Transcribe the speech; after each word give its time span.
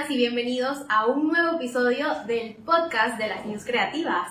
bienvenidas 0.00 0.10
y 0.10 0.16
bienvenidos 0.16 0.86
a 0.88 1.06
un 1.06 1.28
nuevo 1.28 1.56
episodio 1.56 2.06
del 2.26 2.54
podcast 2.56 3.18
de 3.18 3.28
las 3.28 3.44
News 3.44 3.64
Creativas. 3.64 4.28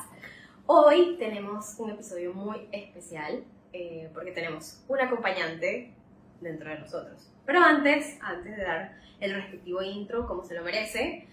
Hoy 0.65 1.17
tenemos 1.19 1.75
un 1.77 1.91
episodio 1.91 2.34
muy 2.34 2.67
especial 2.71 3.43
eh, 3.71 4.09
porque 4.13 4.31
tenemos 4.31 4.84
un 4.88 4.99
acompañante 4.99 5.93
dentro 6.41 6.70
de 6.70 6.79
nosotros. 6.79 7.31
Pero 7.45 7.59
antes, 7.59 8.17
antes 8.21 8.57
de 8.57 8.63
dar 8.63 8.97
el 9.20 9.34
respectivo 9.35 9.84
intro 9.84 10.25
como 10.25 10.43
se 10.43 10.55
lo 10.55 10.63
merece, 10.63 11.27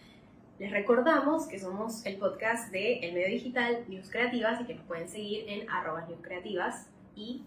les 0.59 0.71
recordamos 0.71 1.47
que 1.47 1.59
somos 1.59 2.05
el 2.05 2.19
podcast 2.19 2.71
de 2.73 2.99
El 2.99 3.15
Medio 3.15 3.29
Digital 3.29 3.85
News 3.89 4.11
Creativas 4.11 4.61
y 4.61 4.65
que 4.65 4.75
nos 4.75 4.85
pueden 4.85 5.09
seguir 5.09 5.49
en 5.49 5.71
arroba 5.71 6.05
News 6.07 6.21
Creativas 6.21 6.91
y 7.15 7.43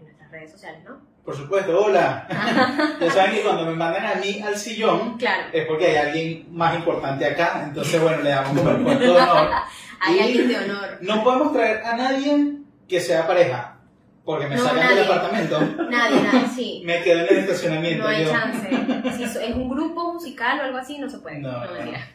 en 0.00 0.04
nuestras 0.04 0.30
redes 0.30 0.50
sociales, 0.50 0.84
¿no? 0.84 1.15
Por 1.26 1.36
supuesto, 1.36 1.78
hola. 1.84 2.26
ya 3.00 3.10
saben 3.10 3.32
que 3.34 3.42
cuando 3.42 3.66
me 3.66 3.74
mandan 3.74 4.06
a 4.06 4.14
mí 4.14 4.40
al 4.40 4.56
sillón 4.56 5.18
Claro, 5.18 5.48
es 5.52 5.66
porque 5.66 5.86
hay 5.88 5.96
alguien 5.96 6.46
más 6.52 6.76
importante 6.76 7.26
acá, 7.26 7.64
entonces 7.66 8.00
bueno, 8.00 8.22
le 8.22 8.30
damos 8.30 8.56
como 8.56 8.70
el 8.70 8.76
puesto 8.84 9.02
de 9.02 9.10
honor. 9.20 9.50
hay 10.00 10.20
alguien 10.20 10.48
de 10.48 10.56
honor. 10.56 10.98
No 11.00 11.24
podemos 11.24 11.52
traer 11.52 11.84
a 11.84 11.96
nadie 11.96 12.52
que 12.88 13.00
sea 13.00 13.26
pareja, 13.26 13.76
porque 14.24 14.46
me 14.46 14.54
No, 14.54 14.62
sacan 14.62 14.94
del 14.94 15.04
apartamento, 15.04 15.60
Nadie, 15.90 16.22
nadie, 16.22 16.46
sí. 16.54 16.82
me 16.86 17.02
quedo 17.02 17.18
en 17.22 17.28
el 17.28 17.38
estacionamiento. 17.38 18.04
No 18.04 18.08
hay 18.08 18.24
yo. 18.24 18.30
chance. 18.30 18.68
Si 19.16 19.22
es 19.24 19.36
un 19.54 19.68
grupo 19.68 20.12
musical 20.14 20.60
o 20.60 20.62
algo 20.62 20.78
así, 20.78 20.98
no 20.98 21.10
se 21.10 21.18
puede. 21.18 21.40
No, 21.40 21.64
no. 21.64 21.72
mentira. 21.72 22.06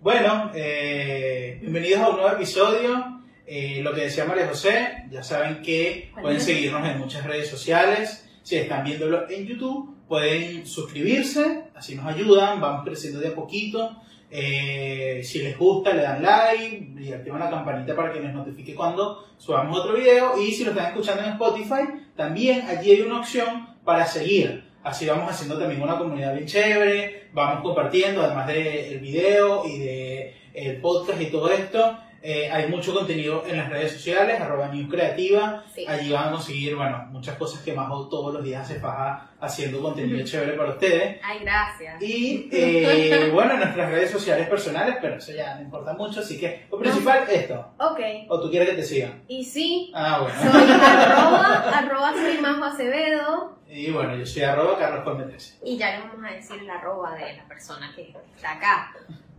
Bueno, 0.00 0.52
eh, 0.54 1.58
bienvenidos 1.60 2.00
a 2.02 2.08
un 2.10 2.16
nuevo 2.18 2.30
episodio. 2.30 3.17
Eh, 3.50 3.80
lo 3.82 3.94
que 3.94 4.02
decía 4.02 4.26
María 4.26 4.46
José, 4.46 5.04
ya 5.10 5.22
saben 5.22 5.62
que 5.62 6.10
¿Cuál 6.12 6.22
pueden 6.22 6.40
seguirnos 6.42 6.86
en 6.86 6.98
muchas 6.98 7.24
redes 7.24 7.48
sociales. 7.48 8.28
Si 8.42 8.56
están 8.56 8.84
viéndolo 8.84 9.28
en 9.30 9.46
YouTube, 9.46 9.96
pueden 10.06 10.66
suscribirse, 10.66 11.64
así 11.74 11.94
nos 11.94 12.04
ayudan, 12.04 12.60
vamos 12.60 12.84
creciendo 12.84 13.20
de 13.20 13.28
a 13.28 13.34
poquito. 13.34 14.02
Eh, 14.30 15.22
si 15.24 15.38
les 15.38 15.56
gusta, 15.56 15.94
le 15.94 16.02
dan 16.02 16.22
like 16.22 17.00
y 17.00 17.10
activan 17.10 17.40
la 17.40 17.48
campanita 17.48 17.96
para 17.96 18.12
que 18.12 18.20
les 18.20 18.34
notifique 18.34 18.74
cuando 18.74 19.26
subamos 19.38 19.80
otro 19.80 19.94
video. 19.94 20.38
Y 20.38 20.52
si 20.52 20.64
lo 20.64 20.72
están 20.72 20.88
escuchando 20.88 21.22
en 21.22 21.30
Spotify, 21.30 22.04
también 22.16 22.66
allí 22.68 22.90
hay 22.90 23.00
una 23.00 23.20
opción 23.20 23.76
para 23.82 24.06
seguir. 24.06 24.62
Así 24.84 25.06
vamos 25.06 25.30
haciendo 25.30 25.58
también 25.58 25.80
una 25.80 25.96
comunidad 25.96 26.34
bien 26.34 26.46
chévere, 26.46 27.30
vamos 27.32 27.62
compartiendo, 27.62 28.22
además 28.22 28.46
del 28.46 28.98
video 28.98 29.64
y 29.66 29.78
de 29.78 30.34
el 30.52 30.82
podcast 30.82 31.18
y 31.22 31.26
todo 31.26 31.50
esto. 31.50 31.98
Eh, 32.22 32.50
hay 32.50 32.68
mucho 32.68 32.92
contenido 32.94 33.44
en 33.46 33.56
las 33.58 33.68
redes 33.68 33.92
sociales, 33.92 34.40
arroba 34.40 34.68
News 34.68 34.90
Creativa. 34.90 35.64
Sí. 35.74 35.84
Allí 35.86 36.10
van 36.10 36.28
a 36.28 36.30
conseguir, 36.32 36.74
bueno, 36.76 37.06
muchas 37.10 37.36
cosas 37.36 37.62
que 37.62 37.72
Majo 37.72 38.08
todos 38.08 38.34
los 38.34 38.42
días 38.42 38.66
se 38.66 38.80
faja 38.80 39.30
haciendo 39.40 39.80
contenido 39.80 40.24
chévere 40.24 40.54
para 40.54 40.70
ustedes. 40.70 41.20
Ay, 41.22 41.38
gracias. 41.40 42.02
Y 42.02 42.48
eh, 42.52 43.30
bueno, 43.32 43.52
en 43.54 43.60
nuestras 43.60 43.90
redes 43.90 44.10
sociales 44.10 44.48
personales, 44.48 44.96
pero 45.00 45.16
eso 45.16 45.32
ya 45.32 45.54
no 45.56 45.62
importa 45.62 45.92
mucho, 45.94 46.20
así 46.20 46.38
que 46.40 46.66
lo 46.70 46.78
principal 46.78 47.24
esto. 47.30 47.72
Ok. 47.78 48.00
¿O 48.28 48.40
tú 48.40 48.50
quieres 48.50 48.70
que 48.70 48.76
te 48.76 48.82
sigan? 48.82 49.22
Y 49.28 49.44
sí, 49.44 49.92
Ah, 49.94 50.20
bueno. 50.22 50.52
soy 50.52 50.70
arroba, 50.72 51.70
arroba 51.78 52.12
soy 52.14 52.38
Majo 52.38 52.64
Acevedo. 52.64 53.58
Y 53.70 53.90
bueno, 53.90 54.16
yo 54.16 54.24
soy 54.26 54.42
arroba 54.42 54.78
Carlos 54.78 55.04
13. 55.28 55.58
Y 55.64 55.76
ya 55.76 55.90
le 55.92 55.98
vamos 56.08 56.24
a 56.28 56.34
decir 56.34 56.56
el 56.60 56.70
arroba 56.70 57.14
de 57.14 57.36
la 57.36 57.46
persona 57.46 57.92
que 57.94 58.14
está 58.34 58.52
acá. 58.52 58.92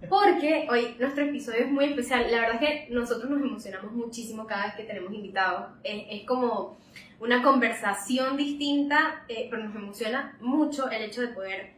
Porque 0.08 0.68
hoy 0.70 0.96
nuestro 0.98 1.26
episodio 1.26 1.66
es 1.66 1.72
muy 1.72 1.86
especial. 1.86 2.32
La 2.32 2.40
verdad 2.40 2.64
es 2.64 2.88
que 2.88 2.94
nosotros 2.94 3.30
nos 3.30 3.42
emocionamos 3.42 3.92
muchísimo 3.92 4.48
cada 4.48 4.68
vez 4.68 4.76
que 4.76 4.84
tenemos 4.84 5.12
invitados. 5.12 5.72
Es, 5.84 6.26
como 6.26 6.78
una 7.20 7.44
conversación 7.44 8.38
distinta, 8.38 9.26
eh, 9.28 9.48
pero 9.50 9.64
nos 9.64 9.76
emociona 9.76 10.38
mucho 10.40 10.90
el 10.90 11.04
hecho 11.04 11.22
de 11.22 11.30
poder, 11.30 11.74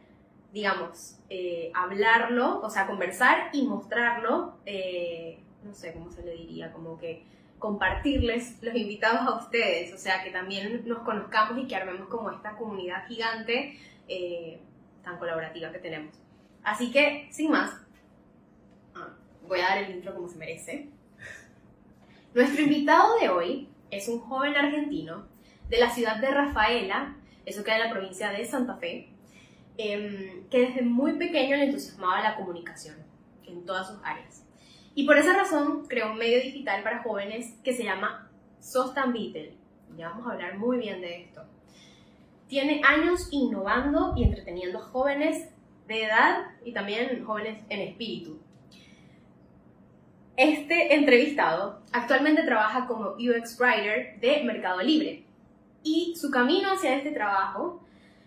digamos, 0.52 1.18
eh, 1.30 1.72
hablarlo, 1.74 2.60
o 2.60 2.70
sea, 2.70 2.86
conversar 2.86 3.50
y 3.52 3.66
mostrarlo. 3.66 4.58
eh, 4.66 5.38
no 5.64 5.74
sé 5.74 5.92
cómo 5.92 6.10
se 6.10 6.22
le 6.22 6.32
diría, 6.32 6.72
como 6.72 6.98
que 6.98 7.24
compartirles 7.60 8.60
los 8.62 8.74
invitados 8.74 9.20
a 9.20 9.36
ustedes, 9.36 9.94
o 9.94 9.96
sea, 9.96 10.24
que 10.24 10.30
también 10.30 10.82
nos 10.86 10.98
conozcamos 11.00 11.56
y 11.62 11.68
que 11.68 11.76
armemos 11.76 12.08
como 12.08 12.32
esta 12.32 12.56
comunidad 12.56 13.06
gigante 13.06 13.78
tan 15.04 15.18
colaborativa 15.18 15.70
que 15.70 15.78
tenemos. 15.78 16.16
Así 16.64 16.90
que, 16.90 17.28
sin 17.30 17.52
más, 17.52 17.72
voy 19.46 19.60
a 19.60 19.68
dar 19.68 19.78
el 19.78 19.96
intro 19.96 20.14
como 20.14 20.28
se 20.28 20.38
merece. 20.38 20.88
Nuestro 22.34 22.62
invitado 22.62 23.18
de 23.18 23.28
hoy 23.28 23.68
es 23.90 24.08
un 24.08 24.20
joven 24.20 24.56
argentino 24.56 25.26
de 25.68 25.78
la 25.78 25.90
ciudad 25.90 26.16
de 26.16 26.30
Rafaela, 26.30 27.16
eso 27.44 27.64
queda 27.64 27.76
en 27.76 27.84
la 27.84 27.90
provincia 27.90 28.30
de 28.30 28.44
Santa 28.44 28.76
Fe, 28.76 29.08
em, 29.76 30.48
que 30.48 30.66
desde 30.66 30.82
muy 30.82 31.14
pequeño 31.14 31.56
le 31.56 31.64
entusiasmaba 31.64 32.22
la 32.22 32.36
comunicación 32.36 32.96
en 33.46 33.64
todas 33.64 33.88
sus 33.88 33.98
áreas. 34.04 34.46
Y 34.94 35.06
por 35.06 35.16
esa 35.16 35.34
razón 35.34 35.86
creó 35.88 36.12
un 36.12 36.18
medio 36.18 36.42
digital 36.42 36.82
para 36.82 37.02
jóvenes 37.02 37.54
que 37.64 37.74
se 37.74 37.84
llama 37.84 38.30
Sostan. 38.60 39.14
Ya 39.96 40.10
vamos 40.10 40.26
a 40.26 40.32
hablar 40.32 40.58
muy 40.58 40.78
bien 40.78 41.00
de 41.00 41.22
esto. 41.22 41.42
Tiene 42.48 42.82
años 42.84 43.28
innovando 43.30 44.12
y 44.16 44.24
entreteniendo 44.24 44.78
a 44.78 44.82
jóvenes 44.82 45.48
de 45.88 46.04
edad 46.04 46.50
y 46.64 46.72
también 46.72 47.24
jóvenes 47.24 47.58
en 47.70 47.80
espíritu. 47.80 48.38
Este 50.36 50.94
entrevistado 50.94 51.82
actualmente 51.92 52.42
trabaja 52.42 52.86
como 52.86 53.10
UX 53.16 53.58
Writer 53.60 54.18
de 54.18 54.42
Mercado 54.44 54.80
Libre 54.80 55.24
y 55.82 56.14
su 56.16 56.30
camino 56.30 56.72
hacia 56.72 56.96
este 56.96 57.10
trabajo 57.10 57.84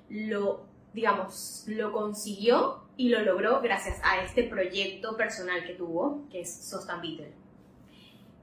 lo, 0.09 0.65
digamos, 0.94 1.65
lo 1.67 1.91
consiguió 1.91 2.83
y 2.95 3.09
lo 3.09 3.21
logró 3.21 3.59
gracias 3.61 3.99
a 4.03 4.21
este 4.21 4.44
proyecto 4.44 5.17
personal 5.17 5.65
que 5.65 5.73
tuvo, 5.73 6.27
que 6.29 6.41
es 6.41 6.55
Sostan 6.69 7.01
Beatle. 7.01 7.33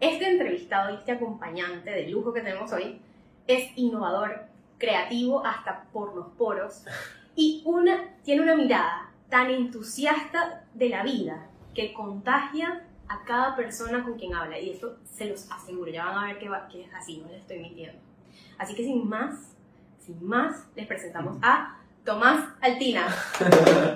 Este 0.00 0.28
entrevistado 0.28 0.92
y 0.92 0.96
este 0.96 1.12
acompañante 1.12 1.90
de 1.90 2.08
lujo 2.08 2.32
que 2.32 2.40
tenemos 2.40 2.72
hoy 2.72 3.00
es 3.46 3.70
innovador, 3.76 4.46
creativo 4.78 5.46
hasta 5.46 5.84
por 5.92 6.16
los 6.16 6.26
poros 6.30 6.84
y 7.36 7.62
una, 7.64 8.12
tiene 8.24 8.42
una 8.42 8.56
mirada 8.56 9.12
tan 9.30 9.50
entusiasta 9.50 10.64
de 10.74 10.88
la 10.88 11.04
vida 11.04 11.46
que 11.74 11.92
contagia 11.92 12.82
a 13.12 13.24
cada 13.26 13.54
persona 13.56 14.02
con 14.02 14.18
quien 14.18 14.34
habla. 14.34 14.58
Y 14.58 14.70
esto 14.70 14.96
se 15.10 15.26
los 15.26 15.50
aseguro, 15.50 15.90
ya 15.90 16.04
van 16.06 16.18
a 16.24 16.26
ver 16.28 16.38
que, 16.38 16.48
va- 16.48 16.66
que 16.68 16.82
es 16.84 16.94
así, 16.94 17.18
no 17.18 17.28
les 17.30 17.40
estoy 17.42 17.58
mintiendo. 17.58 17.98
Así 18.58 18.74
que 18.74 18.84
sin 18.84 19.08
más, 19.08 19.34
sin 19.98 20.24
más, 20.24 20.66
les 20.76 20.86
presentamos 20.86 21.36
a 21.42 21.78
Tomás 22.04 22.44
Altina. 22.60 23.06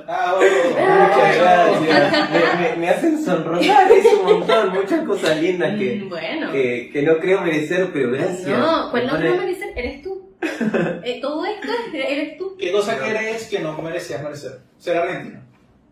Ah, 0.09 0.35
bueno. 0.37 0.55
Muchas 0.69 1.37
gracias. 1.37 2.31
Me, 2.31 2.69
me- 2.71 2.77
me 2.77 2.89
hacen 2.91 3.25
sonrojar, 3.25 3.91
es 3.91 4.07
un 4.15 4.25
montón, 4.25 4.73
muchas 4.73 5.05
cosas 5.05 5.41
lindas 5.43 5.73
Mm, 5.75 5.79
que, 5.79 6.05
bueno. 6.09 6.53
que, 6.53 6.91
que 6.93 7.03
no 7.03 7.19
creo 7.19 7.41
merecer, 7.41 7.91
pero 7.93 8.13
gracias. 8.13 8.47
No, 8.57 8.91
¿cuál 8.93 9.03
Me 9.07 9.13
no 9.13 9.15
pone- 9.19 9.37
mereces? 9.39 9.69
Eres 9.77 10.03
tú. 10.03 10.31
Eh, 11.03 11.19
todo 11.21 11.45
esto 11.45 11.67
es- 11.69 11.95
eres 11.95 12.39
tú. 12.39 12.57
¿Qué 12.59 12.71
cosa 12.71 12.97
crees 12.99 13.49
que 13.49 13.59
no 13.61 13.77
merecías 13.83 14.23
merecer? 14.23 14.61
Ser 14.79 14.97
argentino. 14.99 15.41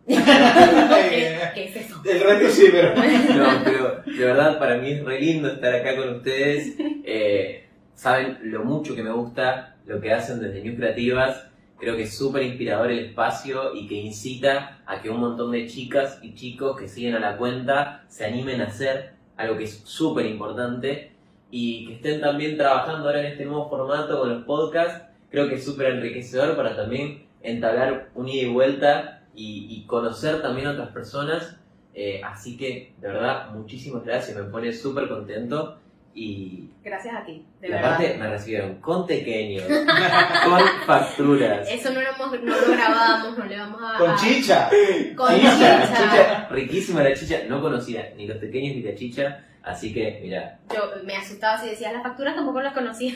¿Qué, 0.07 0.15
qué 1.55 1.65
es 1.65 1.77
eso? 1.77 2.03
El 2.05 2.21
resto 2.21 2.49
sí, 2.51 2.69
pero. 2.71 2.95
No, 2.95 3.65
pero 3.65 4.03
de 4.05 4.25
verdad 4.25 4.59
para 4.59 4.77
mí 4.77 4.93
es 4.93 5.05
re 5.05 5.21
lindo 5.21 5.49
estar 5.49 5.75
acá 5.75 5.97
con 5.97 6.17
ustedes. 6.17 6.75
Eh, 6.79 7.65
saben 7.95 8.39
lo 8.43 8.65
mucho 8.65 8.95
que 8.95 9.03
me 9.03 9.13
gusta 9.13 9.77
lo 9.87 10.01
que 10.01 10.13
hacen 10.13 10.41
desde 10.41 10.63
News 10.63 10.77
Creativas. 10.77 11.47
Creo 11.79 11.97
que 11.97 12.05
es 12.05 12.17
súper 12.17 12.43
inspirador 12.43 12.91
el 12.91 13.01
espacio 13.01 13.75
y 13.75 13.87
que 13.87 13.95
incita 13.95 14.83
a 14.87 15.01
que 15.01 15.11
un 15.11 15.21
montón 15.21 15.53
de 15.53 15.67
chicas 15.67 16.19
y 16.23 16.35
chicos 16.35 16.79
que 16.79 16.89
siguen 16.89 17.15
a 17.15 17.21
la 17.21 17.37
cuenta 17.37 18.05
se 18.09 18.25
animen 18.25 18.61
a 18.61 18.65
hacer 18.65 19.15
algo 19.37 19.59
que 19.59 19.65
es 19.65 19.83
súper 19.85 20.27
importante 20.27 21.13
y 21.51 21.87
que 21.87 21.95
estén 21.95 22.21
también 22.21 22.57
trabajando 22.57 23.07
ahora 23.07 23.21
en 23.21 23.27
este 23.27 23.45
nuevo 23.45 23.69
formato 23.69 24.19
con 24.21 24.29
los 24.31 24.45
podcasts. 24.45 25.05
Creo 25.31 25.49
que 25.49 25.57
es 25.57 25.65
súper 25.65 25.89
enriquecedor 25.95 26.57
para 26.57 26.77
también 26.77 27.25
entablar 27.43 28.11
un 28.15 28.29
ida 28.29 28.43
y 28.45 28.53
vuelta 28.53 29.24
y, 29.35 29.67
y 29.71 29.87
conocer 29.87 30.43
también 30.43 30.69
a 30.69 30.73
otras 30.73 30.89
personas 30.91 31.57
eh, 31.97 32.21
así 32.25 32.57
que, 32.57 32.93
de 33.01 33.09
verdad, 33.09 33.51
muchísimas 33.53 34.05
gracias, 34.05 34.37
me 34.37 34.43
pone 34.45 34.73
súper 34.73 35.09
contento 35.09 35.79
y, 36.13 36.71
Gracias 36.83 37.15
a 37.15 37.25
ti, 37.25 37.45
de 37.61 37.69
verdad. 37.69 37.95
aparte 37.95 38.17
me 38.19 38.29
recibieron 38.31 38.75
con 38.81 39.07
pequeños, 39.07 39.65
con 40.45 40.61
facturas, 40.87 41.69
Eso 41.71 41.93
no 41.93 42.01
lo, 42.01 42.09
hemos- 42.11 42.43
no 42.43 42.57
lo 42.61 42.73
grabamos, 42.73 43.39
no 43.39 43.45
le 43.45 43.57
vamos 43.57 43.81
a... 43.83 43.99
Con 43.99 44.17
chicha. 44.17 44.69
Con 45.17 45.35
chicha, 45.37 45.87
chicha. 45.87 45.87
chicha, 45.97 46.49
riquísima 46.51 47.03
la 47.05 47.15
chicha, 47.15 47.39
no 47.49 47.61
conocía 47.63 48.13
ni 48.17 48.27
los 48.27 48.39
pequeños 48.39 48.75
ni 48.77 48.83
la 48.83 48.95
chicha, 48.97 49.45
así 49.63 49.95
que, 49.95 50.19
mira, 50.23 50.59
Yo 50.75 50.91
me 51.05 51.17
asustaba 51.17 51.61
si 51.61 51.69
decías 51.71 51.93
las 51.93 52.03
facturas, 52.03 52.35
tampoco 52.35 52.61
las 52.61 52.75
conocía. 52.75 53.15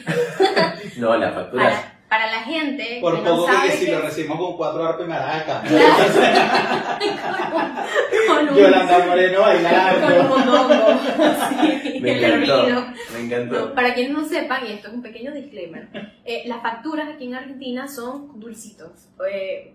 no, 0.99 1.17
las 1.17 1.35
facturas, 1.35 1.75
Para, 1.75 1.98
para 2.09 2.27
la 2.31 2.41
gente 2.43 2.99
Por 3.01 3.17
que 3.17 3.23
no 3.23 3.31
poco 3.37 3.47
que, 3.47 3.53
sabe 3.53 3.71
que 3.71 3.77
si 3.77 3.85
que- 3.87 3.93
lo 3.93 4.01
recibimos 4.03 4.39
con 4.39 4.57
cuatro 4.57 4.85
arpas 4.87 5.05
y 5.07 5.09
maracas. 5.09 5.63
con 8.27 8.49
un, 8.49 8.55
Yolanda 8.57 8.99
Moreno 9.07 9.39
con 9.41 9.49
un 9.49 9.63
bailando. 9.63 10.09
Sí, 11.49 12.01
me 12.01 12.13
encantó, 12.19 12.87
me 13.13 13.21
encantó. 13.21 13.67
No, 13.69 13.75
para 13.75 13.95
quienes 13.95 14.13
no 14.13 14.25
sepan, 14.25 14.67
y 14.67 14.73
esto 14.73 14.89
es 14.89 14.95
un 14.95 15.03
pequeño 15.03 15.33
disclaimer, 15.33 15.89
eh, 16.25 16.43
las 16.47 16.63
facturas 16.63 17.09
aquí 17.15 17.27
en 17.27 17.35
Argentina 17.35 17.89
son 17.89 18.39
dulcitos. 18.41 18.91
Eh, 19.31 19.75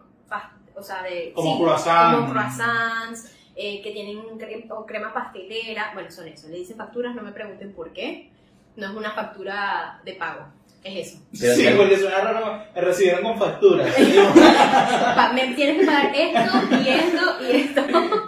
o 0.76 0.82
sea, 0.82 1.04
de... 1.04 1.32
Como 1.36 1.58
sí, 1.58 1.62
croissant. 1.64 2.16
Como 2.16 2.32
croissants, 2.32 3.32
eh, 3.56 3.82
que 3.84 3.92
tienen 3.92 4.18
cre- 4.40 4.66
o 4.72 4.86
crema 4.88 5.14
pastelera. 5.14 5.92
Bueno, 5.94 6.10
son 6.10 6.28
eso. 6.28 6.48
Le 6.48 6.58
dicen 6.58 6.78
facturas, 6.78 7.14
no 7.14 7.22
me 7.22 7.32
pregunten 7.32 7.74
por 7.74 7.94
qué. 7.94 8.32
No 8.76 8.88
es 8.88 8.94
una 8.96 9.12
factura 9.12 10.00
de 10.04 10.14
pago. 10.14 10.48
Es 10.84 11.08
eso. 11.08 11.20
Pero 11.40 11.56
sí, 11.56 11.64
que- 11.64 11.72
porque 11.76 11.98
suena 11.98 12.18
raro, 12.22 12.60
me 12.76 12.82
recibieron 12.82 13.24
con 13.24 13.38
facturas. 13.40 13.94
Pa- 15.16 15.32
me 15.34 15.54
tienes 15.54 15.80
que 15.80 15.86
pagar 15.86 16.12
esto 16.14 16.76
y 16.84 16.90
esto 16.90 17.22
y 17.42 17.52
esto. 17.56 17.82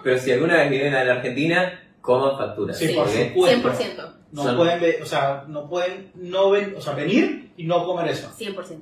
Pero 0.04 0.18
si 0.19 0.31
alguna 0.31 0.57
vez 0.57 0.69
vienen 0.69 0.96
a 0.96 1.04
la 1.04 1.13
Argentina, 1.13 1.81
coman 2.02 2.38
facturas. 2.38 2.78
Sí, 2.78 2.88
por 2.90 3.06
porque 3.06 3.30
supuesto. 3.30 3.69
100%. 3.74 4.13
No 4.31 4.44
Son- 4.44 4.57
pueden, 4.57 5.02
o 5.04 5.06
sea, 5.06 5.44
no 5.48 5.68
pueden 5.69 6.12
no 6.16 6.50
ven, 6.50 6.75
o 6.78 6.81
sea, 6.81 6.94
venir 6.94 7.52
y 7.57 7.63
no 7.66 7.86
comer 7.86 8.10
eso. 8.10 8.30
100%. 8.38 8.80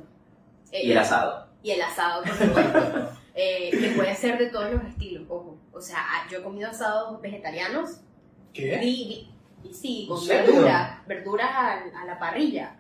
Eh, 0.71 0.85
Y 0.87 0.91
el 0.91 0.97
asado. 0.97 1.47
Y 1.63 1.71
el 1.71 1.81
asado, 1.81 2.23
por 2.23 2.35
supuesto. 2.35 3.09
Eh, 3.35 3.71
que 3.71 3.87
puede 3.95 4.13
ser 4.15 4.37
de 4.37 4.45
todos 4.51 4.71
los 4.71 4.83
estilos, 4.83 5.23
ojo. 5.27 5.57
O 5.71 5.81
sea, 5.81 5.97
ah, 5.97 6.27
yo 6.29 6.37
he 6.37 6.43
comido 6.43 6.69
asados 6.69 7.19
vegetarianos. 7.19 8.01
¿Qué? 8.53 8.79
Y, 8.83 8.87
y- 9.63 9.69
y 9.69 9.73
sí, 9.73 10.05
con 10.07 10.27
verduras. 10.27 10.99
Verduras 11.07 11.49
a, 11.51 11.71
a 11.99 12.05
la 12.05 12.19
parrilla. 12.19 12.75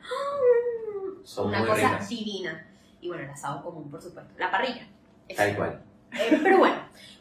Son 1.23 1.47
Una 1.47 1.59
muy 1.59 1.67
cosa 1.69 1.89
ricas. 1.89 2.09
divina. 2.09 2.67
Y 3.01 3.07
bueno, 3.07 3.23
el 3.23 3.29
asado 3.29 3.61
común, 3.63 3.89
por 3.89 4.01
supuesto. 4.01 4.33
La 4.37 4.49
parrilla. 4.51 4.87
Eso. 5.27 5.41
Tal 5.41 5.55
cual. 5.55 5.81
Eh, 6.13 6.39
pero 6.43 6.59
bueno, 6.59 6.75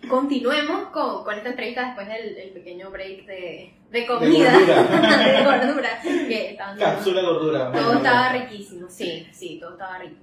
continuemos 0.08 0.88
con, 0.88 1.24
con 1.24 1.34
esta 1.34 1.48
entrevista 1.48 1.86
después 1.86 2.06
del, 2.08 2.34
del 2.34 2.50
pequeño 2.50 2.90
break 2.90 3.24
de, 3.26 3.74
de 3.90 4.06
comida. 4.06 4.52
gordura. 4.52 4.82
de 5.18 5.44
gordura. 5.44 6.00
Que 6.02 6.50
estaban 6.50 6.78
Cápsula 6.78 7.20
de 7.22 7.26
gordura. 7.26 7.72
todo 7.72 7.94
estaba 7.94 8.32
riquísimo, 8.32 8.88
sí, 8.90 9.26
sí, 9.32 9.58
todo 9.60 9.72
estaba 9.72 9.98
rico. 9.98 10.20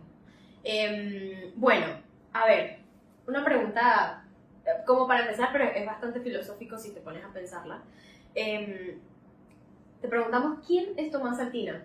Em, 0.64 1.52
bueno, 1.56 1.88
a 2.34 2.46
ver, 2.46 2.80
una 3.28 3.44
pregunta 3.44 4.24
eh, 4.66 4.70
como 4.86 5.08
para 5.08 5.22
empezar, 5.22 5.50
pero 5.52 5.66
es 5.66 5.86
bastante 5.86 6.20
filosófico 6.20 6.78
si 6.78 6.92
te 6.94 7.00
pones 7.02 7.24
a 7.24 7.30
pensarla. 7.34 7.82
Em, 8.36 9.00
te 10.02 10.08
preguntamos, 10.08 10.60
¿quién 10.68 10.90
es 10.98 11.10
Tomás 11.12 11.38
Santina? 11.38 11.84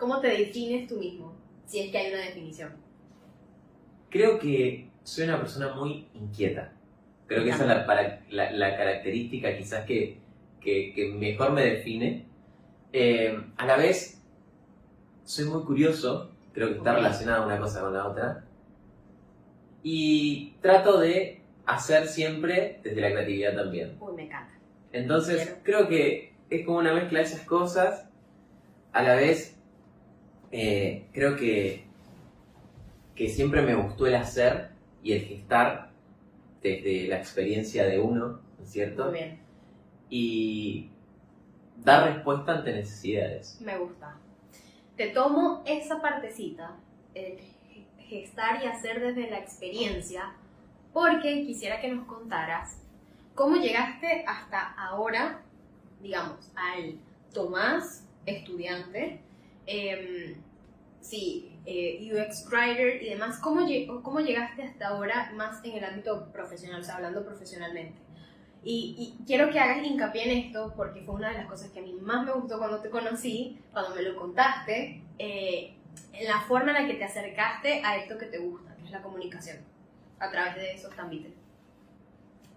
¿Cómo 0.00 0.18
te 0.20 0.28
defines 0.28 0.88
tú 0.88 0.96
mismo? 0.96 1.36
Si 1.66 1.78
es 1.80 1.92
que 1.92 1.98
hay 1.98 2.12
una 2.12 2.22
definición. 2.22 2.72
Creo 4.08 4.38
que 4.40 4.88
soy 5.04 5.24
una 5.24 5.38
persona 5.38 5.74
muy 5.74 6.08
inquieta. 6.14 6.72
Creo 7.26 7.44
que 7.44 7.50
esa 7.50 7.62
es 7.62 7.68
la, 7.68 7.86
para- 7.86 8.24
la- 8.30 8.50
la 8.50 8.76
característica 8.76 9.56
quizás 9.56 9.84
que, 9.84 10.18
que- 10.60 10.92
que 10.94 11.12
mejor 11.12 11.52
me 11.52 11.64
define. 11.64 12.24
Eh, 12.92 13.38
a 13.56 13.66
la 13.66 13.76
vez, 13.76 14.20
soy 15.22 15.44
muy 15.44 15.62
curioso, 15.62 16.32
creo 16.52 16.68
que 16.70 16.78
está 16.78 16.94
relacionada 16.94 17.44
una 17.46 17.60
cosa 17.60 17.82
con 17.82 17.92
la 17.92 18.08
otra. 18.08 18.44
Y 19.82 20.54
trato 20.60 20.98
de 20.98 21.42
hacer 21.66 22.06
siempre 22.08 22.80
desde 22.82 23.00
la 23.00 23.12
creatividad 23.12 23.54
también. 23.54 23.96
Uy, 24.00 24.14
me 24.14 24.24
encanta. 24.24 24.52
Entonces, 24.92 25.42
Quiero. 25.44 25.60
creo 25.62 25.88
que 25.88 26.34
es 26.50 26.66
como 26.66 26.78
una 26.78 26.94
mezcla 26.94 27.20
de 27.20 27.24
esas 27.26 27.42
cosas. 27.46 28.08
A 28.92 29.02
la 29.02 29.14
vez, 29.14 29.56
eh, 30.52 31.06
creo 31.12 31.36
que, 31.36 31.84
que 33.14 33.28
siempre 33.28 33.62
me 33.62 33.74
gustó 33.74 34.06
el 34.06 34.14
hacer 34.16 34.70
y 35.02 35.12
el 35.12 35.22
gestar 35.22 35.90
desde 36.62 37.06
la 37.08 37.16
experiencia 37.18 37.86
de 37.86 37.98
uno, 38.00 38.40
¿no 38.58 38.64
es 38.64 38.70
cierto? 38.70 39.04
Muy 39.06 39.14
bien, 39.14 39.38
Y 40.10 40.90
dar 41.84 42.12
respuesta 42.14 42.52
ante 42.52 42.72
necesidades. 42.72 43.58
me 43.60 43.78
gusta. 43.78 44.16
Te 44.96 45.08
tomo 45.08 45.62
esa 45.66 46.00
partecita, 46.02 46.76
el 47.14 47.38
gestar 47.98 48.62
y 48.62 48.66
hacer 48.66 49.00
desde 49.00 49.30
la 49.30 49.38
experiencia, 49.38 50.34
porque 50.92 51.46
quisiera 51.46 51.80
que 51.80 51.88
nos 51.88 52.06
contaras 52.06 52.76
cómo 53.34 53.56
llegaste 53.56 54.24
hasta 54.26 54.74
ahora, 54.74 55.40
digamos, 56.02 56.50
al 56.56 56.98
Tomás, 57.32 58.04
estudiante, 58.26 59.20
em, 59.70 60.34
sí, 61.00 61.58
eh, 61.64 62.10
UX 62.12 62.46
Writer 62.50 63.02
y 63.02 63.10
demás, 63.10 63.38
¿cómo, 63.38 63.66
¿cómo 64.02 64.20
llegaste 64.20 64.62
hasta 64.62 64.88
ahora 64.88 65.32
más 65.34 65.64
en 65.64 65.72
el 65.72 65.84
ámbito 65.84 66.30
profesional, 66.32 66.80
o 66.80 66.84
sea, 66.84 66.96
hablando 66.96 67.24
profesionalmente? 67.24 67.98
Y, 68.62 68.94
y 68.98 69.24
quiero 69.24 69.50
que 69.50 69.58
hagas 69.58 69.84
hincapié 69.84 70.24
en 70.24 70.46
esto 70.46 70.74
porque 70.76 71.00
fue 71.02 71.14
una 71.14 71.30
de 71.30 71.38
las 71.38 71.46
cosas 71.46 71.70
que 71.70 71.78
a 71.78 71.82
mí 71.82 71.94
más 71.94 72.26
me 72.26 72.32
gustó 72.32 72.58
cuando 72.58 72.80
te 72.80 72.90
conocí, 72.90 73.58
cuando 73.72 73.94
me 73.94 74.02
lo 74.02 74.16
contaste, 74.16 75.02
eh, 75.18 75.74
en 76.12 76.28
la 76.28 76.40
forma 76.40 76.76
en 76.76 76.82
la 76.82 76.86
que 76.86 76.98
te 76.98 77.04
acercaste 77.04 77.82
a 77.84 77.96
esto 77.96 78.18
que 78.18 78.26
te 78.26 78.38
gusta, 78.38 78.74
que 78.76 78.84
es 78.84 78.90
la 78.90 79.02
comunicación, 79.02 79.58
a 80.18 80.30
través 80.30 80.56
de 80.56 80.74
esos 80.74 80.98
ámbitos. 80.98 81.32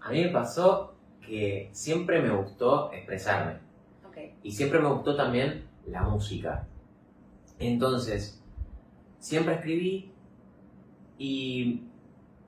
A 0.00 0.10
mí 0.10 0.22
me 0.22 0.28
pasó 0.28 0.94
que 1.26 1.70
siempre 1.72 2.20
me 2.20 2.30
gustó 2.30 2.92
expresarme. 2.92 3.54
Ok, 4.06 4.18
Y 4.42 4.52
siempre 4.52 4.78
me 4.80 4.88
gustó 4.88 5.16
también 5.16 5.66
la 5.86 6.02
música. 6.02 6.66
Entonces, 7.66 8.42
siempre 9.18 9.54
escribí 9.54 10.10
y 11.18 11.80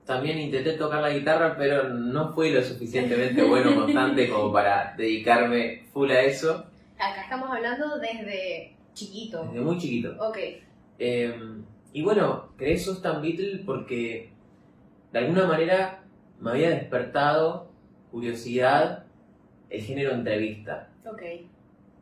también 0.05 0.39
intenté 0.39 0.73
tocar 0.73 1.01
la 1.01 1.11
guitarra, 1.11 1.55
pero 1.57 1.89
no 1.89 2.29
fui 2.33 2.51
lo 2.51 2.61
suficientemente 2.61 3.43
bueno, 3.43 3.75
constante 3.81 4.29
como 4.29 4.51
para 4.53 4.93
dedicarme 4.97 5.83
full 5.91 6.11
a 6.11 6.21
eso 6.21 6.65
acá 6.97 7.21
estamos 7.23 7.49
hablando 7.51 7.99
desde 7.99 8.75
chiquito. 8.93 9.43
desde 9.43 9.61
muy 9.61 9.77
chiquito. 9.77 10.15
Ok, 10.19 10.37
Eh, 10.99 11.35
y 11.93 12.01
bueno, 12.01 12.49
creé 12.57 12.77
Sustan 12.77 13.21
Beatle 13.21 13.59
porque 13.65 14.31
de 15.11 15.19
alguna 15.19 15.45
manera 15.45 16.03
me 16.39 16.51
había 16.51 16.69
despertado 16.69 17.69
curiosidad 18.11 19.05
el 19.69 19.81
género 19.81 20.13
entrevista. 20.13 20.89
ok, 21.05 21.21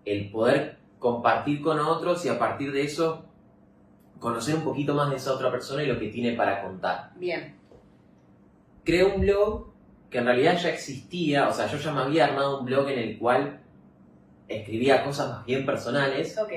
el 0.06 0.32
poder 0.32 0.78
compartir 1.06 1.62
con 1.62 1.80
otros 1.80 2.26
y 2.26 2.30
a 2.30 2.40
partir 2.40 2.72
de 2.72 2.82
eso 2.82 3.26
conocer 4.18 4.56
un 4.56 4.64
poquito 4.64 4.96
más 4.96 5.12
de 5.12 5.18
esa 5.18 5.34
otra 5.34 5.52
persona 5.52 5.84
y 5.84 5.86
lo 5.86 6.00
que 6.00 6.08
tiene 6.08 6.32
para 6.32 6.64
contar. 6.64 7.12
bien, 7.16 7.54
Creé 8.84 9.04
un 9.04 9.22
blog 9.22 9.68
que 10.10 10.18
en 10.18 10.26
realidad 10.26 10.58
ya 10.58 10.70
existía, 10.70 11.48
o 11.48 11.54
sea, 11.54 11.68
yo 11.68 11.78
ya 11.78 11.94
me 11.94 12.02
había 12.02 12.26
armado 12.26 12.60
un 12.60 12.66
blog 12.66 12.90
en 12.90 12.98
el 12.98 13.20
cual 13.20 13.60
escribía 14.48 15.04
cosas 15.04 15.30
más 15.30 15.46
bien 15.46 15.64
personales 15.64 16.36
ok, 16.40 16.52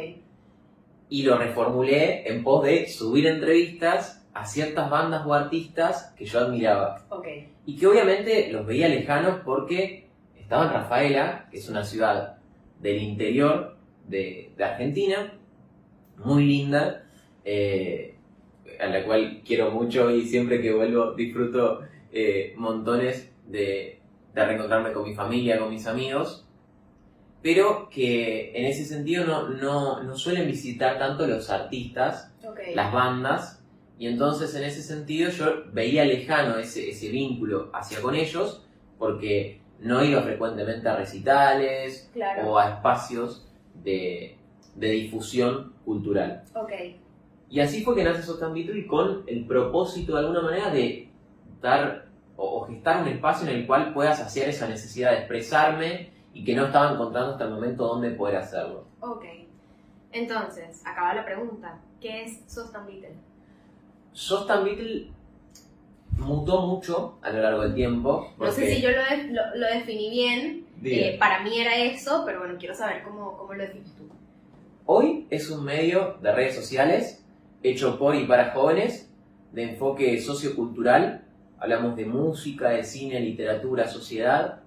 y 1.10 1.22
lo 1.24 1.36
reformulé 1.36 2.26
en 2.32 2.42
pos 2.42 2.64
de 2.64 2.88
subir 2.88 3.26
entrevistas 3.26 4.26
a 4.32 4.46
ciertas 4.46 4.88
bandas 4.88 5.26
o 5.26 5.34
artistas 5.34 6.14
que 6.16 6.24
yo 6.24 6.38
admiraba. 6.38 7.04
ok, 7.10 7.26
Y 7.66 7.76
que 7.76 7.86
obviamente 7.86 8.50
los 8.50 8.64
veía 8.64 8.88
lejanos 8.88 9.40
porque 9.44 10.08
estaba 10.38 10.64
en 10.64 10.72
Rafaela, 10.72 11.48
que 11.50 11.58
es 11.58 11.68
una 11.68 11.84
ciudad 11.84 12.38
del 12.80 13.02
interior 13.02 13.77
de, 14.08 14.52
de 14.56 14.64
Argentina, 14.64 15.32
muy 16.24 16.44
linda, 16.44 17.04
eh, 17.44 18.14
a 18.80 18.86
la 18.86 19.04
cual 19.04 19.42
quiero 19.44 19.70
mucho 19.70 20.10
y 20.10 20.26
siempre 20.26 20.60
que 20.60 20.72
vuelvo 20.72 21.12
disfruto 21.14 21.80
eh, 22.12 22.54
montones 22.56 23.30
de, 23.46 24.00
de 24.34 24.44
reencontrarme 24.44 24.92
con 24.92 25.04
mi 25.04 25.14
familia, 25.14 25.58
con 25.58 25.70
mis 25.70 25.86
amigos, 25.86 26.46
pero 27.42 27.88
que 27.88 28.52
en 28.54 28.66
ese 28.66 28.84
sentido 28.84 29.24
no, 29.24 29.48
no, 29.48 30.02
no 30.02 30.16
suelen 30.16 30.46
visitar 30.46 30.98
tanto 30.98 31.26
los 31.26 31.50
artistas 31.50 32.34
las 32.74 32.92
bandas 32.92 33.62
y 33.98 34.06
entonces 34.06 34.54
en 34.54 34.64
ese 34.64 34.82
sentido 34.82 35.30
yo 35.30 35.64
veía 35.72 36.04
lejano 36.04 36.58
ese, 36.58 36.90
ese 36.90 37.10
vínculo 37.10 37.70
hacia 37.72 38.00
con 38.00 38.14
ellos 38.14 38.64
porque 38.98 39.60
no 39.80 40.04
iba 40.04 40.22
frecuentemente 40.22 40.88
a 40.88 40.96
recitales 40.96 42.10
Claro, 42.12 42.50
o 42.50 42.58
a 42.58 42.70
espacios 42.70 43.47
de, 43.84 44.36
de 44.74 44.88
difusión 44.90 45.72
cultural. 45.84 46.44
ok, 46.54 46.72
Y 47.50 47.60
así 47.60 47.82
fue 47.82 47.94
que 47.94 48.04
nace 48.04 48.22
Sotan 48.22 48.52
Beatle 48.54 48.86
con 48.86 49.22
el 49.26 49.46
propósito 49.46 50.12
de 50.14 50.18
alguna 50.20 50.42
manera 50.42 50.70
de 50.70 51.08
dar 51.62 52.06
o, 52.36 52.60
o 52.60 52.66
gestar 52.66 53.02
un 53.02 53.08
espacio 53.08 53.48
en 53.48 53.56
el 53.56 53.66
cual 53.66 53.92
pueda 53.94 54.14
saciar 54.14 54.48
esa 54.48 54.68
necesidad 54.68 55.10
de 55.12 55.18
expresarme 55.18 56.10
y 56.34 56.44
que 56.44 56.54
no 56.54 56.66
estaba 56.66 56.92
encontrando 56.92 57.32
hasta 57.32 57.44
el 57.44 57.50
momento 57.50 57.86
dónde 57.86 58.10
poder 58.10 58.36
hacerlo. 58.36 58.84
ok. 59.00 59.24
Entonces, 60.12 60.80
acaba 60.86 61.12
la 61.14 61.24
pregunta. 61.24 61.78
¿Qué 62.00 62.22
es 62.24 62.40
Sostan 62.46 62.86
Beatle? 62.86 63.12
Sostan 64.12 64.64
Beatle 64.64 65.10
mutó 66.16 66.62
mucho 66.66 67.18
a 67.22 67.30
lo 67.30 67.42
largo 67.42 67.62
del 67.62 67.74
tiempo. 67.74 68.32
No 68.38 68.50
sé 68.50 68.74
si 68.74 68.80
yo 68.82 68.90
lo, 68.90 69.02
de- 69.02 69.32
lo, 69.32 69.42
lo 69.56 69.66
definí 69.66 70.10
bien. 70.10 70.66
Eh, 70.84 71.16
para 71.18 71.42
mí 71.42 71.58
era 71.60 71.76
eso, 71.76 72.22
pero 72.24 72.40
bueno, 72.40 72.54
quiero 72.58 72.74
saber 72.74 73.02
cómo, 73.02 73.36
cómo 73.36 73.54
lo 73.54 73.62
defines 73.62 73.94
tú. 73.96 74.08
Hoy 74.86 75.26
es 75.30 75.50
un 75.50 75.64
medio 75.64 76.16
de 76.22 76.32
redes 76.32 76.54
sociales 76.54 77.24
hecho 77.62 77.98
por 77.98 78.14
y 78.14 78.26
para 78.26 78.52
jóvenes 78.52 79.10
de 79.52 79.72
enfoque 79.72 80.20
sociocultural. 80.20 81.24
Hablamos 81.58 81.96
de 81.96 82.06
música, 82.06 82.70
de 82.70 82.84
cine, 82.84 83.20
literatura, 83.20 83.88
sociedad, 83.88 84.60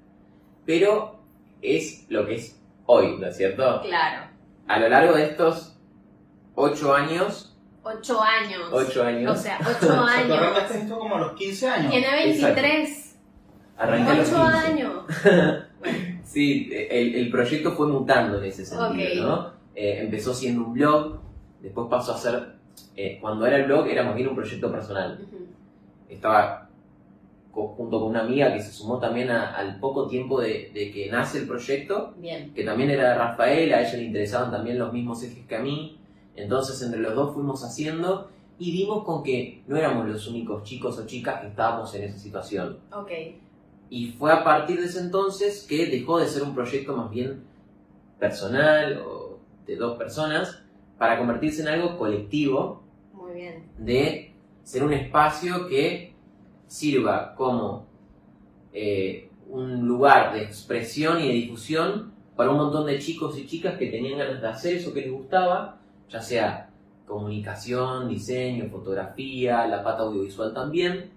pero 0.66 1.20
es 1.62 2.06
lo 2.10 2.26
que 2.26 2.36
es 2.36 2.60
hoy, 2.86 3.18
¿no 3.18 3.28
es 3.28 3.38
cierto? 3.38 3.82
Claro, 3.82 4.28
A 4.68 4.80
lo 4.80 4.90
largo 4.90 5.14
de 5.16 5.26
estos 5.26 5.78
ocho 6.56 6.94
años 6.94 7.48
8 7.84 8.22
años. 8.22 8.70
8 8.72 9.04
años. 9.04 9.40
O 9.40 9.42
sea, 9.42 9.58
8 9.60 9.70
O 9.72 9.74
sea, 9.74 9.80
tú 9.80 10.04
años. 10.04 10.38
arrancaste 10.38 10.78
esto 10.78 11.00
como 11.00 11.16
a 11.16 11.20
los 11.20 11.34
15 11.34 11.68
años. 11.68 11.92
Tiene 11.92 12.12
23. 12.12 13.16
Arranqué 13.78 14.12
a 14.12 14.16
los 14.16 14.32
8 14.32 14.44
15. 14.44 14.68
años. 14.68 15.06
Sí, 16.32 16.70
el, 16.72 17.16
el 17.16 17.30
proyecto 17.30 17.72
fue 17.74 17.88
mutando 17.88 18.38
en 18.38 18.46
ese 18.46 18.66
sentido, 18.66 18.90
Ok. 18.90 19.28
¿no? 19.28 19.52
Eh, 19.76 20.00
empezó 20.02 20.34
siendo 20.34 20.64
un 20.66 20.74
blog, 20.74 21.20
después 21.62 21.88
pasó 21.90 22.14
a 22.14 22.18
ser, 22.18 22.54
eh, 22.96 23.18
cuando 23.20 23.46
era 23.46 23.58
el 23.58 23.66
blog 23.66 23.88
era 23.88 24.04
más 24.04 24.16
bien 24.16 24.30
un 24.30 24.36
proyecto 24.36 24.72
personal. 24.72 25.20
Ujú. 25.28 25.46
Estaba 26.10 26.70
co- 27.52 27.68
junto 27.76 28.00
con 28.00 28.10
una 28.12 28.22
amiga 28.22 28.54
que 28.54 28.62
se 28.62 28.72
sumó 28.72 28.98
también 29.00 29.30
a- 29.30 29.56
al 29.56 29.80
poco 29.80 30.08
tiempo 30.08 30.40
de, 30.40 30.72
de 30.74 30.92
que 30.92 31.10
nace 31.12 31.40
el 31.40 31.48
proyecto, 31.48 32.14
Bien. 32.18 32.54
que 32.54 32.64
también 32.64 32.90
era 32.92 33.10
de 33.10 33.16
Rafael, 33.16 33.74
a 33.74 33.82
ella 33.82 33.98
le 33.98 34.04
interesaban 34.06 34.52
también 34.52 34.80
los 34.80 34.94
mismos 34.94 35.22
ejes 35.24 35.46
que 35.46 35.56
a 35.56 35.60
mí, 35.62 35.98
entonces 36.38 36.82
entre 36.82 37.02
los 37.02 37.14
dos 37.14 37.34
fuimos 37.34 37.62
haciendo 37.66 38.30
y 38.58 38.72
dimos 38.72 39.04
con 39.04 39.22
que 39.24 39.64
no 39.68 39.76
éramos 39.76 40.08
los 40.08 40.28
únicos 40.28 40.64
chicos 40.64 40.98
o 40.98 41.06
chicas 41.06 41.42
que 41.42 41.48
estábamos 41.48 41.94
en 41.96 42.04
esa 42.04 42.18
situación. 42.18 42.78
Ok. 42.94 43.12
Y 43.92 44.08
fue 44.14 44.32
a 44.32 44.42
partir 44.42 44.80
de 44.80 44.86
ese 44.86 45.02
entonces 45.02 45.66
que 45.68 45.86
dejó 45.86 46.18
de 46.18 46.26
ser 46.26 46.44
un 46.44 46.56
proyecto 46.56 46.96
más 46.96 47.12
bien 47.12 47.44
personal 48.18 49.04
o 49.06 49.38
de 49.68 49.76
dos 49.76 49.98
personas 49.98 50.64
para 50.98 51.18
convertirse 51.18 51.62
en 51.62 51.68
algo 51.68 51.98
colectivo 51.98 52.84
Muy 53.14 53.34
bien. 53.34 53.66
de 53.78 54.34
ser 54.64 54.86
un 54.86 54.94
espacio 54.94 55.68
que 55.68 56.14
sirva 56.68 57.36
como 57.36 57.86
eh, 58.72 59.30
un 59.50 59.86
lugar 59.86 60.36
de 60.36 60.44
expresión 60.44 61.20
y 61.20 61.28
de 61.28 61.34
difusión 61.34 62.14
para 62.38 62.52
un 62.52 62.58
montón 62.60 62.86
de 62.86 62.98
chicos 62.98 63.38
y 63.38 63.46
chicas 63.46 63.78
que 63.78 63.88
tenían 63.88 64.20
ganas 64.20 64.42
de 64.42 64.48
hacer 64.48 64.76
eso 64.76 64.94
que 64.94 65.02
les 65.02 65.12
gustaba, 65.12 65.82
ya 66.10 66.22
sea 66.22 66.70
comunicación, 67.06 68.08
diseño, 68.08 68.70
fotografía, 68.70 69.68
la 69.68 69.84
pata 69.84 70.04
audiovisual 70.04 70.54
también, 70.54 71.12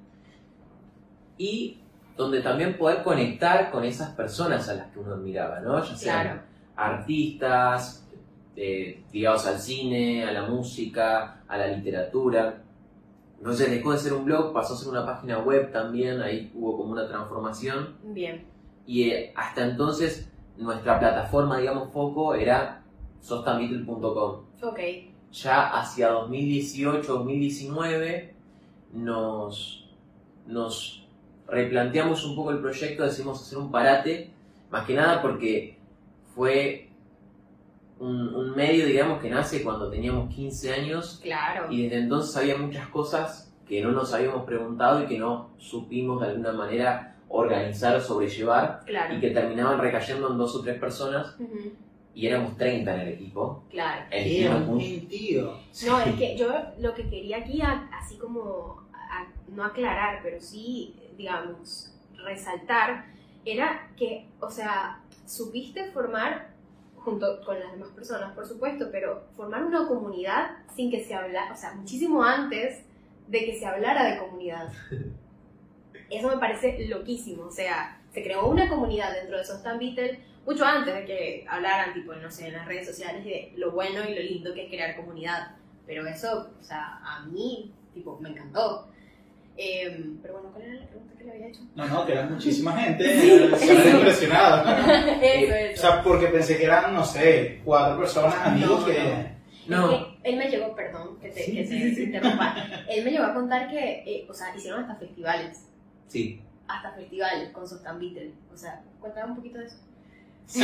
y 1.38 1.78
donde 2.16 2.40
también 2.40 2.78
poder 2.78 3.02
conectar 3.02 3.71
con 3.71 3.85
esas 3.85 4.11
personas 4.11 4.68
a 4.68 4.75
las 4.75 4.87
que 4.92 4.99
uno 5.00 5.14
admiraba, 5.14 5.61
¿no? 5.61 5.83
Ya 5.83 5.97
sean 5.97 6.23
Claro. 6.23 6.40
artistas, 6.76 8.06
eh, 8.56 9.02
ligados 9.12 9.47
al 9.47 9.59
cine, 9.59 10.25
a 10.25 10.33
la 10.33 10.42
música, 10.42 11.42
a 11.49 11.59
la 11.59 11.66
literatura. 11.68 12.61
Entonces 13.38 13.71
dejó 13.71 13.92
de 13.92 13.99
ser 13.99 14.12
un 14.12 14.25
blog, 14.25 14.52
pasó 14.52 14.75
a 14.75 14.76
ser 14.76 14.88
una 14.88 15.04
página 15.04 15.38
web 15.38 15.73
también, 15.73 16.21
ahí 16.23 16.50
hubo 16.54 16.76
como 16.78 16.92
una 16.92 17.09
transformación. 17.09 17.97
Bien. 18.04 18.44
Y 18.87 19.11
eh, 19.11 19.33
hasta 19.37 19.64
entonces 19.64 20.30
nuestra 20.56 20.99
plataforma, 21.00 21.59
digamos, 21.59 21.90
foco 21.92 22.35
era 22.35 22.83
sostanvital.com. 23.21 24.40
Ok. 24.62 24.78
Ya 25.33 25.66
hacia 25.78 26.12
2018-2019 26.12 28.30
nos, 28.92 29.85
nos 30.47 31.04
replanteamos 31.49 32.25
un 32.25 32.37
poco 32.37 32.51
el 32.51 32.59
proyecto, 32.61 33.05
decidimos 33.05 33.41
hacer 33.43 33.59
un 33.59 33.71
parate, 33.71 34.31
más 34.71 34.87
que 34.87 34.95
nada 34.95 35.21
porque 35.23 35.79
fue 36.35 36.89
un, 37.99 38.35
un 38.35 38.55
medio, 38.57 38.87
digamos, 38.87 39.21
que 39.21 39.31
nace 39.31 39.63
cuando 39.63 39.89
teníamos 39.91 40.35
15 40.35 40.73
años 40.73 41.21
Claro. 41.23 41.71
y 41.71 41.85
desde 41.85 42.01
entonces 42.01 42.37
había 42.37 42.57
muchas 42.57 42.89
cosas 42.89 43.53
que 43.69 43.81
no 43.83 43.93
nos 43.93 44.13
habíamos 44.13 44.45
preguntado 44.45 45.03
y 45.03 45.07
que 45.07 45.19
no 45.19 45.51
supimos 45.59 46.21
de 46.21 46.29
alguna 46.29 46.53
manera 46.53 47.17
organizar 47.29 47.97
o 47.97 48.01
sobrellevar 48.01 48.83
Claro. 48.85 49.15
y 49.17 49.21
que 49.21 49.31
terminaban 49.31 49.79
recayendo 49.79 50.31
en 50.31 50.39
dos 50.39 50.55
o 50.57 50.63
tres 50.63 50.79
personas 50.79 51.37
y 52.15 52.27
éramos 52.27 52.57
30 52.57 52.95
en 52.95 53.01
el 53.01 53.09
equipo. 53.15 53.65
Claro. 53.71 54.05
El 54.11 54.47
un. 54.69 54.79
No, 55.87 56.01
es 56.01 56.15
que 56.17 56.37
yo 56.37 56.49
lo 56.79 56.95
que 56.95 57.09
quería 57.09 57.39
aquí, 57.39 57.61
a- 57.63 57.89
así 57.93 58.17
como, 58.19 58.83
a- 58.93 59.27
no 59.49 59.65
aclarar, 59.65 60.21
pero 60.23 60.41
sí, 60.41 60.95
digamos, 61.16 61.92
resaltar, 62.25 63.06
era 63.44 63.90
que, 63.97 64.28
o 64.40 64.50
sea, 64.50 65.00
supiste 65.26 65.90
formar, 65.90 66.54
junto 66.97 67.44
con 67.44 67.61
las 67.61 67.73
demás 67.73 67.90
personas, 67.90 68.35
por 68.35 68.47
supuesto, 68.47 68.88
pero 68.90 69.25
formar 69.37 69.64
una 69.64 69.87
comunidad 69.87 70.56
sin 70.75 70.90
que 70.90 71.04
se 71.04 71.14
hablara, 71.14 71.52
o 71.52 71.56
sea, 71.56 71.75
muchísimo 71.75 72.23
antes 72.23 72.83
de 73.28 73.44
que 73.44 73.59
se 73.59 73.66
hablara 73.66 74.04
de 74.04 74.18
comunidad. 74.18 74.73
Eso 76.11 76.28
me 76.28 76.38
parece 76.38 76.87
loquísimo, 76.88 77.44
o 77.44 77.50
sea, 77.50 78.00
se 78.12 78.23
creó 78.23 78.47
una 78.49 78.68
comunidad 78.68 79.12
dentro 79.12 79.37
de 79.37 79.44
Sostan 79.44 79.78
Beatle 79.78 80.21
mucho 80.47 80.64
antes 80.64 80.94
de 80.94 81.04
que 81.04 81.47
hablaran, 81.49 81.94
tipo, 81.94 82.14
no 82.14 82.30
sé, 82.30 82.49
en 82.49 82.54
las 82.54 82.66
redes 82.66 82.87
sociales 82.87 83.25
de 83.25 83.52
lo 83.56 83.73
bueno 83.73 84.09
y 84.09 84.14
lo 84.14 84.21
lindo 84.21 84.52
que 84.52 84.64
es 84.64 84.68
crear 84.68 84.97
comunidad. 84.97 85.56
Pero 85.87 86.06
eso, 86.06 86.50
o 86.61 86.62
sea, 86.62 87.00
a 87.02 87.25
mí, 87.26 87.73
tipo, 87.94 88.18
me 88.21 88.30
encantó. 88.30 88.88
Em, 89.57 90.19
pero 90.21 90.35
bueno, 90.35 90.51
¿cuál 90.53 90.65
era 90.65 90.81
la 90.81 90.87
pregunta 90.89 91.15
que 91.17 91.25
le 91.25 91.31
había 91.33 91.47
hecho? 91.49 91.61
No, 91.77 91.87
no, 91.87 92.07
que 92.07 92.13
era 92.13 92.27
muchísima 92.27 92.73
gente. 92.73 93.05
Se 93.59 93.71
había 93.79 93.95
impresionado. 93.97 94.69
eso, 95.23 95.55
O 95.75 95.77
sea, 95.81 96.03
porque 96.03 96.27
pensé 96.29 96.57
que 96.59 96.65
eran, 96.65 96.95
no 96.95 97.05
sé, 97.05 97.61
cuatro 97.65 97.99
personas, 97.99 98.35
amigos 98.47 98.81
No, 98.81 98.87
que. 98.87 99.35
No, 99.67 100.07
él 100.25 100.37
me 100.37 100.49
llegó, 100.51 100.75
perdón, 100.75 101.19
que 101.21 101.29
te, 101.31 101.45
que 101.45 101.65
te 101.65 102.03
interrumpa. 102.03 102.55
Él 102.89 103.03
me 103.05 103.11
llegó 103.11 103.25
a 103.25 103.33
contar 103.35 103.71
que, 103.71 104.03
eh, 104.07 104.27
o 104.29 104.35
sea, 104.35 104.55
hicieron 104.55 104.83
hasta 104.83 104.97
festivales. 104.97 105.67
sí. 106.09 106.41
Hasta 106.67 106.93
festivales 106.93 107.51
con 107.51 107.69
Sostan 107.69 107.99
Beatle. 108.01 108.33
O 108.53 108.57
sea, 108.57 108.83
cuéntame 108.99 109.31
un 109.33 109.37
poquito 109.37 109.59
de 109.59 109.67
eso. 109.67 109.77
Sí. 110.47 110.63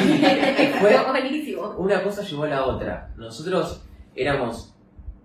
Fue- 0.81 0.97
buenísimo. 1.11 1.75
Una 1.77 2.03
cosa 2.03 2.23
llevó 2.23 2.45
a 2.45 2.49
la 2.49 2.65
otra. 2.65 3.11
Nosotros 3.17 3.83
éramos, 4.15 4.75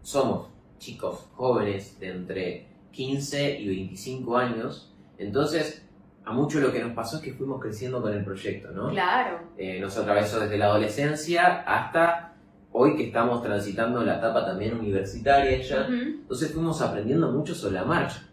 somos 0.01 0.49
chicos 0.77 1.25
jóvenes 1.33 1.97
de 1.99 2.09
entre 2.09 2.65
15 2.95 3.59
y 3.59 3.67
25 3.67 4.37
años. 4.37 4.93
Entonces, 5.17 5.85
a 6.23 6.31
mucho 6.31 6.59
lo 6.59 6.71
que 6.71 6.79
nos 6.79 6.93
pasó 6.93 7.17
es 7.17 7.21
que 7.21 7.33
fuimos 7.33 7.61
creciendo 7.61 8.01
con 8.01 8.13
el 8.13 8.23
proyecto, 8.23 8.71
¿no? 8.71 8.89
Claro. 8.89 9.39
Eh, 9.57 9.79
nos 9.79 9.97
atravesó 9.97 10.39
desde 10.39 10.57
la 10.57 10.65
adolescencia 10.65 11.61
hasta 11.61 12.33
hoy 12.71 12.95
que 12.95 13.07
estamos 13.07 13.43
transitando 13.43 14.03
la 14.03 14.17
etapa 14.17 14.45
también 14.45 14.77
universitaria 14.79 15.61
ya. 15.61 15.87
Entonces 15.87 16.51
fuimos 16.51 16.81
aprendiendo 16.81 17.31
mucho 17.31 17.53
sobre 17.53 17.75
la 17.75 17.85
marcha. 17.85 18.27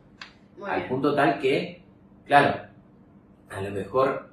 Muy 0.58 0.70
al 0.70 0.76
bien. 0.78 0.88
punto 0.88 1.14
tal 1.14 1.38
que, 1.38 1.82
claro, 2.26 2.62
a 3.50 3.60
lo 3.60 3.70
mejor 3.70 4.30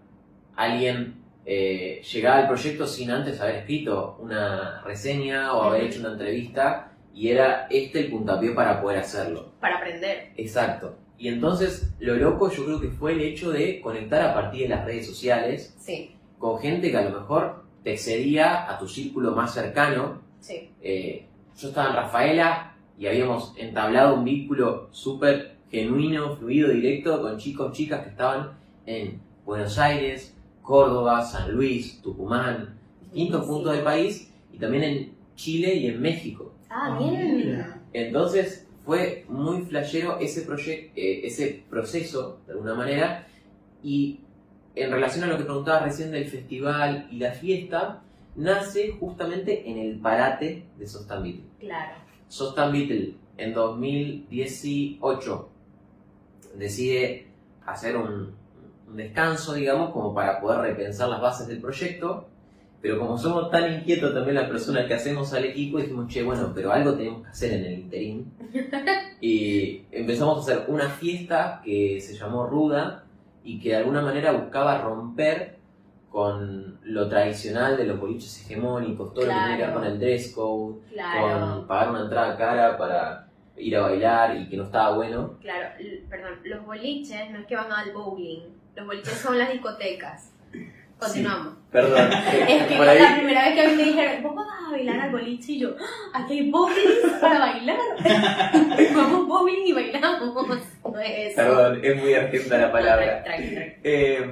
alguien 0.56 1.16
eh, 1.46 2.02
llegaba 2.12 2.38
al 2.38 2.48
proyecto 2.48 2.88
sin 2.88 3.12
antes 3.12 3.42
haber 3.42 3.58
escrito 3.58 4.18
una 4.22 4.82
reseña 4.82 5.54
o 5.54 5.64
haber 5.64 5.84
hecho 5.84 6.00
una 6.00 6.12
entrevista 6.12 6.89
y 7.14 7.30
era 7.30 7.68
este 7.70 8.00
el 8.02 8.12
puntapié 8.12 8.52
para 8.52 8.82
poder 8.82 9.00
hacerlo. 9.00 9.52
Para 9.60 9.78
aprender. 9.78 10.32
Exacto. 10.38 10.96
Y 11.18 11.28
entonces 11.28 11.92
lo 12.00 12.16
loco 12.16 12.50
yo 12.50 12.66
creo 12.66 12.80
que 12.80 12.88
fue 12.90 13.12
el 13.14 13.22
hecho 13.22 13.52
de 13.52 13.82
conectar 13.82 14.22
a 14.22 14.34
partir 14.34 14.64
de 14.64 14.70
las 14.70 14.86
redes 14.86 15.06
sociales 15.08 15.76
Sí, 15.78 16.16
con 16.38 16.60
gente 16.60 16.92
que 16.92 16.98
a 16.98 17.10
lo 17.10 17.20
mejor 17.20 17.64
te 17.84 17.94
excedía 17.94 18.70
a 18.72 18.78
tu 18.80 18.88
círculo 18.88 19.32
más 19.36 19.54
cercano. 19.54 20.22
sí. 20.40 20.70
Eh, 20.82 21.26
yo 21.58 21.68
estaba 21.70 21.90
en 21.90 21.96
Rafaela 21.98 22.74
y 22.98 23.08
habíamos 23.08 23.54
entablado 23.58 24.16
un 24.16 24.24
vínculo 24.24 24.88
súper 24.92 25.56
genuino, 25.70 26.38
fluido, 26.38 26.70
directo 26.70 27.22
con 27.22 27.38
chicos, 27.38 27.74
chicas 27.74 28.02
que 28.04 28.10
estaban 28.12 28.52
en 28.86 29.20
Buenos 29.46 29.78
Aires, 29.78 30.34
Córdoba, 30.62 31.22
San 31.26 31.52
Luis, 31.52 32.02
Tucumán, 32.02 32.78
distintos 33.02 33.42
Sí. 33.44 33.48
puntos 33.52 33.74
del 33.74 33.84
país 33.84 34.34
y 34.54 34.58
también 34.58 34.84
en 34.84 35.14
Chile 35.36 35.74
y 35.76 35.88
en 35.88 36.02
México. 36.02 36.49
Ah, 36.70 36.96
Ah, 36.96 36.98
bien. 37.00 37.66
Entonces 37.94 38.68
fue 38.86 39.26
muy 39.28 39.62
flashero 39.64 40.20
ese, 40.20 40.48
proye- 40.48 40.92
eh, 40.96 41.22
ese 41.26 41.64
proceso, 41.70 42.40
de 42.46 42.54
alguna 42.54 42.76
manera, 42.76 43.28
y 43.84 44.20
en 44.76 44.92
relación 44.92 45.24
a 45.24 45.28
lo 45.28 45.38
que 45.38 45.44
preguntaba 45.46 45.80
recién 45.82 46.12
del 46.12 46.28
festival 46.28 47.08
y 47.12 47.18
la 47.18 47.32
fiesta, 47.32 48.02
nace 48.36 48.92
justamente 49.00 49.70
en 49.70 49.78
el 49.80 50.00
parate 50.00 50.66
de 50.78 50.88
Sostan 50.88 51.24
Beatle. 51.24 51.44
Claro. 51.60 51.96
Sostan 52.28 52.72
Beatle 52.72 53.16
en 53.38 53.54
2018 53.54 55.50
decide 56.56 57.28
hacer 57.66 57.98
un, 57.98 58.34
un 58.88 58.96
descanso, 58.98 59.54
digamos, 59.54 59.92
como 59.92 60.14
para 60.14 60.40
poder 60.40 60.62
repensar 60.62 61.10
las 61.10 61.22
bases 61.22 61.48
del 61.48 61.60
proyecto. 61.60 62.28
Pero 62.82 62.98
como 62.98 63.18
somos 63.18 63.52
tan 63.52 63.74
inquietos 63.74 64.14
también 64.14 64.36
las 64.36 64.50
personas 64.50 64.86
que 64.88 64.94
hacemos 64.94 65.34
al 65.34 65.44
equipo, 65.46 65.80
dijimos, 65.80 66.08
che, 66.08 66.24
bueno, 66.24 66.52
pero 66.56 66.72
algo 66.72 66.94
tenemos 66.94 67.24
que 67.24 67.30
hacer 67.30 67.54
en 67.54 67.66
el 67.66 67.74
interín. 67.80 68.32
y 69.22 69.82
empezamos 69.92 70.38
a 70.38 70.42
hacer 70.54 70.66
una 70.70 70.88
fiesta 70.90 71.62
que 71.64 72.00
se 72.00 72.16
llamó 72.16 72.46
Ruda 72.48 73.04
y 73.44 73.60
que 73.60 73.70
de 73.70 73.76
alguna 73.78 74.02
manera 74.02 74.32
buscaba 74.32 74.78
romper 74.82 75.58
con 76.10 76.80
lo 76.84 77.08
tradicional 77.08 77.78
de 77.78 77.84
los 77.84 78.00
boliches 78.00 78.42
hegemónicos, 78.46 79.14
todo 79.14 79.26
lo 79.26 79.32
que 79.32 79.38
tiene 79.38 79.58
que 79.58 79.62
ver 79.62 79.72
Claro. 79.72 79.80
con 79.80 79.84
el 79.92 80.00
dress 80.00 80.34
code, 80.34 80.80
Claro. 80.92 81.56
con 81.58 81.68
pagar 81.68 81.90
una 81.92 82.02
entrada 82.04 82.38
cara 82.38 82.78
para 82.78 83.28
ir 83.58 83.76
a 83.76 83.82
bailar 83.82 84.38
y 84.38 84.50
que 84.50 84.58
no 84.58 84.64
estaba 84.64 84.96
bueno. 84.96 85.36
Claro, 85.42 85.70
perdón, 86.10 86.32
los 86.46 86.66
boliches 86.66 87.30
no 87.32 87.40
es 87.40 87.46
que 87.46 87.56
van 87.56 87.72
al 87.72 87.92
bowling, 87.92 88.40
los 88.76 88.86
boliches 88.88 89.14
son 89.14 89.38
las 89.38 89.52
discotecas. 89.52 90.34
Continuamos. 91.00 91.54
Perdón. 91.72 92.10
Es 92.48 92.64
que 92.68 92.76
la 92.78 93.16
primera 93.16 93.46
vez 93.46 93.54
que 93.56 93.62
a 93.62 93.70
mí 93.70 93.76
me 93.76 93.84
dijeron, 93.84 94.24
vos 94.24 94.36
vas 94.36 94.48
a 94.68 94.72
bailar 94.72 95.00
al 95.00 95.12
boliche 95.12 95.52
y 95.54 95.60
yo, 95.60 95.70
"Ah, 95.80 96.20
aquí 96.24 96.34
hay 96.40 96.50
bowling 96.50 97.20
para 97.22 97.40
bailar. 97.40 97.78
Vamos 98.96 99.28
bowling 99.28 99.66
y 99.68 99.74
bailamos. 99.74 100.34
No 100.34 101.00
es 101.00 101.32
eso. 101.32 101.36
perdón, 101.36 101.80
es 101.84 101.96
muy 102.02 102.14
argenta 102.14 102.58
la 102.58 102.72
palabra. 102.72 103.24
Tranqui, 103.24 103.54
tranqui. 103.56 103.74
Eh, 103.84 104.32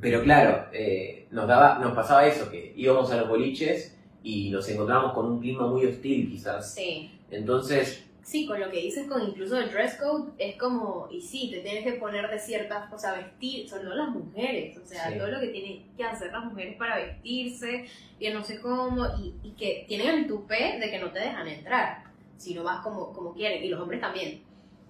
pero 0.00 0.22
claro, 0.22 0.66
eh, 0.72 1.26
nos, 1.30 1.46
daba, 1.48 1.78
nos 1.78 1.92
pasaba 1.92 2.26
eso, 2.26 2.50
que 2.50 2.72
íbamos 2.76 3.10
a 3.12 3.16
los 3.16 3.28
boliches 3.28 3.96
y 4.22 4.50
nos 4.50 4.68
encontrábamos 4.68 5.12
con 5.12 5.26
un 5.26 5.40
clima 5.40 5.66
muy 5.66 5.86
hostil 5.86 6.28
quizás. 6.30 6.74
Sí. 6.74 7.10
Entonces, 7.30 8.07
Sí, 8.28 8.44
con 8.44 8.60
lo 8.60 8.70
que 8.70 8.82
dices 8.82 9.08
con 9.08 9.22
incluso 9.26 9.56
el 9.58 9.70
dress 9.70 9.94
code, 9.94 10.32
es 10.36 10.56
como, 10.56 11.08
y 11.10 11.18
sí, 11.22 11.50
te 11.50 11.60
tienes 11.60 11.82
que 11.82 11.92
poner 11.98 12.28
de 12.28 12.38
ciertas 12.38 12.86
cosas, 12.90 13.16
vestir, 13.16 13.66
son 13.66 13.86
no 13.86 13.94
las 13.94 14.10
mujeres, 14.10 14.76
o 14.76 14.84
sea, 14.84 15.10
Sí. 15.10 15.16
todo 15.16 15.28
lo 15.28 15.40
que 15.40 15.46
tienen 15.48 15.86
que 15.96 16.04
hacer 16.04 16.30
las 16.30 16.44
mujeres 16.44 16.76
para 16.76 16.96
vestirse, 16.96 17.86
y 18.20 18.28
no 18.28 18.44
sé 18.44 18.60
cómo, 18.60 19.06
y, 19.18 19.34
y 19.42 19.52
que 19.52 19.86
tienen 19.88 20.08
el 20.10 20.26
tupé 20.26 20.78
de 20.78 20.90
que 20.90 20.98
no 20.98 21.10
te 21.10 21.20
dejan 21.20 21.48
entrar, 21.48 22.04
si 22.36 22.52
no 22.54 22.64
vas 22.64 22.80
como, 22.82 23.14
como 23.14 23.32
quieren, 23.32 23.64
y 23.64 23.68
los 23.68 23.80
hombres 23.80 23.98
también, 24.02 24.42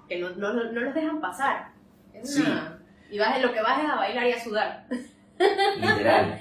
que 0.09 0.19
no, 0.19 0.31
no, 0.31 0.53
no, 0.55 0.65
los 0.65 0.93
dejan 0.95 1.21
pasar. 1.21 1.69
Es 2.13 2.35
Sí. 2.35 2.43
una... 2.43 2.83
Y 3.09 3.21
vas, 3.21 3.41
lo 3.41 3.53
que 3.53 3.63
vas 3.63 3.85
es 3.85 3.89
a 3.89 3.95
bailar 3.95 4.27
y 4.27 4.33
a 4.33 4.43
sudar. 4.43 4.85
literal. 5.81 6.41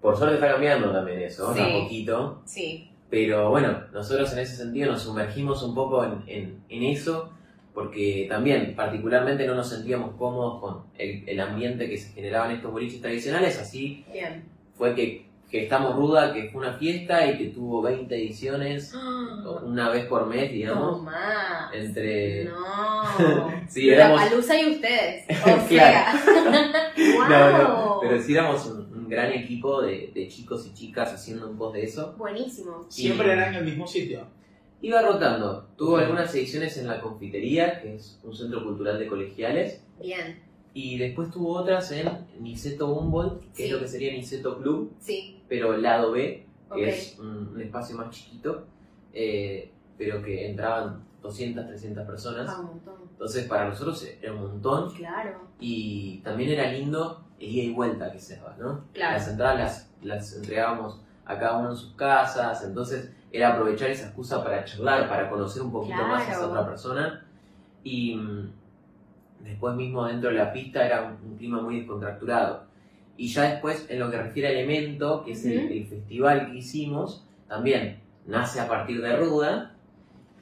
Por 0.00 0.16
suerte 0.16 0.34
está 0.34 0.50
cambiando 0.50 0.90
también 0.92 1.20
eso, 1.22 1.54
Sí. 1.54 1.60
a 1.60 1.72
poquito. 1.84 2.42
Sí, 2.44 2.90
Pero 3.12 3.50
bueno, 3.50 3.78
nosotros 3.92 4.32
en 4.32 4.38
ese 4.38 4.56
sentido 4.56 4.90
nos 4.90 5.02
sumergimos 5.02 5.62
un 5.62 5.74
poco 5.74 6.02
en, 6.02 6.22
en- 6.26 6.64
en 6.70 6.82
eso, 6.84 7.28
porque 7.74 8.26
también 8.28 8.74
particularmente 8.74 9.46
no 9.46 9.54
nos 9.54 9.68
sentíamos 9.68 10.16
cómodos 10.16 10.60
con 10.62 10.84
el, 10.98 11.22
el 11.28 11.38
ambiente 11.40 11.90
que 11.90 11.98
se 11.98 12.12
generaba 12.14 12.46
en 12.46 12.56
estos 12.56 12.72
boliches 12.72 13.02
tradicionales, 13.02 13.58
así 13.60 14.04
bien. 14.10 14.44
fue 14.74 14.94
que, 14.94 15.26
que 15.50 15.64
estamos 15.64 15.94
ruda, 15.94 16.32
que 16.32 16.48
fue 16.48 16.62
una 16.62 16.72
fiesta 16.78 17.26
y 17.30 17.36
que 17.36 17.44
tuvo 17.48 17.82
20 17.82 18.14
ediciones, 18.16 18.94
una 19.62 19.90
vez 19.90 20.06
por 20.06 20.26
mes, 20.26 20.48
No 20.50 20.54
digamos, 20.56 21.02
más. 21.02 21.74
entre... 21.74 22.44
No. 22.46 23.52
Sí, 23.68 23.86
La 23.90 23.94
éramos... 23.96 24.22
palusa 24.22 24.58
y 24.60 24.70
ustedes. 24.70 25.24
O 25.46 25.60
sea. 25.68 26.14
No, 27.28 27.50
no, 27.58 27.84
wow. 27.86 28.00
pero 28.02 28.20
sí 28.22 28.32
éramos 28.32 28.66
un 28.66 28.91
gran 29.12 29.30
equipo 29.32 29.82
de, 29.82 30.10
de 30.14 30.26
chicos 30.28 30.66
y 30.66 30.74
chicas 30.74 31.12
haciendo 31.12 31.48
un 31.50 31.56
post 31.56 31.74
de 31.76 31.82
eso. 31.84 32.14
Buenísimo. 32.18 32.86
Siempre 32.88 33.30
eran 33.32 33.50
en 33.54 33.60
el 33.60 33.64
mismo 33.66 33.86
sitio. 33.86 34.26
Iba 34.80 35.02
rotando. 35.02 35.68
Tuvo 35.76 35.98
algunas 35.98 36.34
ediciones 36.34 36.76
en 36.78 36.88
la 36.88 37.00
confitería, 37.00 37.80
que 37.80 37.94
es 37.96 38.18
un 38.24 38.34
centro 38.34 38.64
cultural 38.64 38.98
de 38.98 39.06
colegiales. 39.06 39.84
Bien. 40.00 40.40
Y 40.74 40.96
después 40.98 41.30
tuvo 41.30 41.52
otras 41.52 41.92
en 41.92 42.08
Niceto 42.40 42.92
Humboldt, 42.92 43.40
que 43.52 43.56
Sí. 43.56 43.62
es 43.64 43.70
lo 43.72 43.78
que 43.80 43.88
sería 43.88 44.12
Niceto 44.12 44.58
Club, 44.60 44.92
Sí. 44.98 45.40
pero 45.48 45.76
lado 45.76 46.12
B, 46.12 46.46
que 46.74 46.88
es 46.88 47.18
un, 47.18 47.48
un 47.54 47.60
espacio 47.60 47.94
más 47.96 48.08
chiquito, 48.10 48.64
eh, 49.12 49.70
pero 49.98 50.22
que 50.22 50.48
entraban 50.48 51.04
200, 51.22 51.66
300 51.66 52.06
personas. 52.06 52.46
Ah, 52.48 52.60
un 52.60 52.66
montón. 52.68 52.94
Entonces 53.22 53.46
para 53.46 53.68
nosotros 53.68 54.04
era 54.20 54.32
un 54.32 54.40
montón 54.40 54.92
Claro. 54.94 55.42
y 55.60 56.18
también 56.24 56.50
era 56.50 56.72
lindo 56.72 57.22
el 57.38 57.50
ida 57.50 57.62
y 57.62 57.72
vuelta 57.72 58.10
que 58.10 58.18
se 58.18 58.34
daba, 58.34 58.56
¿no? 58.58 58.84
Claro. 58.92 59.12
Las 59.12 59.28
entradas 59.28 59.58
las, 59.60 59.90
las 60.02 60.32
entregábamos 60.34 61.00
a 61.24 61.38
cada 61.38 61.58
uno 61.58 61.70
en 61.70 61.76
sus 61.76 61.92
casas, 61.94 62.64
entonces 62.64 63.12
era 63.30 63.52
aprovechar 63.52 63.90
esa 63.90 64.06
excusa 64.06 64.42
para 64.42 64.64
charlar, 64.64 65.08
para 65.08 65.30
conocer 65.30 65.62
un 65.62 65.70
poquito 65.70 66.04
más 66.04 66.26
a 66.28 66.32
esa 66.32 66.48
otra 66.48 66.66
persona. 66.66 67.24
Y 67.84 68.16
mm, 68.16 68.50
después 69.44 69.76
mismo 69.76 70.04
dentro 70.04 70.30
de 70.30 70.36
la 70.38 70.52
pista 70.52 70.84
era 70.84 71.02
un, 71.02 71.30
un 71.30 71.36
clima 71.38 71.60
muy 71.62 71.78
descontracturado. 71.78 72.64
Y 73.16 73.28
ya 73.28 73.42
después, 73.42 73.86
en 73.88 74.00
lo 74.00 74.10
que 74.10 74.20
refiere 74.20 74.48
al 74.48 74.56
evento, 74.56 75.22
que 75.24 75.30
es 75.30 75.46
el, 75.46 75.70
el 75.70 75.86
festival 75.86 76.50
que 76.50 76.58
hicimos, 76.58 77.24
también 77.46 78.00
nace 78.26 78.58
a 78.58 78.66
partir 78.66 79.00
de 79.00 79.16
Ruda 79.16 79.76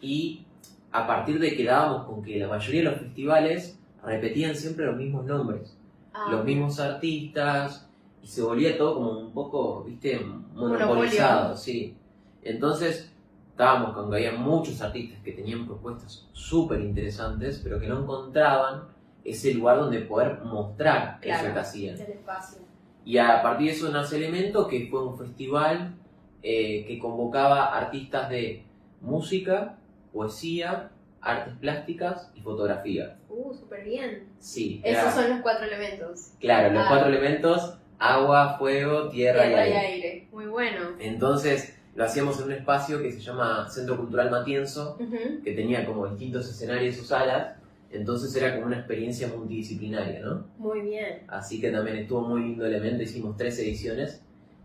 y 0.00 0.46
a 0.92 1.07
partir 1.07 1.38
de 1.38 1.57
que 1.57 1.64
dábamos 1.64 2.07
con 2.07 2.22
que 2.22 2.38
la 2.38 2.48
mayoría 2.48 2.81
de 2.85 2.90
los 2.90 3.00
festivales 3.00 3.79
repetían 4.05 4.55
siempre 4.55 4.87
los 4.87 4.96
mismos 4.96 5.24
nombres 5.26 5.76
Ah, 6.12 6.26
los 6.31 6.44
mismos 6.44 6.81
artistas 6.81 7.88
y 8.22 8.26
se 8.26 8.42
volvía 8.42 8.76
todo 8.76 8.94
como 8.94 9.11
un 9.20 9.33
poco, 9.33 9.85
viste, 9.85 10.18
monopolizado, 10.55 11.57
sí. 11.57 11.96
Entonces 12.42 13.12
estábamos 13.50 13.92
con 13.94 14.11
que 14.11 14.16
había 14.16 14.33
muchos 14.33 14.81
artistas 14.83 15.20
que 15.22 15.33
tenían 15.33 15.66
propuestas 15.66 16.26
súper 16.33 16.81
interesantes, 16.81 17.61
pero 17.62 17.79
que 17.79 17.87
no 17.87 18.00
encontraban 18.00 18.83
ese 19.24 19.55
lugar 19.55 19.79
donde 19.79 20.00
poder 20.00 20.40
mostrar 20.44 21.18
Claro. 21.20 21.44
eso 21.46 21.55
que 21.55 21.61
hacían. 21.61 21.94
Espacio. 21.96 22.59
Y 23.05 23.18
a 23.18 23.40
partir 23.42 23.68
de 23.68 23.72
eso 23.74 23.90
nace 23.90 24.16
Elemento, 24.16 24.66
que 24.66 24.88
fue 24.90 25.05
un 25.07 25.16
festival 25.16 25.94
eh, 26.42 26.85
que 26.87 26.98
convocaba 26.98 27.76
artistas 27.79 28.29
de 28.31 28.64
música, 29.00 29.76
poesía, 30.12 30.90
artes 31.20 31.54
plásticas 31.60 32.30
y 32.34 32.40
fotografía. 32.40 33.18
Uh, 33.28 33.52
súper 33.54 33.84
bien. 33.84 34.24
Sí, 34.38 34.80
era- 34.84 35.02
Esos 35.02 35.14
son 35.14 35.30
los 35.30 35.40
cuatro 35.40 35.66
elementos. 35.66 36.32
Claro, 36.40 36.72
los 36.72 36.82
Ah. 36.84 36.86
cuatro 36.88 37.08
elementos, 37.08 37.74
agua, 37.98 38.56
fuego, 38.58 39.08
tierra, 39.10 39.42
Tierra 39.44 39.66
y 39.66 39.70
y 39.70 39.72
aire. 39.74 39.86
aire. 39.86 40.28
Muy 40.32 40.46
bueno. 40.46 40.80
Entonces 40.98 41.76
lo 41.94 42.04
hacíamos 42.04 42.38
en 42.38 42.44
un 42.46 42.52
espacio 42.52 43.02
que 43.02 43.12
se 43.12 43.20
llama 43.20 43.68
Centro 43.68 43.96
Cultural 43.96 44.30
Matienzo, 44.30 44.96
que 45.44 45.52
tenía 45.52 45.84
como 45.84 46.06
distintos 46.08 46.48
escenarios 46.48 46.98
o 47.00 47.04
salas, 47.04 47.56
entonces 47.90 48.34
era 48.36 48.54
como 48.54 48.66
una 48.66 48.78
experiencia 48.78 49.28
multidisciplinaria, 49.28 50.20
¿no? 50.20 50.46
Muy 50.58 50.80
bien. 50.82 51.24
Así 51.28 51.60
que 51.60 51.70
también 51.70 51.96
estuvo 51.98 52.22
muy 52.22 52.42
lindo 52.42 52.64
el 52.64 52.74
evento, 52.74 53.02
hicimos 53.02 53.36
tres 53.36 53.58
ediciones 53.58 54.22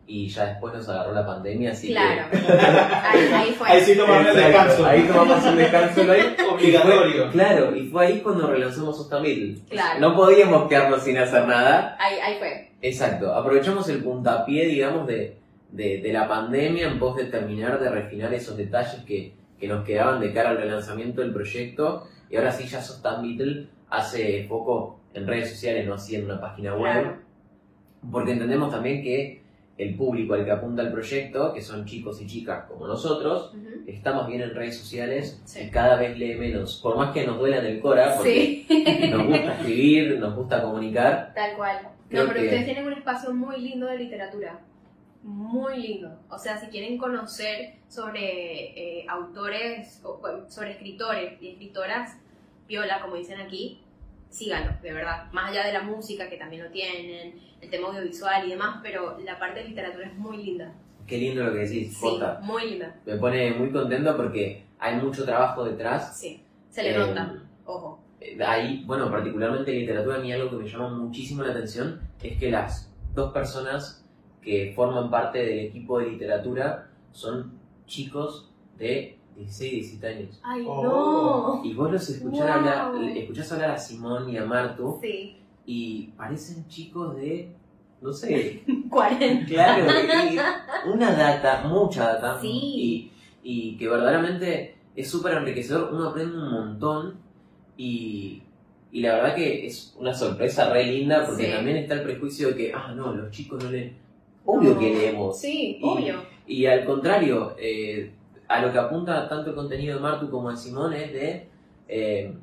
y 0.08 0.28
ya 0.28 0.46
después 0.46 0.74
nos 0.74 0.88
agarró 0.88 1.14
la 1.14 1.26
pandemia, 1.26 1.72
así 1.72 1.88
Claro. 1.88 2.30
que... 2.32 2.38
Ahí, 2.38 3.28
ahí 3.34 3.54
fue. 3.54 3.68
Ahí 3.68 3.82
sí 3.82 3.96
tomamos 3.98 4.28
el 4.28 4.36
descanso. 4.36 4.86
Ahí 4.86 5.02
tomamos 5.04 5.46
un 5.46 5.56
descanso 5.58 6.12
ahí. 6.12 6.36
Obligatorio. 6.54 7.32
Claro, 7.32 7.76
y 7.76 7.88
fue 7.88 8.06
ahí 8.06 8.22
cuando 8.22 8.48
relanzamos 8.48 9.00
Hostamil. 9.00 9.64
Claro. 9.70 10.00
No 10.00 10.16
podíamos 10.16 10.68
quedarnos 10.70 11.04
sin 11.04 11.18
hacer 11.18 11.48
nada, 11.48 11.98
Ahí, 12.00 12.20
ahí 12.20 12.38
fue. 12.40 12.72
Exacto, 12.82 13.34
aprovechamos 13.34 13.88
el 13.90 14.04
puntapié, 14.04 14.68
digamos, 14.68 15.08
de, 15.08 15.38
de, 15.72 16.02
de 16.02 16.14
la 16.14 16.28
pandemia 16.28 16.88
en 16.88 17.00
pos 17.00 17.16
de 17.18 17.26
terminar 17.26 17.80
de 17.80 17.90
refinar 17.90 18.32
esos 18.34 18.56
detalles 18.58 19.04
que, 19.08 19.34
que 19.60 19.68
nos 19.68 19.84
quedaban 19.84 20.20
de 20.22 20.32
cara 20.34 20.50
al 20.52 20.58
relanzamiento 20.58 21.22
del 21.22 21.34
proyecto. 21.34 22.08
Y 22.30 22.36
ahora 22.36 22.52
sí, 22.52 22.68
ya 22.68 22.80
Beatle, 23.22 23.70
hace 23.90 24.46
poco 24.48 25.00
en 25.16 25.26
redes 25.26 25.50
sociales, 25.50 25.88
no 25.88 25.96
así 25.96 26.16
en 26.16 26.26
una 26.26 26.40
página 26.40 26.76
web, 26.76 27.02
Claro. 27.02 27.18
porque 28.12 28.32
entendemos 28.34 28.70
también 28.70 29.02
que 29.02 29.45
el 29.78 29.96
público 29.96 30.34
al 30.36 30.46
que 30.46 30.52
apunta 30.52 30.82
el 30.84 30.92
proyecto, 30.92 31.54
que 31.54 31.62
son 31.62 31.86
chicos 31.86 32.22
y 32.22 32.28
chicas 32.28 32.66
como 32.68 32.88
nosotros, 32.88 33.54
más 34.06 34.28
bien 34.28 34.42
en 34.42 34.56
redes 34.56 34.78
sociales 34.78 35.42
Sí. 35.46 35.64
y 35.64 35.70
cada 35.70 35.98
vez 35.98 36.18
lee 36.18 36.36
menos. 36.36 36.80
Por 36.82 36.96
más 36.98 37.14
que 37.14 37.26
nos 37.26 37.38
duela 37.38 37.58
en 37.60 37.66
el 37.66 37.80
cora, 37.82 38.14
porque 38.16 38.66
Sí. 38.68 38.68
nos 39.12 39.28
gusta 39.28 39.54
escribir, 39.60 40.18
nos 40.20 40.36
gusta 40.36 40.62
comunicar, 40.62 41.34
Tal 41.36 41.56
cual. 41.58 41.90
Creo 42.10 42.24
no, 42.24 42.30
pero 42.30 42.40
que- 42.42 42.46
ustedes 42.48 42.66
tienen 42.66 42.86
un 42.88 42.94
espacio 42.94 43.34
muy 43.34 43.60
lindo 43.60 43.88
de 43.88 43.98
literatura. 43.98 44.60
Muy 45.24 45.78
lindo. 45.82 46.20
O 46.30 46.38
sea, 46.38 46.56
si 46.58 46.68
quieren 46.68 46.98
conocer 47.00 47.76
sobre 47.88 49.00
eh, 49.02 49.06
autores, 49.10 50.02
sobre 50.50 50.72
escritores 50.72 51.42
y 51.42 51.50
escritoras, 51.50 52.18
viola, 52.68 53.02
como 53.02 53.16
dicen 53.16 53.40
aquí, 53.42 53.82
síganlo, 54.36 54.74
de 54.82 54.92
verdad. 54.94 55.32
Más 55.32 55.52
allá 55.52 55.66
de 55.66 55.74
la 55.74 55.82
música, 55.82 56.30
que 56.30 56.38
también 56.38 56.64
lo 56.64 56.70
tienen, 56.72 57.40
el 57.62 57.70
tema 57.70 57.88
audiovisual 57.88 58.46
y 58.46 58.50
demás, 58.52 58.80
pero 58.84 59.18
la 59.20 59.40
parte 59.40 59.62
de 59.62 59.70
literatura 59.70 60.08
es 60.08 60.16
muy 60.16 60.38
linda. 60.44 60.74
qué 61.08 61.18
lindo 61.20 61.44
lo 61.44 61.54
que 61.54 61.60
decís, 61.60 61.94
Sí, 61.96 62.00
Jota. 62.02 62.40
muy 62.42 62.72
linda. 62.72 62.96
me 63.06 63.16
pone 63.18 63.54
muy 63.54 63.72
contento 63.72 64.18
porque 64.18 64.66
hay 64.80 64.96
mucho 64.98 65.24
trabajo 65.24 65.64
detrás. 65.64 66.20
Sí, 66.20 66.42
se 66.70 66.82
le 66.84 66.96
Eh, 66.96 66.98
nota. 66.98 67.34
Ojo. 67.66 68.00
eh, 68.20 68.38
Ahí, 68.44 68.84
bueno, 68.86 69.10
particularmente 69.12 69.72
en 69.72 69.80
literatura, 69.82 70.16
a 70.18 70.20
mí 70.20 70.32
algo 70.34 70.50
que 70.50 70.64
me 70.64 70.68
llama 70.70 70.90
muchísimo 70.90 71.44
la 71.44 71.52
atención 71.52 72.02
es 72.22 72.38
que 72.40 72.50
las 72.52 72.92
dos 73.14 73.32
personas 73.32 74.04
que 74.42 74.74
forman 74.76 75.10
parte 75.12 75.40
del 75.46 75.60
equipo 75.60 76.00
de 76.00 76.08
literatura 76.12 76.90
son 77.12 77.54
chicos 77.86 78.52
de 78.78 79.18
16, 79.38 79.72
17 79.72 80.08
años. 80.08 80.40
Ay, 80.44 80.64
Oh. 80.68 81.62
Y 81.64 81.74
vos 81.74 81.92
los 81.92 82.10
escuchás, 82.10 82.40
Wow. 82.42 82.50
hablar, 82.94 83.18
escuchás 83.18 83.52
hablar 83.52 83.72
a 83.72 83.78
Simón 83.78 84.30
y 84.30 84.38
a 84.38 84.46
Martu 84.46 84.84
no. 84.84 85.00
Sí. 85.02 85.38
y 85.66 86.04
parecen 86.18 86.68
chicos 86.68 87.16
de, 87.18 87.50
no 88.02 88.14
sé, 88.14 88.64
40. 88.90 89.46
Claro, 89.46 89.86
una 90.94 91.12
data, 91.14 91.64
mucha 91.68 92.14
data, 92.14 92.40
Sí. 92.42 92.48
y, 92.48 93.12
y 93.44 93.78
que 93.78 93.88
verdaderamente 93.88 94.76
es 94.96 95.10
súper 95.10 95.34
enriquecedor, 95.34 95.90
uno 95.94 96.10
aprende 96.10 96.38
un 96.38 96.52
montón 96.52 97.16
y, 97.78 98.42
y 98.92 99.02
la 99.02 99.16
verdad 99.16 99.36
que 99.36 99.66
es 99.68 99.94
una 100.00 100.14
sorpresa 100.14 100.72
re 100.72 100.86
linda 100.86 101.26
porque 101.26 101.46
Sí. 101.48 101.52
también 101.52 101.78
está 101.78 101.96
el 101.96 102.04
prejuicio 102.04 102.50
de 102.50 102.56
que, 102.56 102.72
ah, 102.74 102.94
no, 102.96 103.12
los 103.14 103.32
chicos 103.32 103.62
no 103.64 103.70
leen. 103.72 103.98
Obvio 104.46 104.78
que 104.78 104.94
leemos. 104.94 105.40
Sí, 105.40 105.80
Y- 105.82 105.84
obvio. 105.84 106.22
Y 106.48 106.66
al 106.68 106.86
contrario, 106.86 107.56
eh, 107.60 108.12
a 108.48 108.62
lo 108.62 108.72
que 108.72 108.80
apunta 108.80 109.28
tanto 109.28 109.50
el 109.50 109.56
contenido 109.56 109.96
de 109.96 110.02
Martu 110.02 110.30
como 110.30 110.52
de 110.52 110.58
Simón 110.58 110.94
es 110.94 111.14
de 111.14 111.50
eh, 111.88 112.34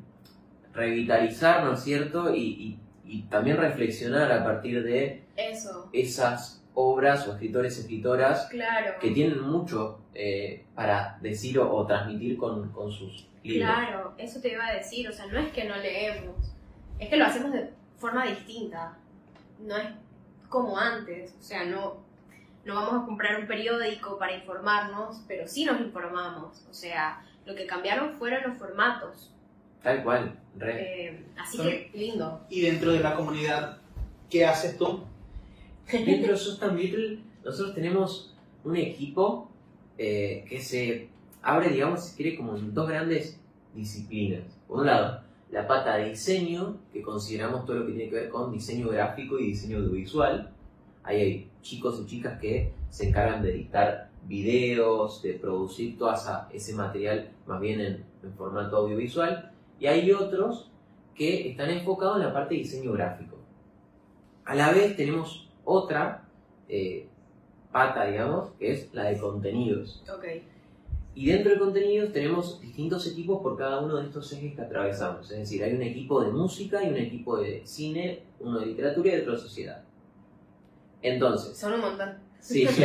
revitalizar, 0.73 1.65
¿no 1.65 1.75
es 1.75 1.81
cierto? 1.81 2.35
Y, 2.35 2.41
y 2.41 2.79
y 3.13 3.23
también 3.23 3.59
reflexionar 3.59 4.33
a 4.33 4.43
partir 4.43 4.83
de 4.83 5.25
Eso, 5.37 5.91
esas 5.93 6.65
obras 6.75 7.29
o 7.29 7.33
escritores 7.33 7.79
escritoras 7.79 8.47
claro. 8.49 8.95
que 9.01 9.11
tienen 9.11 9.41
mucho 9.43 10.01
eh, 10.15 10.65
para 10.75 11.19
decir 11.21 11.59
o, 11.59 11.71
o 11.71 11.87
transmitir 11.87 12.39
con, 12.39 12.71
con 12.73 12.91
sus 12.91 13.29
libros. 13.43 13.71
Claro, 13.71 14.15
eso 14.17 14.41
te 14.41 14.53
iba 14.53 14.67
a 14.67 14.73
decir, 14.73 15.07
o 15.09 15.13
sea, 15.13 15.27
no 15.27 15.39
es 15.39 15.53
que 15.53 15.65
no 15.65 15.77
leemos, 15.77 16.55
es 16.99 17.09
que 17.11 17.17
lo 17.19 17.27
hacemos 17.27 17.53
de 17.53 17.69
forma 17.99 18.25
distinta, 18.27 18.97
no 19.61 19.77
es 19.77 19.89
como 20.49 20.79
antes, 20.79 21.35
o 21.39 21.43
sea, 21.43 21.67
no, 21.67 21.99
no 22.65 22.75
vamos 22.75 23.03
a 23.03 23.07
comprar 23.07 23.41
un 23.41 23.47
periódico 23.47 24.19
para 24.19 24.35
informarnos, 24.37 25.23
pero 25.27 25.47
sí 25.49 25.65
nos 25.65 25.81
informamos, 25.81 26.65
o 26.71 26.75
sea, 26.75 27.25
lo 27.45 27.55
que 27.55 27.67
cambiaron 27.67 28.15
fueron 28.15 28.43
los 28.49 28.59
formatos, 28.59 29.31
Tal 29.83 30.05
cual, 30.05 30.39
re. 30.57 31.07
eh, 31.09 31.25
así 31.37 31.59
que 31.59 31.91
lindo. 31.95 32.41
Y 32.49 32.61
dentro 32.61 32.93
de 32.93 33.01
la 33.01 33.17
comunidad, 33.17 33.79
¿qué 34.31 34.47
haces 34.47 34.79
tú? 34.79 35.05
Dentro 35.91 36.33
de 36.33 36.39
Sustan 36.39 36.77
Beetle, 36.77 37.19
nosotros 37.45 37.75
tenemos 37.75 38.35
un 38.65 38.77
equipo 38.77 39.51
eh, 39.99 40.45
que 40.49 40.61
se 40.61 41.09
abre, 41.43 41.71
digamos, 41.71 42.05
si 42.05 42.17
quiere, 42.17 42.37
como 42.37 42.57
en 42.57 42.73
dos 42.73 42.89
grandes 42.89 43.41
disciplinas. 43.75 44.43
Por 44.69 44.81
un 44.81 44.87
lado, 44.87 45.21
la 45.51 45.67
pata 45.67 45.97
de 45.97 46.11
diseño, 46.11 46.77
que 46.93 47.03
consideramos 47.03 47.67
todo 47.67 47.79
lo 47.79 47.87
que 47.87 47.93
tiene 47.93 48.09
que 48.09 48.17
ver 48.17 48.29
con 48.29 48.53
diseño 48.53 48.89
gráfico 48.89 49.39
y 49.39 49.49
diseño 49.49 49.79
audiovisual. 49.79 50.51
Ahí 51.05 51.21
hay 51.21 51.51
chicos 51.63 52.01
y 52.03 52.07
chicas 52.07 52.39
que 52.41 52.73
se 52.91 53.09
encargan 53.09 53.43
de 53.43 53.51
editar 53.55 54.11
videos, 54.27 55.23
de 55.23 55.35
producir 55.35 55.99
todo 55.99 56.13
esa- 56.15 56.49
ese 56.53 56.75
material 56.75 57.31
más 57.47 57.61
bien 57.61 57.81
en, 57.81 58.05
en 58.23 58.33
formato 58.35 58.77
audiovisual. 58.77 59.53
Y 59.81 59.87
hay 59.87 60.11
otros 60.13 60.71
que 61.15 61.51
están 61.51 61.71
enfocados 61.71 62.17
en 62.19 62.23
la 62.27 62.33
parte 62.33 62.55
de 62.55 62.61
diseño 62.61 62.93
gráfico. 62.93 63.37
A 64.45 64.55
la 64.55 64.73
vez 64.73 64.97
tenemos 64.97 65.49
otra 65.65 66.25
eh, 66.69 67.07
pata, 67.71 68.07
digamos, 68.07 68.51
que 68.59 68.73
es 68.73 68.89
la 68.95 69.05
de 69.05 69.19
contenidos. 69.19 70.03
Ok, 70.13 70.25
Y 71.15 71.27
dentro 71.27 71.53
de 71.53 71.59
contenidos 71.59 72.13
tenemos 72.13 72.61
distintos 72.61 73.07
equipos 73.07 73.43
por 73.43 73.57
cada 73.59 73.81
uno 73.81 73.97
de 73.97 74.07
estos 74.07 74.33
ejes 74.33 74.55
que 74.55 74.63
atravesamos. 74.63 75.31
Es 75.31 75.39
decir, 75.39 75.63
hay 75.63 75.75
un 75.75 75.83
equipo 75.83 76.23
de 76.25 76.31
música 76.31 76.83
y 76.83 76.89
un 76.89 76.97
equipo 76.97 77.37
de 77.39 77.63
cine, 77.67 78.23
uno 78.41 78.61
de 78.61 78.67
literatura 78.67 79.15
y 79.15 79.21
otro 79.21 79.33
de 79.33 79.39
sociedad. 79.39 79.83
Entonces, 81.03 81.57
son 81.59 81.75
un 81.75 81.81
montón. 81.81 82.19
sí, 82.41 82.67
Sí. 82.67 82.85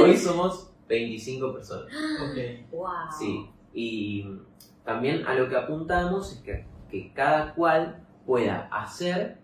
hoy 0.00 0.16
somos 0.16 0.70
25 0.88 1.52
personas. 1.52 1.86
Ok. 1.86 2.70
Wow. 2.72 2.86
Sí, 3.18 3.46
y 3.72 4.26
también 4.84 5.26
a 5.26 5.34
lo 5.34 5.48
que 5.48 5.56
apuntamos 5.56 6.32
es 6.32 6.38
que, 6.40 6.66
que 6.90 7.12
cada 7.12 7.54
cual 7.54 8.04
pueda 8.26 8.68
hacer 8.72 9.38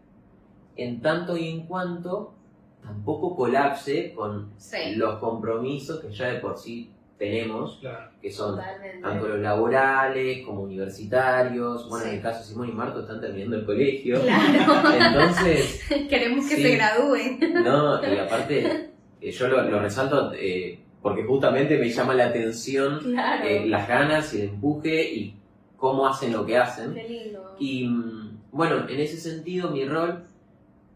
en 0.77 1.01
tanto 1.01 1.37
y 1.37 1.49
en 1.49 1.67
cuanto 1.67 2.35
tampoco 2.83 3.35
colapse 3.37 4.15
con 4.15 4.53
Sí, 4.59 4.95
los 4.97 5.19
compromisos 5.19 6.01
que 6.01 6.13
ya 6.13 6.27
de 6.29 6.39
por 6.41 6.57
sí 6.57 6.93
tenemos, 7.19 7.79
Claro. 7.81 8.11
que 8.23 8.31
son 8.31 8.57
totalmente. 8.57 9.03
tanto 9.03 9.29
los 9.29 9.39
laborales 9.41 10.47
como 10.47 10.63
universitarios. 10.63 11.89
Bueno, 11.89 12.07
en 12.07 12.15
el 12.17 12.23
caso 12.23 12.39
de 12.41 12.45
Simón 12.47 12.69
y 12.69 12.73
Marto 12.73 13.01
están 13.01 13.21
terminando 13.21 13.57
el 13.57 13.67
colegio. 13.67 14.21
Claro, 14.23 14.93
Entonces, 14.97 15.83
queremos 16.09 16.49
que 16.49 16.57
Sí. 16.57 16.63
se 16.63 16.77
gradúen. 16.77 17.41
no, 17.65 18.01
y 18.03 18.17
aparte, 18.19 18.91
eh, 19.21 19.31
yo 19.31 19.49
lo, 19.49 19.63
lo 19.63 19.81
resalto 19.81 20.33
eh, 20.35 20.79
porque 21.03 21.25
justamente 21.25 21.77
me 21.79 21.89
llama 21.91 22.15
la 22.15 22.27
atención 22.27 22.99
Claro. 23.01 23.45
eh, 23.47 23.67
las 23.67 23.89
ganas 23.89 24.33
y 24.35 24.43
el 24.43 24.49
empuje 24.51 25.13
y 25.13 25.35
cómo 25.77 26.07
hacen 26.07 26.33
lo 26.33 26.45
que 26.47 26.57
hacen. 26.57 26.95
Qué 26.95 27.09
lindo. 27.09 27.57
Y 27.59 27.87
mm, 27.89 28.39
bueno, 28.53 28.89
en 28.89 29.01
ese 29.01 29.17
sentido 29.17 29.71
mi 29.71 29.85
rol, 29.85 30.23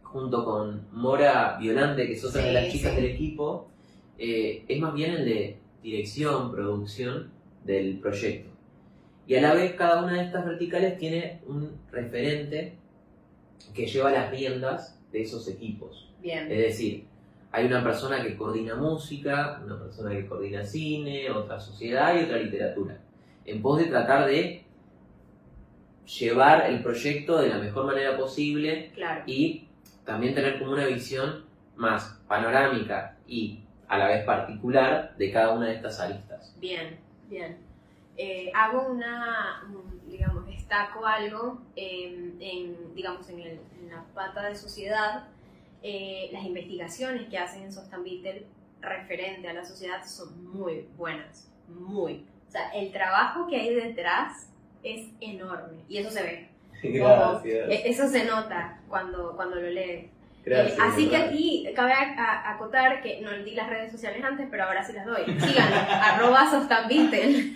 junto 0.03 0.45
con 0.45 0.87
Mora 0.93 1.57
Violante, 1.61 2.07
que 2.07 2.13
es 2.15 2.25
otra 2.25 2.43
de 2.43 2.53
las 2.53 2.69
chicas 2.71 2.91
sí. 2.95 2.97
del 3.01 3.11
equipo, 3.13 3.69
eh, 4.19 4.65
es 4.69 4.81
más 4.81 4.95
bien 4.95 5.13
el 5.15 5.25
de 5.25 5.59
dirección, 5.83 6.53
producción 6.53 7.31
del 7.65 7.99
proyecto. 7.99 8.51
Y 9.27 9.37
a 9.37 9.41
la 9.41 9.55
vez 9.55 9.75
cada 9.75 10.03
una 10.03 10.15
de 10.15 10.25
estas 10.25 10.45
verticales 10.45 10.99
tiene 10.99 11.41
un 11.47 11.71
referente 11.91 12.77
que 13.75 13.87
lleva 13.87 14.11
las 14.11 14.31
riendas 14.31 14.99
de 15.13 15.23
esos 15.23 15.49
equipos. 15.49 16.11
Bien. 16.21 16.51
Es 16.51 16.59
decir, 16.59 17.05
hay 17.51 17.67
una 17.67 17.83
persona 17.83 18.23
que 18.23 18.37
coordina 18.37 18.75
música, 18.75 19.61
una 19.65 19.79
persona 19.79 20.11
que 20.11 20.27
coordina 20.27 20.65
cine, 20.65 21.31
otra 21.31 21.61
sociedad 21.61 22.19
y 22.19 22.25
otra 22.25 22.39
literatura. 22.39 22.99
En 23.45 23.61
pos 23.63 23.79
de 23.79 23.87
tratar 23.87 24.27
de 24.27 24.65
llevar 26.19 26.67
el 26.69 26.83
proyecto 26.83 27.41
de 27.41 27.49
la 27.49 27.59
mejor 27.59 27.87
manera 27.87 28.17
posible 28.17 28.91
Claro. 28.95 29.23
y 29.27 29.69
también 30.05 30.35
tener 30.35 30.59
como 30.59 30.73
una 30.73 30.87
visión 30.87 31.45
más 31.77 32.21
panorámica 32.27 33.17
y 33.27 33.61
a 33.93 33.99
la 33.99 34.09
vez 34.09 34.25
particular 34.25 35.15
de 35.19 35.31
cada 35.31 35.53
una 35.53 35.67
de 35.67 35.75
estas 35.75 36.01
aristas. 36.01 36.55
Bien, 36.59 36.99
bien. 37.29 37.59
Eh, 38.17 38.51
hago 38.55 38.87
una, 38.91 39.63
un- 39.69 40.01
digamos, 40.11 40.47
destaco 40.47 41.05
algo 41.07 41.61
en, 41.77 42.39
en, 42.41 42.95
digamos, 42.95 43.29
en, 43.29 43.41
el- 43.41 43.61
en 43.81 43.91
la 43.91 44.03
pata 44.15 44.49
de 44.49 44.57
sociedad. 44.57 45.25
eh, 45.85 46.31
las 46.33 46.45
investigaciones 46.45 47.29
que 47.29 47.37
hacen 47.37 47.65
en 47.65 47.73
Sostambiter 47.73 48.47
referente 48.81 49.49
a 49.49 49.53
la 49.53 49.65
sociedad 49.65 50.05
son 50.07 50.29
muy 50.53 50.87
buenas, 50.97 51.51
muy. 51.69 52.25
O 52.49 52.51
sea, 52.53 52.71
el 52.73 52.93
trabajo 52.93 53.49
que 53.49 53.57
hay 53.57 53.75
detrás 53.75 54.49
es 54.85 55.09
enorme 55.21 55.79
y 55.89 55.99
eso 55.99 56.11
se 56.11 56.23
ve. 56.23 56.49
E- 57.69 57.91
Eso 57.91 58.07
se 58.07 58.25
nota 58.25 58.81
cuando, 58.89 59.35
cuando 59.35 59.57
lo 59.57 59.69
lees. 59.71 60.09
Eh, 60.45 60.77
así 60.81 61.09
que 61.09 61.17
aquí 61.17 61.69
cabe 61.75 61.93
acotar 61.93 63.01
que 63.01 63.21
no 63.21 63.31
di 63.45 63.55
las 63.55 63.69
redes 63.71 63.93
sociales 63.93 64.23
antes, 64.25 64.49
pero 64.51 64.65
ahora 64.65 64.83
sí 64.85 64.93
las 64.93 65.07
doy. 65.07 65.25
Síganlo, 65.39 65.77
arroba 65.89 66.51
Sostanbeatle. 66.51 67.53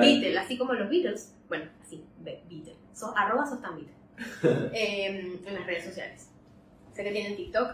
Beatle, 0.00 0.38
así 0.38 0.56
como 0.56 0.72
los 0.72 0.88
Beatles. 0.88 1.36
Bueno, 1.48 1.66
así, 1.82 2.04
Be- 2.20 2.42
Beatle. 2.48 2.74
So, 2.94 3.12
arroba 3.16 3.46
Sostanbeatle. 3.46 3.94
Eh, 4.74 5.38
en 5.46 5.54
las 5.54 5.66
redes 5.66 5.84
sociales. 5.84 6.30
Sé 6.92 7.04
que 7.04 7.10
tienen 7.12 7.36
TikTok, 7.36 7.70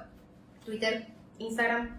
Twitter, 0.65 1.07
Instagram. 1.39 1.99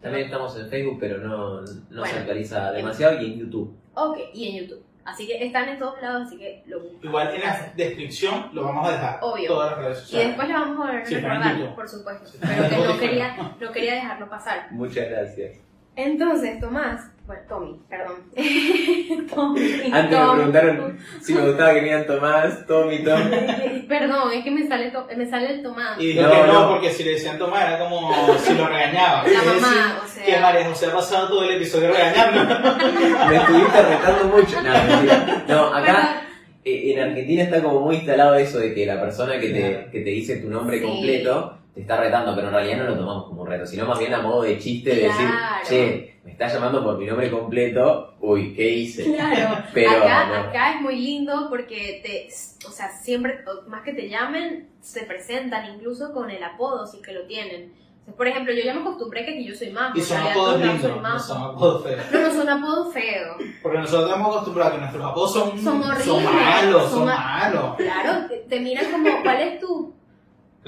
También 0.00 0.24
estamos 0.26 0.56
en 0.58 0.68
Facebook, 0.68 0.98
pero 1.00 1.18
no, 1.18 1.62
no 1.62 2.04
se 2.06 2.16
actualiza 2.16 2.72
demasiado 2.72 3.20
y 3.20 3.26
en 3.32 3.38
YouTube. 3.40 3.76
Ok, 3.94 4.18
y 4.34 4.48
en 4.48 4.64
YouTube. 4.64 4.82
Así 5.06 5.26
que 5.26 5.44
están 5.46 5.68
en 5.68 5.78
todos 5.78 6.02
lados, 6.02 6.26
así 6.26 6.36
que 6.36 6.62
lo 6.66 6.80
buscan. 6.80 7.04
Igual 7.08 7.34
en 7.36 7.40
la 7.42 7.72
descripción 7.76 8.50
lo 8.52 8.64
vamos 8.64 8.88
a 8.88 8.92
dejar. 8.92 9.18
Obvio. 9.22 9.46
Todas 9.48 9.70
las 9.70 9.78
redes 9.78 9.98
Y 9.98 10.00
sociales. 10.02 10.26
después 10.28 10.48
lo 10.48 10.54
vamos 10.54 10.88
a 10.88 11.04
Sí, 11.06 11.14
pero 11.14 11.34
en 11.34 11.42
recordar, 11.42 11.74
por 11.76 11.88
supuesto. 11.88 12.26
Sí. 12.26 12.38
Pero 12.40 12.68
que 12.68 12.76
no 12.76 12.98
quería, 12.98 13.36
no 13.60 13.72
quería 13.72 13.94
dejarlo 13.94 14.28
pasar. 14.28 14.72
Muchas 14.72 15.08
gracias. 15.08 15.58
Entonces, 15.94 16.60
Tomás, 16.60 17.10
bueno, 17.26 17.42
Tommy, 17.48 17.80
perdón. 17.88 18.16
Tommy, 19.34 19.60
Antes 19.92 20.18
me 20.18 20.32
preguntaron 20.34 20.98
si 21.20 21.34
me 21.34 21.40
gustaba 21.46 21.70
que 21.74 21.80
me 21.80 21.84
digan 21.86 22.06
Tomás, 22.06 22.66
Tommy, 22.66 23.02
Tom. 23.04 23.20
Perdón, 23.88 24.32
es 24.32 24.44
que 24.44 24.50
me 24.50 24.66
sale, 24.68 24.90
to- 24.90 25.06
me 25.16 25.26
sale 25.28 25.54
el 25.54 25.62
Tomás. 25.62 25.98
Y 26.00 26.08
dijo 26.08 26.22
No, 26.22 26.30
que 26.30 26.38
no, 26.46 26.52
no. 26.52 26.68
porque 26.70 26.90
si 26.90 27.04
le 27.04 27.12
decían 27.12 27.38
tomar 27.38 27.68
era 27.68 27.78
como 27.78 28.12
si 28.38 28.54
lo 28.54 28.66
regañaba. 28.66 29.22
La 29.24 29.28
decir, 29.28 29.60
mamá, 29.60 30.00
o 30.04 30.08
sea. 30.08 30.24
Que 30.24 30.38
María 30.40 30.68
José 30.68 30.86
ha 30.86 30.92
pasado 30.92 31.28
todo 31.28 31.44
el 31.44 31.56
episodio 31.56 31.88
regañando. 31.92 32.44
Me 33.28 33.36
estuviste 33.36 33.82
retando 33.82 34.24
mucho. 34.36 34.62
No, 34.62 34.72
mentira. 34.72 35.44
No, 35.48 35.66
acá 35.74 36.22
eh, 36.64 36.92
en 36.92 37.00
Argentina 37.00 37.42
está 37.44 37.62
como 37.62 37.80
muy 37.80 37.96
instalado 37.96 38.34
eso 38.36 38.58
de 38.58 38.74
que 38.74 38.86
la 38.86 39.00
persona 39.00 39.38
que 39.38 39.48
te, 39.50 39.88
que 39.92 40.00
te 40.00 40.10
dice 40.10 40.36
tu 40.38 40.48
nombre 40.48 40.78
Sí. 40.78 40.84
completo 40.84 41.58
te 41.76 41.82
está 41.82 41.98
retando, 41.98 42.34
pero 42.34 42.46
en 42.48 42.54
realidad 42.54 42.78
no 42.78 42.84
lo 42.84 42.96
tomamos 42.96 43.24
como 43.26 43.42
un 43.42 43.48
reto, 43.48 43.66
sino 43.66 43.84
más 43.84 43.98
bien 43.98 44.14
a 44.14 44.22
modo 44.22 44.42
de 44.44 44.58
chiste 44.58 44.94
de 44.94 45.02
decir, 45.08 45.28
che, 45.68 46.16
me 46.24 46.32
está 46.32 46.48
llamando 46.48 46.82
por 46.82 46.96
mi 46.96 47.04
nombre 47.04 47.30
completo, 47.30 48.14
uy, 48.20 48.54
¿qué 48.54 48.66
hice? 48.70 49.04
Claro, 49.12 49.62
Pero 49.74 49.90
acá, 49.90 50.26
no. 50.26 50.34
acá 50.48 50.74
es 50.76 50.80
muy 50.80 50.96
lindo 50.96 51.48
porque 51.50 52.00
te, 52.02 52.66
o 52.66 52.70
sea, 52.70 52.88
siempre, 52.88 53.40
más 53.68 53.82
que 53.82 53.92
te 53.92 54.08
llamen, 54.08 54.70
se 54.80 55.02
presentan 55.04 55.74
incluso 55.74 56.14
con 56.14 56.30
el 56.30 56.42
apodo 56.42 56.86
si 56.86 56.96
es 56.96 57.02
que 57.02 57.12
lo 57.12 57.26
tienen. 57.26 57.74
Por 58.16 58.26
ejemplo, 58.26 58.54
yo 58.54 58.62
ya 58.64 58.72
me 58.72 58.80
acostumbré 58.80 59.26
que 59.26 59.44
yo 59.44 59.54
soy 59.54 59.68
Majo. 59.70 59.98
Y 59.98 60.00
son 60.00 60.18
apodos 60.18 60.58
lindos, 60.60 60.80
soy 60.80 60.90
no 60.92 61.00
Majo. 61.02 61.18
son 61.18 61.42
apodos 61.42 61.82
feos. 61.84 62.00
No, 62.10 62.20
no 62.22 62.30
son 62.32 62.48
apodos 62.48 62.94
feos. 62.94 63.36
Porque 63.62 63.78
nosotros 63.78 64.04
estamos 64.08 64.28
acostumbrados 64.28 64.72
a 64.72 64.76
que 64.76 64.80
nuestros 64.80 65.04
apodos 65.04 65.32
son, 65.34 65.58
Son 65.62 65.82
horribles. 65.82 66.04
son 66.06 66.24
malos, 66.24 66.82
son, 66.84 66.90
Son 66.92 67.04
ma- 67.06 67.16
malos. 67.42 67.76
Claro, 67.76 68.26
te, 68.28 68.36
te 68.48 68.60
miran 68.60 68.90
como, 68.92 69.10
¿cuál 69.22 69.40
es 69.42 69.58
tu, 69.60 69.92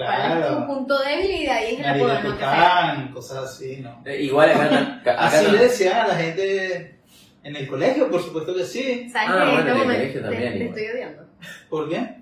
cuál 0.04 0.30
es 0.32 0.36
tu 0.36 0.48
Claro. 0.48 0.66
punto 0.66 0.98
débil? 0.98 1.30
Y 1.30 1.44
de 1.44 1.50
ahí 1.50 1.74
es 1.74 1.80
el 1.86 1.94
de 1.94 2.04
¿no? 2.04 3.06
Que 3.06 3.12
cosas 3.12 3.38
así, 3.44 3.76
¿no? 3.78 4.02
Eh, 4.04 4.22
Igual 4.22 4.50
acá, 4.50 4.98
acá, 5.00 5.14
Así 5.26 5.46
no- 5.46 5.52
le 5.52 5.58
decían 5.58 5.96
a 5.98 6.08
la 6.08 6.14
gente 6.16 6.98
en 7.42 7.56
el 7.56 7.66
colegio, 7.66 8.10
por 8.10 8.22
supuesto 8.22 8.54
que 8.54 8.64
sí. 8.64 9.08
¿Sabes 9.10 9.28
Ah, 9.30 9.44
qué? 9.44 9.50
bueno, 9.50 9.52
En 9.52 9.58
este 9.58 9.60
en 9.60 9.68
el 9.68 9.74
momento 9.78 9.98
colegio 10.00 10.20
te, 10.20 10.28
también, 10.28 10.52
te 10.52 10.58
igual. 10.58 10.78
estoy 10.78 10.96
odiando. 10.96 11.22
¿Por 11.70 11.88
qué? 11.88 12.14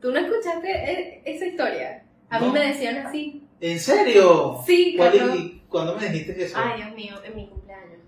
¿Tú 0.00 0.12
no 0.12 0.18
escuchaste 0.18 0.68
e- 0.70 1.22
esa 1.24 1.44
historia? 1.46 2.02
A 2.30 2.40
mí 2.40 2.46
No. 2.46 2.52
me 2.52 2.60
decían 2.68 3.06
así. 3.06 3.42
¿En 3.60 3.78
serio? 3.78 4.58
Sí, 4.66 4.94
¿Cuál- 4.96 5.12
Carlos. 5.16 5.36
y 5.38 5.62
¿Cuándo 5.68 5.96
me 5.96 6.06
dijiste 6.08 6.44
eso? 6.44 6.58
Ay, 6.58 6.82
Dios 6.82 6.92
mío, 6.94 7.14
en 7.24 7.34
mi 7.36 7.46
cumpleaños. 7.46 7.98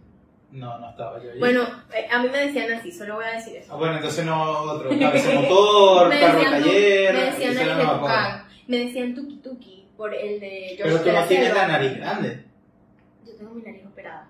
No, 0.51 0.79
no 0.79 0.91
estaba 0.91 1.23
yo 1.23 1.31
allí. 1.31 1.39
Bueno, 1.41 1.63
eh, 1.95 2.07
a 2.13 2.23
mí 2.23 2.29
me 2.31 2.47
decían 2.47 2.73
así, 2.73 2.93
solo 2.93 3.15
voy 3.17 3.25
a 3.25 3.33
decir 3.37 3.55
Ah, 3.57 3.63
eso. 3.65 3.79
bueno, 3.79 3.97
entonces 3.97 4.25
no 4.27 4.43
otro. 4.43 4.91
Cabeza 4.91 5.33
motor, 5.41 6.09
me 6.11 6.21
carro 6.21 6.39
decían, 6.39 6.63
taller. 6.63 7.15
me 7.15 7.21
decían 7.25 7.55
de 7.55 7.65
me 8.69 8.79
decían 8.79 9.15
tuki 9.15 9.37
tuki 9.39 9.89
por 9.97 10.15
el 10.15 10.41
de 10.41 10.75
George 10.77 10.83
Pero 10.85 10.99
tú 10.99 11.05
de 11.05 11.13
no 11.13 11.25
tienes 11.27 11.55
la 11.55 11.69
nariz 11.69 11.97
grande. 11.97 12.45
Yo 13.27 13.35
tengo 13.37 13.55
mi 13.55 13.63
nariz 13.63 13.85
operada. 13.87 14.29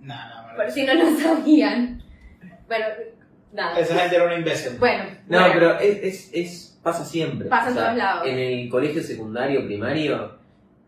No, 0.00 0.14
no, 0.14 0.56
Por 0.56 0.70
si 0.70 0.84
no 0.84 0.94
lo 0.94 1.10
sabían. 1.18 2.02
Bueno, 2.66 2.84
nada. 3.52 3.78
Esa 3.78 3.94
gente 3.98 4.16
era 4.16 4.24
una 4.26 4.34
imbécil. 4.36 4.78
Bueno, 4.78 5.04
No, 5.28 5.38
bueno. 5.40 5.54
pero 5.54 5.78
es, 5.80 6.02
es, 6.02 6.30
es- 6.34 6.78
pasa 6.82 7.04
siempre. 7.04 7.48
Pasa 7.48 7.70
en 7.70 7.74
todos 7.76 7.94
lados. 7.96 8.26
En 8.26 8.38
el 8.38 8.68
colegio 8.70 9.02
secundario, 9.02 9.66
primario, 9.66 10.38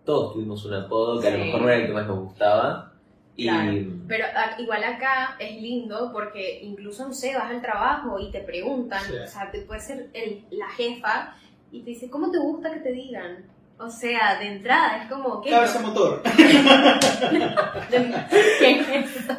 todos 0.05 0.35
tuvimos 0.35 0.65
un 0.65 0.75
apodo 0.75 1.21
que 1.21 1.29
a 1.29 1.31
lo 1.33 1.37
Sí. 1.39 1.43
mejor 1.45 1.61
no 1.63 1.69
era 1.69 1.77
el 1.81 1.87
que 1.87 1.93
más 1.93 2.07
nos 2.07 2.19
gustaba. 2.21 2.93
Y 3.37 3.45
Claro. 3.49 3.73
Pero 4.07 4.25
a- 4.27 4.61
igual 4.61 4.85
acá 4.85 5.37
es 5.39 5.61
lindo 5.61 6.11
porque 6.13 6.61
incluso, 6.63 7.07
no 7.09 7.13
sé, 7.15 7.35
vas 7.35 7.51
al 7.51 7.61
trabajo 7.63 8.19
y 8.21 8.31
te 8.31 8.41
preguntan, 8.41 9.03
Sí. 9.05 9.15
o 9.17 9.27
sea, 9.27 9.51
te 9.51 9.63
puede 9.63 9.81
ser 9.81 10.09
el- 10.13 10.45
la 10.51 10.69
jefa 10.71 11.35
y 11.73 11.83
te 11.83 11.91
dice, 11.91 12.11
¿cómo 12.11 12.31
te 12.31 12.39
gusta 12.39 12.71
que 12.73 12.81
te 12.81 12.93
digan? 12.93 13.45
O 13.79 13.89
sea, 13.89 14.39
de 14.39 14.49
entrada 14.49 15.03
es 15.03 15.11
como, 15.11 15.41
¿qué? 15.41 15.51
Cabeza 15.51 15.81
motor. 15.81 16.23
¿Qué 17.89 18.71
es 18.81 18.89
eso? 19.17 19.35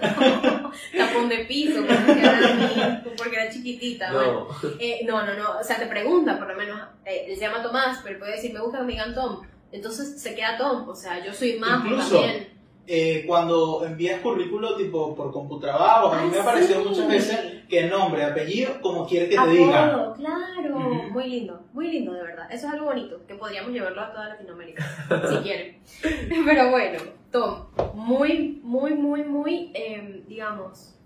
Tapón 0.97 1.29
de 1.29 1.45
piso, 1.45 1.81
porque 1.87 2.19
era, 2.19 2.39
mi- 2.55 3.09
porque 3.17 3.35
era 3.35 3.49
chiquitita. 3.51 4.11
bueno. 4.13 4.47
no, 4.63 4.69
Eh, 4.79 5.01
no, 5.05 5.25
no, 5.25 5.33
no, 5.35 5.59
o 5.59 5.63
sea, 5.63 5.77
te 5.77 5.85
pregunta, 5.85 6.37
por 6.37 6.47
lo 6.47 6.55
menos, 6.55 6.79
eh, 7.05 7.25
él 7.27 7.35
se 7.35 7.41
llama 7.41 7.61
Tomás, 7.61 7.99
pero 8.03 8.19
puede 8.19 8.33
decir, 8.33 8.53
me 8.53 8.59
gusta 8.61 8.79
que 8.79 8.83
me 8.85 8.93
digan 8.93 9.13
Tom. 9.13 9.41
Entonces 9.71 10.21
se 10.21 10.35
queda 10.35 10.57
Tom, 10.57 10.87
o 10.89 10.95
sea, 10.95 11.23
yo 11.23 11.33
soy 11.33 11.57
más 11.59 11.83
también. 12.09 12.60
Eh, 12.87 13.23
cuando 13.27 13.85
envías 13.85 14.21
currículo 14.21 14.75
tipo 14.75 15.15
por 15.15 15.31
Computrabajo, 15.31 16.11
a 16.11 16.23
mí 16.23 16.31
me 16.31 16.39
ha 16.39 16.43
parecido 16.43 16.83
muchas 16.83 17.07
veces 17.07 17.63
que 17.69 17.87
nombre, 17.87 18.23
apellido, 18.23 18.81
como 18.81 19.05
quiere 19.07 19.29
que 19.29 19.37
te 19.37 19.47
digan. 19.47 19.89
Apodo, 19.91 20.13
claro. 20.15 20.77
Ujú. 20.77 21.11
Muy 21.11 21.29
lindo, 21.29 21.61
muy 21.73 21.89
lindo, 21.89 22.13
de 22.13 22.23
verdad. 22.23 22.47
Eso 22.51 22.67
es 22.67 22.73
algo 22.73 22.87
bonito, 22.87 23.25
que 23.27 23.35
podríamos 23.35 23.71
llevarlo 23.71 24.01
a 24.01 24.11
toda 24.11 24.29
Latinoamérica, 24.29 24.83
si 25.29 25.35
quieren. 25.43 25.77
Pero 26.45 26.71
bueno, 26.71 26.99
Tom, 27.31 27.67
muy, 27.93 28.59
muy, 28.63 28.93
muy, 28.93 29.23
muy, 29.23 29.71
eh, 29.73 30.23
digamos, 30.27 30.97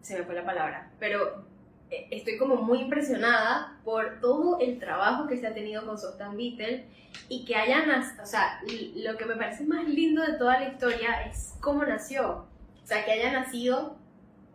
se 0.00 0.18
me 0.18 0.24
fue 0.24 0.34
la 0.34 0.44
palabra, 0.44 0.90
pero 0.98 1.44
estoy 1.90 2.36
como 2.38 2.56
muy 2.56 2.80
impresionada 2.80 3.78
por 3.84 4.20
todo 4.20 4.58
el 4.60 4.78
trabajo 4.78 5.26
que 5.26 5.36
se 5.36 5.46
ha 5.46 5.54
tenido 5.54 5.86
con 5.86 5.98
Softan 5.98 6.36
Beetle 6.36 6.86
y 7.28 7.44
que 7.44 7.56
hayan, 7.56 7.90
o 8.22 8.26
sea, 8.26 8.60
lo 8.96 9.16
que 9.16 9.24
me 9.24 9.36
parece 9.36 9.64
más 9.64 9.86
lindo 9.88 10.22
de 10.22 10.34
toda 10.34 10.60
la 10.60 10.68
historia 10.68 11.22
es 11.26 11.54
cómo 11.60 11.84
nació. 11.84 12.46
O 12.82 12.86
sea, 12.86 13.04
que 13.04 13.12
haya 13.12 13.32
nacido 13.32 13.96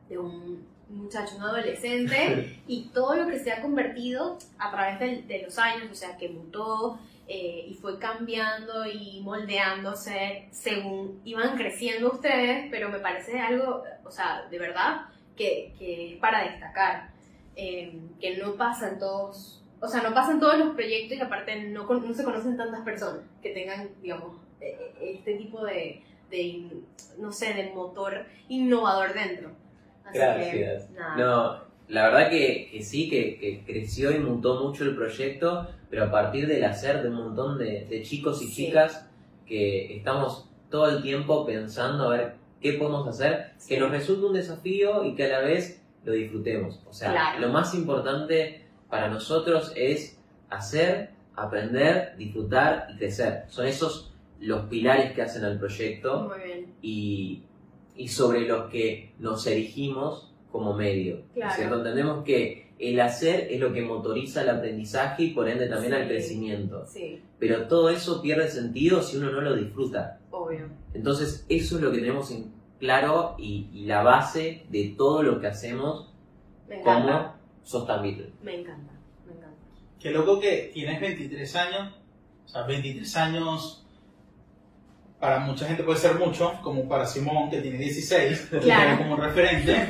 de 0.10 0.18
un 0.18 0.66
muchacho, 0.90 1.36
un 1.38 1.44
adolescente, 1.44 2.62
y 2.68 2.86
todo 2.94 3.16
lo 3.16 3.28
que 3.28 3.40
se 3.40 3.52
ha 3.52 3.62
convertido 3.62 4.38
a 4.60 4.72
través 4.72 5.00
del- 5.00 5.28
de, 5.28 5.42
los 5.44 5.58
años, 5.58 5.90
o 5.92 5.96
sea, 5.96 6.18
que 6.18 6.30
mutó 6.30 7.00
eh, 7.28 7.66
y 7.70 7.74
fue 7.76 7.98
cambiando 8.00 8.86
y 8.86 9.22
moldeándose 9.22 10.48
según 10.52 11.22
iban 11.24 11.56
creciendo 11.58 12.12
ustedes, 12.12 12.68
pero 12.70 12.90
me 12.90 13.00
parece 13.00 13.40
algo, 13.40 13.84
o 14.04 14.12
sea, 14.12 14.46
de 14.52 14.60
verdad, 14.60 15.06
que, 15.36 15.74
que 15.80 16.14
es 16.14 16.20
para 16.20 16.44
destacar, 16.44 17.13
eh, 17.56 18.00
que 18.20 18.38
no 18.38 18.56
pasa 18.56 18.90
en 18.90 19.00
todos, 19.00 19.64
o 19.80 19.88
sea, 19.88 20.02
no 20.02 20.14
pasan 20.14 20.40
todos 20.40 20.58
los 20.58 20.74
proyectos 20.76 21.18
y 21.18 21.22
aparte 21.22 21.64
no, 21.70 21.88
se 22.14 22.24
conocen 22.24 22.58
tantas 22.58 22.82
personas 22.82 23.22
que 23.42 23.50
tengan, 23.52 23.90
digamos, 24.02 24.38
eh, 24.62 24.78
eh, 25.00 25.16
este 25.20 25.36
tipo 25.36 25.64
de, 25.66 26.02
de 26.30 26.68
no 27.20 27.32
sé, 27.32 27.54
de 27.54 27.72
motor 27.72 28.26
innovador 28.50 29.14
dentro. 29.14 29.52
Así 30.06 30.18
Gracias. 30.18 30.86
que, 30.86 30.94
nada. 30.94 31.16
no, 31.16 31.64
la 31.90 32.04
verdad 32.10 32.30
que, 32.30 32.70
que 32.72 32.82
sí, 32.82 33.10
que, 33.10 33.38
que 33.38 33.64
creció 33.66 34.12
y 34.12 34.20
mutó 34.20 34.64
mucho 34.64 34.84
el 34.84 34.96
proyecto, 34.96 35.68
pero 35.90 36.06
a 36.06 36.12
partir 36.12 36.48
del 36.48 36.64
hacer 36.64 37.04
de 37.04 37.10
un 37.10 37.16
montón 37.16 37.58
de, 37.58 37.86
de 37.86 38.02
chicos 38.04 38.42
y 38.42 38.48
Sí. 38.48 38.68
chicas 38.68 39.08
que 39.46 39.96
estamos 39.98 40.50
todo 40.70 40.90
el 40.90 41.04
tiempo 41.04 41.46
pensando 41.46 42.06
a 42.10 42.18
ver 42.18 42.36
qué 42.62 42.74
podemos 42.74 43.08
hacer, 43.08 43.52
que 43.68 43.78
nos 43.80 43.92
resulte 43.92 44.26
un 44.26 44.34
desafío 44.34 45.04
y 45.04 45.16
que 45.16 45.26
a 45.26 45.40
la 45.40 45.40
vez 45.42 45.83
lo 46.06 46.12
disfrutemos. 46.14 46.82
O 46.88 46.94
sea, 46.94 47.12
Claro. 47.12 47.40
lo 47.40 47.50
más 47.50 47.74
importante 47.76 48.66
para 48.90 49.10
nosotros 49.10 49.72
es 49.76 50.20
hacer, 50.50 51.10
aprender, 51.36 52.16
disfrutar 52.18 52.88
y 52.94 52.98
crecer. 52.98 53.44
Son 53.48 53.66
esos 53.66 54.14
los 54.40 54.66
pilares 54.66 55.14
que 55.14 55.22
hacen 55.22 55.46
al 55.46 55.58
proyecto 55.58 56.30
Muy 56.30 56.44
bien. 56.46 56.74
y, 56.82 57.44
y 57.96 58.08
sobre 58.10 58.42
los 58.48 58.70
que 58.70 59.14
nos 59.20 59.46
erigimos 59.48 60.32
como 60.52 60.74
medio. 60.74 61.16
¿no 61.16 61.22
es 61.22 61.34
Claro. 61.34 61.54
¿cierto? 61.56 61.78
Entendemos 61.78 62.24
que 62.24 62.64
el 62.80 63.00
hacer 63.00 63.48
es 63.52 63.60
lo 63.62 63.72
que 63.72 63.82
motoriza 63.82 64.42
el 64.42 64.50
aprendizaje 64.50 65.24
y 65.24 65.30
por 65.30 65.48
ende 65.48 65.68
también 65.68 65.94
Sí. 65.94 66.00
al 66.02 66.08
crecimiento. 66.08 66.86
Sí, 66.86 67.22
Pero 67.40 67.68
todo 67.68 67.90
eso 67.90 68.22
pierde 68.22 68.50
sentido 68.50 69.02
si 69.02 69.18
uno 69.18 69.32
no 69.32 69.42
lo 69.42 69.56
disfruta. 69.56 70.20
obvio. 70.32 70.68
Entonces 70.94 71.46
eso 71.48 71.76
es 71.78 71.82
lo 71.82 71.92
que 71.92 72.00
tenemos 72.00 72.30
en 72.32 72.52
claro 72.84 73.36
y, 73.38 73.70
y 73.74 73.86
la 73.86 74.04
base 74.04 74.66
de 74.70 74.94
todo 74.98 75.24
lo 75.24 75.40
que 75.40 75.48
hacemos 75.48 76.12
Me 76.68 76.82
como 76.82 77.34
Sostan 77.64 78.02
Beetle. 78.02 78.34
Me 78.42 78.60
encanta. 78.60 78.92
Me 79.26 79.32
encanta. 79.34 79.58
Qué 80.02 80.12
loco 80.12 80.38
que 80.42 80.70
tienes 80.74 81.00
23 81.00 81.56
años, 81.56 81.94
o 82.46 82.48
sea, 82.50 82.64
23 82.64 83.16
años 83.18 83.86
para 85.18 85.40
mucha 85.40 85.66
gente 85.66 85.84
puede 85.84 85.98
ser 86.00 86.16
mucho, 86.16 86.60
como 86.62 86.86
para 86.90 87.06
Simón 87.06 87.50
que 87.50 87.62
tiene 87.62 87.78
16, 87.78 88.42
que 88.52 88.60
Claro. 88.60 88.98
tiene 88.98 88.98
como 89.10 89.16
referente, 89.16 89.88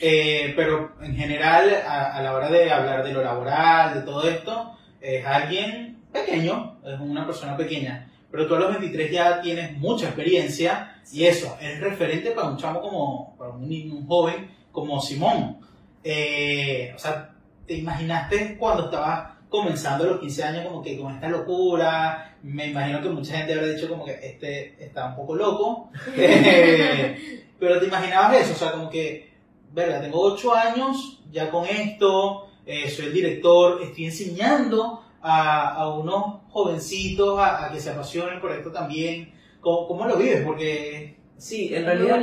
Eh, 0.00 0.54
pero 0.56 0.94
en 1.02 1.14
general 1.14 1.70
a, 1.86 2.16
a 2.16 2.22
la 2.22 2.32
hora 2.34 2.50
de 2.50 2.72
hablar 2.72 3.04
de 3.04 3.12
lo 3.12 3.22
laboral, 3.22 3.92
de 3.92 4.00
todo 4.00 4.26
esto, 4.26 4.74
es 5.02 5.24
alguien 5.26 6.02
pequeño, 6.10 6.78
es 6.82 6.98
una 6.98 7.26
persona 7.26 7.54
pequeña, 7.58 8.10
pero 8.32 8.46
tú 8.46 8.54
a 8.54 8.60
los 8.60 8.70
23 8.70 9.12
ya 9.12 9.40
tienes 9.42 9.76
mucha 9.76 10.06
experiencia 10.06 10.96
y 11.12 11.24
eso, 11.24 11.58
es 11.60 11.78
referente 11.80 12.30
para 12.30 12.48
un 12.48 12.56
chamo 12.56 12.80
como, 12.80 13.36
para 13.36 13.50
un, 13.50 13.64
un 13.64 14.06
joven 14.06 14.50
como 14.72 14.98
Simón. 15.02 15.58
Eh, 16.02 16.92
o 16.96 16.98
sea, 16.98 17.34
¿te 17.66 17.74
imaginaste 17.74 18.56
cuando 18.58 18.86
estabas 18.86 19.32
comenzando 19.50 20.04
a 20.04 20.06
los 20.06 20.20
15 20.20 20.44
años 20.44 20.66
como 20.66 20.82
que 20.82 20.98
con 20.98 21.14
esta 21.14 21.28
locura? 21.28 22.36
Me 22.42 22.68
imagino 22.68 23.02
que 23.02 23.10
mucha 23.10 23.36
gente 23.36 23.52
habrá 23.52 23.66
dicho 23.66 23.86
como 23.86 24.06
que 24.06 24.12
este 24.12 24.82
está 24.82 25.08
un 25.08 25.16
poco 25.16 25.36
loco. 25.36 25.90
Eh, 26.16 27.44
pero 27.60 27.78
te 27.78 27.86
imaginabas 27.86 28.40
eso, 28.40 28.54
o 28.54 28.56
sea, 28.56 28.72
como 28.72 28.90
que, 28.90 29.30
verga, 29.72 30.00
tengo 30.00 30.20
8 30.20 30.54
años 30.54 31.20
ya 31.30 31.48
con 31.48 31.64
esto, 31.64 32.48
eh, 32.66 32.90
soy 32.90 33.06
el 33.06 33.12
director, 33.12 33.80
estoy 33.82 34.06
enseñando 34.06 35.04
a, 35.22 35.74
a 35.74 35.94
unos 35.94 36.42
jovencitos 36.50 37.38
a, 37.38 37.66
a 37.66 37.72
que 37.72 37.80
se 37.80 37.90
apasionen 37.90 38.40
por 38.40 38.52
esto 38.52 38.70
también. 38.70 39.32
¿Cómo, 39.60 39.86
cómo 39.86 40.06
lo 40.06 40.16
vives? 40.16 40.44
Porque 40.44 41.16
Sí, 41.42 41.74
en 41.74 41.84
realidad 41.84 42.20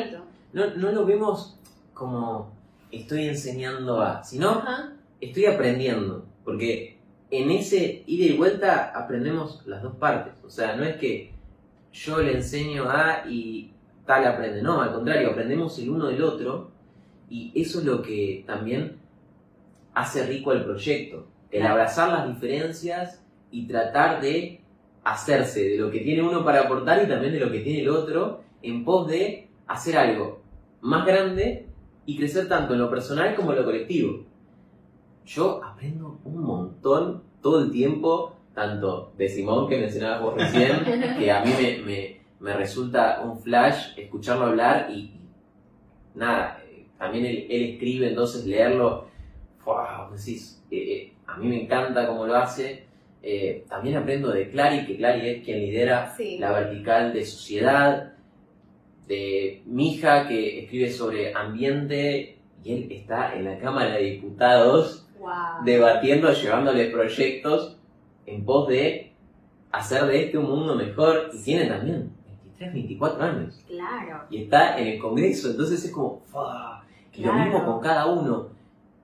no, 0.54 0.68
no 0.76 0.92
lo 0.94 1.06
vemos 1.06 1.60
como 1.94 2.54
estoy 2.90 3.28
enseñando 3.28 4.02
a, 4.02 4.24
sino 4.24 4.50
Ajá. 4.52 4.94
estoy 5.20 5.46
aprendiendo, 5.46 6.26
porque 6.46 6.98
en 7.30 7.52
ese 7.52 8.04
ida 8.08 8.26
y 8.34 8.38
vuelta 8.38 8.94
aprendemos 8.96 9.62
las 9.66 9.84
dos 9.84 9.96
partes. 9.96 10.34
O 10.46 10.50
sea, 10.50 10.78
no 10.78 10.86
es 10.86 10.96
que 10.96 11.34
yo 11.92 12.20
le 12.22 12.32
enseño 12.32 12.90
a 12.90 13.26
y 13.28 13.74
tal 14.06 14.26
aprende, 14.26 14.62
no, 14.62 14.82
al 14.82 14.94
contrario, 14.94 15.32
aprendemos 15.32 15.78
el 15.80 15.90
uno 15.90 16.08
del 16.08 16.24
otro 16.24 16.72
y 17.30 17.52
eso 17.62 17.80
es 17.80 17.86
lo 17.86 18.02
que 18.02 18.46
también 18.48 19.00
hace 19.94 20.26
rico 20.26 20.54
el 20.54 20.64
proyecto, 20.64 21.28
el 21.52 21.60
Claro. 21.62 21.74
abrazar 21.76 22.10
las 22.12 22.28
diferencias 22.28 23.24
y 23.52 23.68
tratar 23.68 24.22
de 24.22 24.62
hacerse 25.04 25.64
de 25.70 25.78
lo 25.78 25.90
que 25.90 26.00
tiene 26.00 26.22
uno 26.22 26.44
para 26.44 26.62
aportar 26.62 27.04
y 27.04 27.08
también 27.08 27.34
de 27.34 27.40
lo 27.40 27.52
que 27.52 27.60
tiene 27.62 27.82
el 27.82 27.90
otro 27.90 28.42
en 28.62 28.84
pos 28.86 29.08
de 29.08 29.48
hacer 29.68 29.98
algo 29.98 30.42
más 30.82 31.06
grande 31.06 31.66
y 32.06 32.18
crecer 32.18 32.48
tanto 32.48 32.74
en 32.74 32.80
lo 32.80 32.90
personal 32.90 33.36
como 33.36 33.52
en 33.52 33.60
lo 33.60 33.66
colectivo. 33.66 34.26
Yo 35.26 35.64
aprendo 35.64 36.20
un 36.24 36.42
montón 36.42 37.24
todo 37.42 37.64
el 37.64 37.72
tiempo, 37.72 38.36
tanto 38.54 39.14
de 39.18 39.30
Simón 39.30 39.68
que 39.68 39.78
mencionabas 39.78 40.22
vos 40.22 40.36
recién, 40.36 40.72
que 41.18 41.32
a 41.32 41.44
mí 41.44 41.52
me, 41.60 41.78
me- 41.86 42.20
me 42.40 42.54
resulta 42.54 43.22
un 43.24 43.38
flash 43.40 43.98
escucharlo 43.98 44.46
hablar 44.46 44.90
y, 44.92 45.12
nada, 46.16 46.62
eh, 46.72 46.86
también 46.98 47.26
él, 47.26 47.48
él 47.50 47.64
escribe, 47.74 48.08
entonces 48.10 48.46
leerlo, 48.46 49.08
wow, 49.66 50.10
decís, 50.16 50.64
eh, 50.72 50.78
eh, 50.78 51.09
mí 51.40 51.48
me 51.48 51.64
encanta 51.64 52.08
cómo 52.08 52.26
lo 52.26 52.36
hace. 52.36 52.86
Eh, 53.22 53.66
también 53.68 53.98
aprendo 53.98 54.32
de 54.32 54.50
Clary, 54.50 54.86
que 54.86 54.96
Clary 54.98 55.30
es 55.30 55.44
quien 55.44 55.60
lidera 55.60 56.14
Sí. 56.16 56.38
la 56.40 56.52
vertical 56.54 57.14
de 57.14 57.26
sociedad, 57.26 58.14
de 59.08 59.62
Mija, 59.66 60.28
que 60.28 60.64
escribe 60.64 60.90
sobre 60.92 61.34
ambiente, 61.34 62.38
y 62.64 62.74
él 62.74 62.92
está 62.92 63.34
en 63.36 63.46
la 63.46 63.58
Cámara 63.60 63.96
de 63.96 64.04
Diputados 64.04 65.06
Wow. 65.20 65.66
debatiendo, 65.66 66.32
llevándole 66.32 66.86
proyectos 66.92 67.78
en 68.26 68.46
pos 68.46 68.68
de 68.70 69.12
hacer 69.72 70.06
de 70.06 70.26
este 70.26 70.38
un 70.38 70.46
mundo 70.50 70.76
mejor. 70.76 71.30
Y 71.34 71.44
tiene 71.44 71.66
también 71.66 72.12
23, 72.26 72.74
24 72.74 73.24
años. 73.24 73.62
Claro. 73.68 74.24
Y 74.30 74.44
está 74.44 74.80
en 74.80 74.88
el 74.88 75.00
Congreso, 75.00 75.50
entonces 75.52 75.84
es 75.84 75.92
como, 75.92 76.22
¡fua! 76.26 76.86
Y 77.14 77.24
lo 77.24 77.34
mismo 77.34 77.66
con 77.66 77.82
cada 77.82 78.06
uno. 78.06 78.48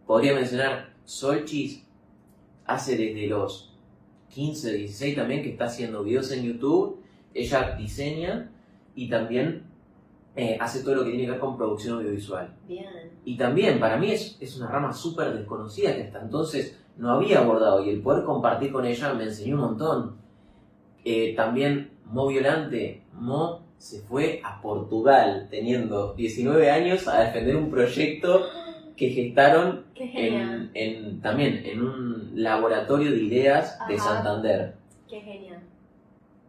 Podría 0.07 0.33
mencionar, 0.35 0.93
Solchis 1.03 1.84
hace 2.65 2.97
desde 2.97 3.27
los 3.27 3.73
15, 4.29 4.73
16 4.73 5.15
también, 5.15 5.43
que 5.43 5.51
está 5.51 5.65
haciendo 5.65 6.03
videos 6.03 6.31
en 6.31 6.43
YouTube. 6.43 6.99
Ella 7.33 7.75
diseña 7.75 8.51
y 8.95 9.09
también 9.09 9.63
eh, 10.35 10.57
hace 10.59 10.83
todo 10.83 10.95
lo 10.95 11.03
que 11.03 11.11
tiene 11.11 11.25
que 11.25 11.31
ver 11.31 11.39
con 11.39 11.57
producción 11.57 11.97
audiovisual. 11.97 12.53
Bien. 12.67 13.11
Y 13.23 13.37
también 13.37 13.79
para 13.79 13.97
mí 13.97 14.11
es, 14.11 14.37
es 14.39 14.57
una 14.57 14.67
rama 14.67 14.93
súper 14.93 15.33
desconocida 15.33 15.95
que 15.95 16.03
hasta 16.03 16.21
entonces 16.21 16.77
no 16.97 17.11
había 17.11 17.39
abordado 17.39 17.83
y 17.83 17.89
el 17.89 18.01
poder 18.01 18.23
compartir 18.23 18.71
con 18.71 18.85
ella 18.85 19.13
me 19.13 19.25
enseñó 19.25 19.55
un 19.55 19.61
montón. 19.61 20.15
Eh, 21.03 21.33
también 21.35 21.91
Mo 22.05 22.27
Violante, 22.27 23.03
Mo 23.13 23.61
se 23.77 24.01
fue 24.01 24.41
a 24.43 24.61
Portugal 24.61 25.47
teniendo 25.49 26.13
19 26.13 26.71
años 26.71 27.07
a 27.07 27.19
defender 27.21 27.55
un 27.55 27.69
proyecto 27.69 28.41
que 28.95 29.09
gestaron 29.09 29.83
en, 29.95 30.71
en- 30.73 31.21
también 31.21 31.61
en 31.65 31.81
un 31.81 32.31
laboratorio 32.35 33.11
de 33.11 33.21
ideas 33.23 33.77
de. 33.87 33.97
Santander. 33.99 34.73
Qué 35.09 35.19
genial. 35.21 35.59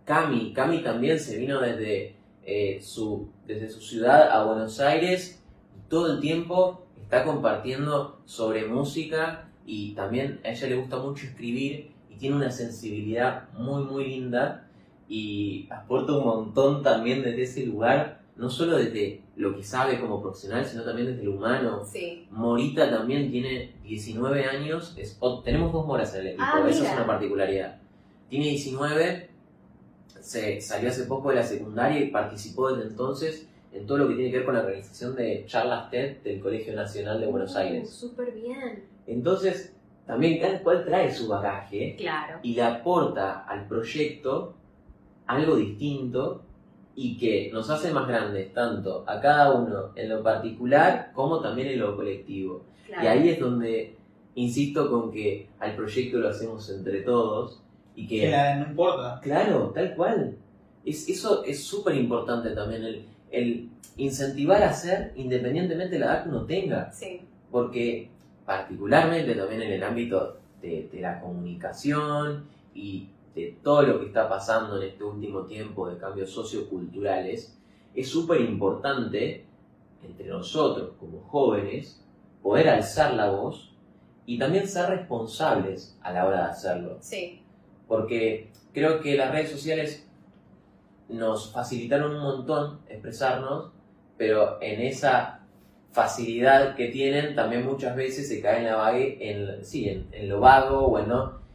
Cami, 0.05 0.53
Cami 0.53 0.83
también 0.83 1.19
se 1.19 1.37
vino 1.37 1.61
desde, 1.61 2.15
eh, 2.45 2.79
su, 2.81 3.29
desde 3.47 3.69
su 3.69 3.81
ciudad 3.81 4.31
a 4.31 4.45
Buenos 4.45 4.79
Aires 4.81 5.43
y 5.77 5.89
todo 5.91 6.13
el 6.15 6.21
tiempo 6.21 6.87
está 7.03 7.25
compartiendo 7.25 8.21
sobre 8.25 8.67
música 8.67 9.49
y 9.67 9.95
también 9.95 10.41
a 10.45 10.51
ella 10.51 10.69
le 10.69 10.77
gusta 10.77 10.99
mucho 10.99 11.27
escribir 11.27 11.91
y 12.09 12.15
tiene 12.17 12.37
una 12.37 12.51
sensibilidad 12.51 13.49
muy 13.55 13.83
muy 13.85 14.07
linda 14.07 14.69
y 15.09 15.67
aporta 15.71 16.13
un 16.13 16.25
montón 16.25 16.83
también 16.83 17.23
desde 17.23 17.43
ese 17.43 17.67
lugar, 17.67 18.21
no 18.37 18.49
solo 18.51 18.77
desde 18.79 19.23
lo 19.37 19.55
que 19.55 19.63
sabe 19.63 20.01
como 20.01 20.23
profesional, 20.23 20.65
sino 20.65 20.83
también 20.83 21.09
desde 21.09 21.23
lo 21.25 21.33
humano. 21.35 21.83
Sí. 21.85 22.27
Morita 22.31 22.89
también 22.91 23.31
tiene 23.31 23.75
19 23.83 24.45
años. 24.47 24.95
Es, 24.97 25.19
tenemos 25.45 25.73
dos 25.73 25.87
moras 25.87 26.15
en 26.15 26.21
el 26.23 26.27
equipo, 26.29 26.45
Ah, 26.47 26.61
mira. 26.65 26.71
es 26.71 26.81
una 26.81 27.07
particularidad. 27.07 27.79
Tiene 28.31 28.47
19, 28.47 29.31
se 30.21 30.61
salió 30.61 30.89
hace 30.89 31.05
poco 31.05 31.31
de 31.31 31.37
la 31.37 31.43
secundaria 31.43 32.01
y 32.01 32.11
participó 32.11 32.73
desde 32.73 32.89
entonces 32.91 33.47
en 33.73 33.87
todo 33.87 33.99
lo 33.99 34.09
que 34.09 34.15
tiene 34.15 34.31
que 34.31 34.39
ver 34.39 34.47
con 34.47 34.55
la 34.55 34.61
organización 34.63 35.15
de 35.15 35.45
charlas 35.47 35.91
TED 35.91 36.23
del 36.23 36.41
Colegio 36.41 36.75
Nacional 36.75 37.21
de 37.21 37.27
Buenos 37.27 37.55
Uh, 37.55 37.59
Aires. 37.59 37.91
Súper 37.91 38.33
bien. 38.33 38.85
Entonces, 39.07 39.75
también 40.07 40.41
cada 40.41 40.63
cual 40.63 40.85
trae 40.85 41.13
su 41.13 41.29
bagaje 41.29 41.95
Claro. 41.99 42.39
y 42.43 42.55
le 42.55 42.63
aporta 42.63 43.41
al 43.45 43.67
proyecto 43.69 44.55
algo 45.27 45.57
distinto 45.57 46.43
y 46.99 47.19
que 47.19 47.51
nos 47.53 47.69
hace 47.69 47.93
más 47.93 48.09
grandes, 48.09 48.53
tanto 48.55 49.05
a 49.07 49.21
cada 49.21 49.53
uno 49.53 49.91
en 49.95 50.09
lo 50.09 50.23
particular 50.23 51.13
como 51.15 51.41
también 51.41 51.69
en 51.69 51.81
lo 51.81 51.95
colectivo. 51.95 52.65
Claro. 52.87 53.05
Y 53.05 53.07
ahí 53.07 53.29
es 53.29 53.39
donde 53.39 53.97
insisto 54.35 54.91
con 54.91 55.13
que 55.13 55.49
al 55.61 55.77
proyecto 55.77 56.19
lo 56.19 56.31
hacemos 56.31 56.69
entre 56.71 57.03
todos 57.03 57.63
y 57.95 58.07
que... 58.07 58.21
Que 58.21 58.31
la 58.31 58.57
no 58.57 58.71
importa. 58.71 59.21
Claro, 59.23 59.73
tal 59.75 59.95
cual. 59.95 60.37
Es, 60.85 61.07
eso 61.09 61.45
es 61.45 61.63
súper 61.63 61.97
importante 61.97 62.51
también, 62.51 62.85
el, 62.85 63.05
el 63.31 63.69
incentivar 63.99 64.63
a 64.63 64.71
hacer 64.71 65.13
independientemente 65.17 65.95
de 65.95 65.99
la 66.01 66.07
edad 66.07 66.23
que 66.25 66.29
uno 66.31 66.47
tenga. 66.47 66.91
Sí. 66.93 67.21
Porque 67.51 68.09
particularmente 68.47 69.35
también 69.35 69.63
en 69.63 69.73
el 69.73 69.83
ámbito 69.83 70.39
de, 70.63 70.89
de 70.91 71.01
la 71.01 71.21
comunicación 71.21 72.45
y 72.75 73.09
de 73.37 73.59
todo 73.63 73.83
lo 73.83 74.01
que 74.01 74.07
está 74.07 74.31
pasando 74.31 74.81
en 74.81 74.89
este 74.89 75.05
último 75.05 75.43
tiempo 75.43 75.87
de 75.89 75.99
cambios 75.99 76.31
socioculturales, 76.31 77.55
es 77.95 78.09
súper 78.09 78.41
importante 78.41 79.45
entre 80.03 80.27
nosotros 80.29 80.93
como 80.99 81.21
jóvenes 81.21 82.03
poder 82.43 82.71
alzar 82.71 83.13
la 83.13 83.31
voz 83.31 83.77
y 84.25 84.39
también 84.39 84.67
ser 84.67 84.89
responsables 84.89 85.99
a 86.01 86.13
la 86.13 86.27
hora 86.27 86.45
de 86.45 86.51
hacerlo. 86.51 86.97
Sí. 87.01 87.43
Porque 87.87 88.51
creo 88.73 89.01
que 89.01 89.17
las 89.17 89.31
redes 89.31 89.51
sociales 89.51 90.09
nos 91.11 91.53
facilitaron 91.53 92.17
un 92.17 92.23
montón 92.23 92.81
expresarnos, 92.89 93.71
pero 94.17 94.61
en 94.63 94.81
esa 94.81 95.41
facilidad 95.93 96.75
que 96.75 96.89
tienen 96.89 97.35
también 97.35 97.67
muchas 97.67 97.95
veces 97.95 98.29
se 98.29 98.41
cae 98.41 98.61
en 98.61 98.65
la 98.65 98.77
vague, 98.77 99.19
en, 99.21 99.63
sí, 99.63 99.91
en, 99.91 100.09
en 100.13 100.29
lo 100.31 100.41
vago 100.41 100.87
o 100.87 100.99
en 100.99 101.09
no. 101.09 101.46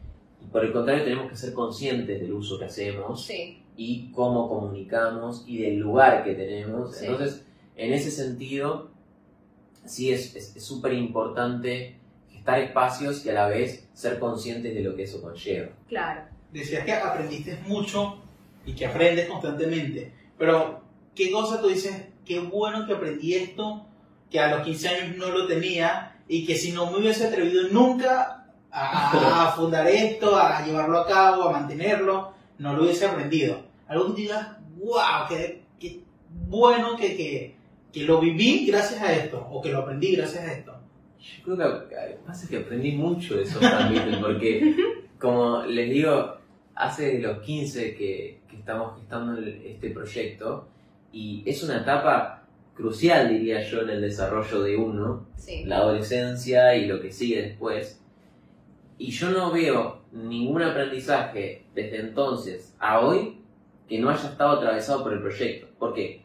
Y 0.42 0.46
por 0.50 0.64
el 0.64 0.72
contrario 0.72 1.04
tenemos 1.04 1.30
que 1.30 1.36
ser 1.36 1.52
conscientes 1.52 2.20
del 2.20 2.32
uso 2.32 2.58
que 2.58 2.64
hacemos 2.66 3.24
Sí. 3.24 3.62
y 3.76 4.10
cómo 4.12 4.48
comunicamos 4.48 5.44
y 5.46 5.58
del 5.62 5.78
lugar 5.78 6.24
que 6.24 6.34
tenemos. 6.34 6.96
Sí. 6.96 7.06
Entonces, 7.06 7.44
en 7.76 7.92
ese 7.92 8.10
sentido, 8.10 8.90
sí 9.84 10.10
es 10.12 10.34
es- 10.36 10.56
es 10.56 10.64
súper 10.64 10.92
importante 10.94 11.96
gestar 12.30 12.58
espacios 12.60 13.24
y 13.24 13.30
a 13.30 13.34
la 13.34 13.46
vez 13.48 13.88
ser 13.92 14.18
conscientes 14.18 14.74
de 14.74 14.80
lo 14.82 14.94
que 14.96 15.04
eso 15.04 15.20
conlleva. 15.22 15.68
Claro. 15.88 16.22
Decías 16.52 16.84
que 16.84 16.92
aprendiste 16.92 17.58
mucho 17.66 18.18
y 18.66 18.74
que 18.74 18.86
aprendes 18.86 19.26
constantemente, 19.28 20.12
pero 20.38 20.82
¿qué 21.14 21.30
cosa 21.30 21.60
tú 21.60 21.68
dices? 21.68 22.08
Qué 22.24 22.38
bueno 22.40 22.86
que 22.86 22.92
aprendí 22.92 23.34
esto, 23.34 23.86
que 24.30 24.38
a 24.38 24.54
los 24.54 24.64
15 24.64 24.88
años 24.88 25.16
no 25.16 25.30
lo 25.30 25.46
tenía 25.46 26.20
y 26.28 26.44
que 26.46 26.54
si 26.54 26.72
no 26.72 26.90
me 26.90 26.98
hubiese 26.98 27.26
atrevido 27.26 27.68
nunca 27.70 28.41
a, 28.72 29.48
a 29.48 29.52
fundar 29.52 29.86
esto, 29.86 30.36
a 30.36 30.64
llevarlo 30.64 30.98
a 31.00 31.06
cabo, 31.06 31.44
a 31.48 31.52
mantenerlo, 31.52 32.32
no 32.58 32.74
lo 32.74 32.82
hubiese 32.84 33.06
aprendido. 33.06 33.60
Algo 33.86 34.14
que 34.14 34.22
digas, 34.22 34.48
wow, 34.78 35.26
qué, 35.28 35.62
qué 35.78 36.00
bueno 36.48 36.96
que, 36.96 37.16
que, 37.16 37.54
que 37.92 38.04
lo 38.04 38.18
viví 38.20 38.66
gracias 38.66 39.00
a 39.02 39.12
esto, 39.12 39.46
o 39.50 39.60
que 39.60 39.70
lo 39.70 39.80
aprendí 39.80 40.16
gracias 40.16 40.44
a 40.44 40.52
esto. 40.52 40.74
Yo 41.46 41.56
creo 41.56 41.88
que 41.88 41.96
pasa 42.26 42.48
que 42.48 42.56
aprendí 42.58 42.92
mucho 42.92 43.36
de 43.36 43.42
esos 43.44 43.60
Beatles 43.60 44.16
porque, 44.18 44.74
como 45.20 45.62
les 45.64 45.90
digo, 45.90 46.36
hace 46.74 47.12
de 47.16 47.18
los 47.20 47.38
15 47.42 47.94
que, 47.94 48.40
que 48.48 48.56
estamos 48.56 48.98
gestando 48.98 49.38
el- 49.38 49.62
este 49.66 49.90
proyecto 49.90 50.66
y 51.12 51.42
es 51.46 51.62
una 51.62 51.76
etapa 51.78 52.42
crucial, 52.74 53.28
diría 53.28 53.60
yo, 53.60 53.82
en 53.82 53.90
el 53.90 54.00
desarrollo 54.00 54.62
de 54.62 54.76
uno, 54.76 55.26
Sí. 55.36 55.64
la 55.64 55.76
adolescencia 55.78 56.74
y 56.74 56.86
lo 56.86 57.00
que 57.00 57.12
sigue 57.12 57.42
después. 57.42 58.01
Y 59.02 59.10
yo 59.10 59.30
no 59.30 59.50
veo 59.50 60.02
ningún 60.12 60.62
aprendizaje 60.62 61.66
desde 61.74 61.98
entonces 61.98 62.76
a 62.78 63.00
hoy 63.00 63.42
que 63.88 63.98
no 63.98 64.10
haya 64.10 64.28
estado 64.28 64.58
atravesado 64.58 65.02
por 65.02 65.12
el 65.12 65.20
proyecto. 65.20 65.66
¿Por 65.76 65.92
qué? 65.92 66.24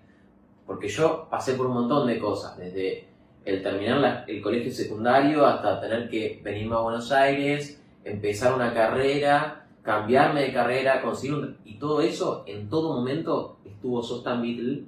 Porque 0.67 0.87
yo 0.87 1.27
pasé 1.27 1.53
por 1.55 1.65
un 1.65 1.73
montón 1.73 2.05
de 2.05 2.19
cosas, 2.19 2.55
desde 2.55 3.07
el 3.45 3.63
terminar 3.63 3.97
la- 3.97 4.23
el 4.25 4.43
colegio 4.43 4.71
secundario 4.71 5.43
hasta 5.43 5.81
tener 5.81 6.07
que 6.07 6.39
venirme 6.43 6.75
a 6.75 6.79
Buenos 6.81 7.11
Aires, 7.11 7.81
empezar 8.03 8.53
una 8.53 8.71
carrera, 8.71 9.65
cambiarme 9.81 10.41
de 10.43 10.53
carrera, 10.53 11.01
conseguir 11.01 11.33
un... 11.35 11.57
Y 11.65 11.79
todo 11.79 12.01
eso, 12.01 12.43
en 12.45 12.69
todo 12.69 12.93
momento, 12.93 13.57
estuvo 13.65 14.03
Sostan 14.03 14.39
Beatle 14.43 14.83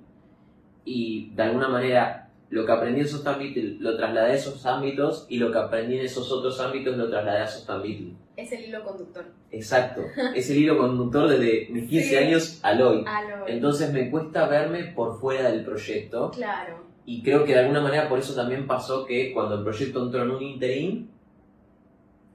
y 0.86 1.32
de 1.32 1.42
alguna 1.42 1.70
manera 1.70 2.29
lo 2.50 2.66
que 2.66 2.72
aprendí 2.72 3.02
en 3.02 3.08
Sostan 3.08 3.38
Beatle 3.40 3.76
lo 3.80 3.96
trasladé 3.96 4.32
a 4.32 4.34
esos 4.34 4.66
ámbitos 4.66 5.26
y 5.30 5.38
lo 5.38 5.52
que 5.52 5.58
aprendí 5.60 6.00
en 6.00 6.06
esos 6.06 6.32
otros 6.32 6.60
ámbitos 6.60 6.98
lo 6.98 7.10
trasladé 7.10 7.40
a 7.42 7.48
Sostan 7.48 7.82
Beatle. 7.84 8.14
Es 8.36 8.52
el 8.52 8.66
hilo 8.66 8.84
conductor. 8.84 9.26
Exacto, 9.52 10.02
es 10.36 10.50
el 10.50 10.58
hilo 10.58 10.78
conductor 10.78 11.30
desde 11.30 11.68
mis 11.72 11.90
15 11.90 12.08
Sí. 12.10 12.16
años 12.16 12.60
al 12.64 12.82
hoy. 12.82 13.04
Lo- 13.04 13.48
Entonces 13.48 13.92
me 13.94 14.10
cuesta 14.10 14.48
verme 14.48 14.86
por 14.96 15.20
fuera 15.20 15.52
del 15.52 15.64
proyecto 15.64 16.32
Claro. 16.32 16.84
y 17.06 17.22
creo 17.22 17.44
que 17.46 17.54
de 17.54 17.60
alguna 17.60 17.82
manera 17.82 18.10
por 18.10 18.18
eso 18.20 18.34
también 18.34 18.66
pasó 18.66 19.06
que 19.06 19.32
cuando 19.34 19.56
el 19.56 19.64
proyecto 19.64 20.04
entró 20.04 20.24
en 20.24 20.32
un 20.32 20.42
interín 20.42 21.10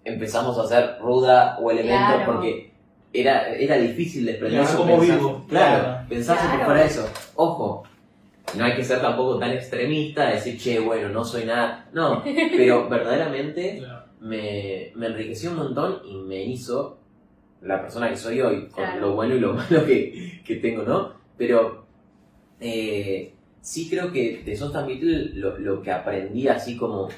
empezamos 0.04 0.58
a 0.58 0.62
hacer 0.62 0.98
ruda 1.00 1.58
o 1.60 1.70
elementos 1.70 2.06
Claro. 2.16 2.32
porque 2.32 2.72
era, 3.12 3.48
era 3.54 3.76
difícil 3.76 4.26
desprenderse. 4.26 4.76
Ahora 4.76 4.84
como 4.90 5.00
vivo, 5.00 5.44
Claro, 5.48 5.82
claro. 5.82 6.08
pensarse 6.08 6.42
Claro. 6.42 6.56
por 6.58 6.66
fuera 6.66 6.80
de 6.80 6.86
eso. 6.86 7.08
Ojo, 7.36 7.84
no 8.56 8.64
hay 8.64 8.76
que 8.76 8.84
ser 8.84 9.00
tampoco 9.00 9.38
tan 9.38 9.52
extremista, 9.52 10.30
decir, 10.30 10.58
che, 10.58 10.78
bueno, 10.80 11.08
no 11.08 11.24
soy 11.24 11.44
nada. 11.44 11.88
No, 11.92 12.22
pero 12.24 12.88
verdaderamente 12.90 13.82
me, 14.20 14.92
me 14.94 15.06
enriqueció 15.06 15.50
un 15.50 15.56
montón 15.56 16.00
y 16.06 16.16
me 16.16 16.42
hizo 16.44 16.98
la 17.62 17.80
persona 17.80 18.10
que 18.10 18.16
soy 18.16 18.40
hoy, 18.40 18.66
con 18.68 18.84
Claro. 18.84 19.00
lo 19.00 19.14
bueno 19.14 19.34
y 19.34 19.40
lo 19.40 19.52
malo 19.54 19.84
que, 19.86 20.40
que 20.44 20.56
tengo, 20.56 20.82
¿no? 20.82 21.14
Pero 21.36 21.84
eh, 22.60 23.32
sí 23.60 23.88
creo 23.88 24.12
que 24.12 24.42
de 24.44 24.56
Sostan 24.56 24.86
Beatle 24.86 25.30
lo, 25.34 25.58
lo 25.58 25.82
que 25.82 25.90
aprendí 25.90 26.48
así 26.48 26.76
como 26.76 27.08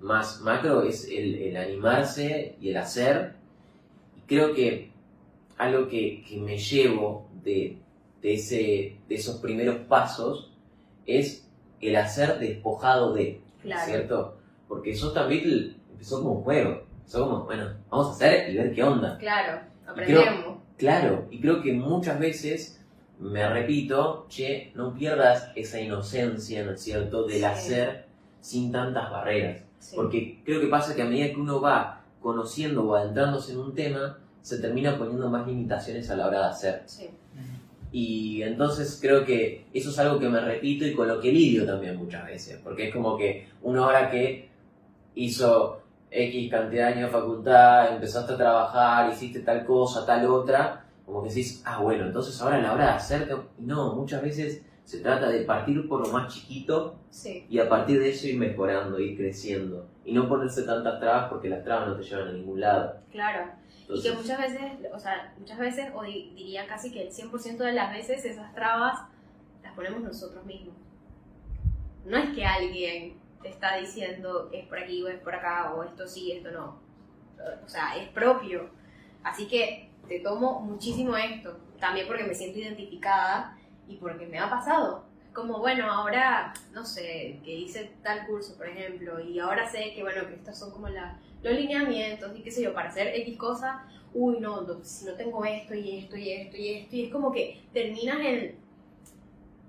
más 0.00 0.40
macro 0.42 0.82
es 0.82 1.08
el, 1.08 1.34
el 1.36 1.56
animarse 1.56 2.56
y 2.60 2.70
el 2.70 2.76
hacer. 2.76 3.34
Y 4.16 4.20
creo 4.26 4.54
que 4.54 4.90
algo 5.56 5.86
que, 5.88 6.24
que 6.28 6.36
me 6.38 6.58
llevo 6.58 7.28
de, 7.44 7.76
de, 8.22 8.34
ese, 8.34 8.96
de 9.08 9.14
esos 9.14 9.36
primeros 9.36 9.76
pasos 9.88 10.50
es 11.06 11.48
el 11.80 11.96
hacer 11.96 12.38
despojado 12.38 13.12
de, 13.14 13.40
Claro. 13.62 13.84
¿cierto? 13.86 14.36
Porque 14.68 14.94
Sostan 14.94 15.28
Beatle 15.28 15.76
empezó 15.92 16.18
como 16.22 16.32
un 16.34 16.42
juego. 16.44 16.82
Empezó 17.00 17.28
como, 17.28 17.44
bueno, 17.44 17.68
vamos 17.90 18.08
a 18.08 18.10
hacer 18.12 18.50
y 18.50 18.56
ver 18.56 18.74
qué 18.74 18.82
onda. 18.82 19.16
Claro. 19.18 19.60
Aprendemos. 19.86 20.58
Claro, 20.76 21.26
y 21.30 21.40
creo 21.40 21.62
que 21.62 21.72
muchas 21.72 22.18
veces 22.18 22.80
me 23.20 23.48
repito, 23.48 24.26
che, 24.28 24.72
no 24.74 24.92
pierdas 24.94 25.50
esa 25.54 25.80
inocencia, 25.80 26.64
¿no 26.64 26.72
es 26.72 26.80
cierto?, 26.80 27.26
del 27.26 27.38
Sí. 27.38 27.44
hacer 27.44 28.06
sin 28.40 28.72
tantas 28.72 29.10
barreras. 29.10 29.62
Sí. 29.78 29.94
Porque 29.96 30.40
creo 30.44 30.60
que 30.60 30.66
pasa 30.66 30.94
que 30.96 31.02
a 31.02 31.06
medida 31.06 31.28
que 31.28 31.36
uno 31.36 31.60
va 31.60 32.02
conociendo 32.20 32.84
o 32.88 32.94
adentrándose 32.96 33.52
en 33.52 33.58
un 33.60 33.74
tema, 33.74 34.18
se 34.42 34.58
termina 34.58 34.98
poniendo 34.98 35.30
más 35.30 35.46
limitaciones 35.46 36.10
a 36.10 36.16
la 36.16 36.26
hora 36.26 36.40
de 36.40 36.46
hacer. 36.46 36.82
Sí. 36.86 37.08
Y 37.96 38.42
entonces 38.42 38.98
creo 39.00 39.24
que 39.24 39.66
eso 39.72 39.90
es 39.90 39.98
algo 40.00 40.18
que 40.18 40.28
me 40.28 40.40
repito 40.40 40.84
y 40.84 40.94
con 40.94 41.06
lo 41.06 41.20
que 41.20 41.30
lidio 41.30 41.64
también 41.64 41.96
muchas 41.96 42.26
veces, 42.26 42.58
porque 42.64 42.88
es 42.88 42.92
como 42.92 43.16
que 43.16 43.46
una 43.62 43.86
hora 43.86 44.10
que 44.10 44.48
hizo 45.14 45.80
X 46.10 46.50
cantidad 46.50 46.88
de 46.88 46.94
años 46.94 47.12
de 47.12 47.16
facultad, 47.16 47.94
empezaste 47.94 48.32
a 48.32 48.36
trabajar, 48.36 49.12
hiciste 49.12 49.38
tal 49.42 49.64
cosa, 49.64 50.04
tal 50.04 50.26
otra, 50.26 50.86
como 51.06 51.22
que 51.22 51.28
decís, 51.28 51.62
ah, 51.64 51.80
bueno, 51.80 52.06
entonces 52.06 52.40
ahora 52.42 52.60
la 52.60 52.72
hora 52.74 52.86
de 52.86 52.90
hacerte, 52.94 53.36
no, 53.58 53.94
muchas 53.94 54.22
veces 54.22 54.62
se 54.82 54.98
trata 54.98 55.28
de 55.28 55.42
partir 55.42 55.88
por 55.88 56.04
lo 56.04 56.12
más 56.12 56.34
chiquito 56.34 56.96
Sí. 57.10 57.46
y 57.48 57.60
a 57.60 57.68
partir 57.68 58.00
de 58.00 58.10
eso 58.10 58.26
ir 58.26 58.36
mejorando, 58.36 58.98
ir 58.98 59.16
creciendo, 59.16 59.86
y 60.04 60.12
no 60.12 60.28
ponerse 60.28 60.62
tantas 60.64 61.00
trabas 61.00 61.28
porque 61.30 61.48
las 61.48 61.64
trabas 61.64 61.88
no 61.88 61.96
te 61.96 62.02
llevan 62.02 62.28
a 62.28 62.32
ningún 62.32 62.60
lado. 62.60 63.00
Claro. 63.10 63.50
Y 63.78 63.80
Entonces, 63.82 64.10
que 64.12 64.16
muchas 64.18 64.38
veces, 64.38 64.60
o 64.94 64.98
sea, 64.98 65.34
muchas 65.38 65.58
veces, 65.58 65.88
o 65.94 66.02
di- 66.02 66.32
diría 66.34 66.66
casi 66.66 66.90
que 66.92 67.02
el 67.02 67.10
100% 67.12 67.64
de 67.64 67.72
las 67.72 67.92
veces, 67.92 68.24
esas 68.24 68.54
trabas 68.54 69.00
las 69.62 69.72
ponemos 69.74 70.00
nosotros 70.02 70.44
mismos. 70.44 70.74
No 72.04 72.16
es 72.18 72.30
que 72.34 72.44
alguien 72.44 73.18
te 73.42 73.48
está 73.50 73.76
diciendo 73.76 74.48
es 74.52 74.66
por 74.66 74.78
aquí 74.78 75.02
o 75.02 75.08
es 75.08 75.18
por 75.20 75.34
acá, 75.34 75.74
o 75.74 75.82
esto 75.82 76.06
sí, 76.06 76.32
esto 76.32 76.50
no. 76.50 76.78
O 77.64 77.68
sea, 77.68 77.96
es 77.96 78.08
propio. 78.08 78.70
Así 79.22 79.46
que 79.48 79.90
te 80.08 80.20
tomo 80.20 80.60
muchísimo 80.60 81.16
esto. 81.16 81.58
También 81.78 82.06
porque 82.06 82.24
me 82.24 82.34
siento 82.34 82.58
identificada 82.58 83.56
y 83.88 83.96
porque 83.96 84.26
me 84.26 84.38
ha 84.38 84.48
pasado. 84.48 85.04
Como, 85.34 85.58
bueno, 85.58 85.90
ahora, 85.90 86.54
no 86.72 86.84
sé, 86.86 87.40
que 87.44 87.50
hice 87.50 87.90
tal 88.02 88.26
curso, 88.26 88.56
por 88.56 88.68
ejemplo, 88.68 89.18
y 89.20 89.38
ahora 89.40 89.68
sé 89.68 89.92
que, 89.94 90.02
bueno, 90.02 90.26
que 90.28 90.34
estos 90.34 90.56
son 90.56 90.70
como 90.70 90.88
la, 90.88 91.18
los 91.42 91.52
lineamientos 91.54 92.30
y 92.38 92.42
qué 92.42 92.50
sé 92.52 92.62
yo, 92.62 92.72
para 92.72 92.88
hacer 92.88 93.08
X 93.08 93.36
cosa, 93.36 93.84
uy, 94.14 94.38
no, 94.40 94.62
no, 94.62 94.84
si 94.84 95.04
no 95.06 95.12
tengo 95.14 95.44
esto 95.44 95.74
y 95.74 95.98
esto 95.98 96.16
y 96.16 96.30
esto 96.30 96.56
y 96.56 96.68
esto, 96.74 96.96
y 96.96 97.04
es 97.06 97.12
como 97.12 97.32
que 97.32 97.60
terminas 97.72 98.20
en, 98.20 98.54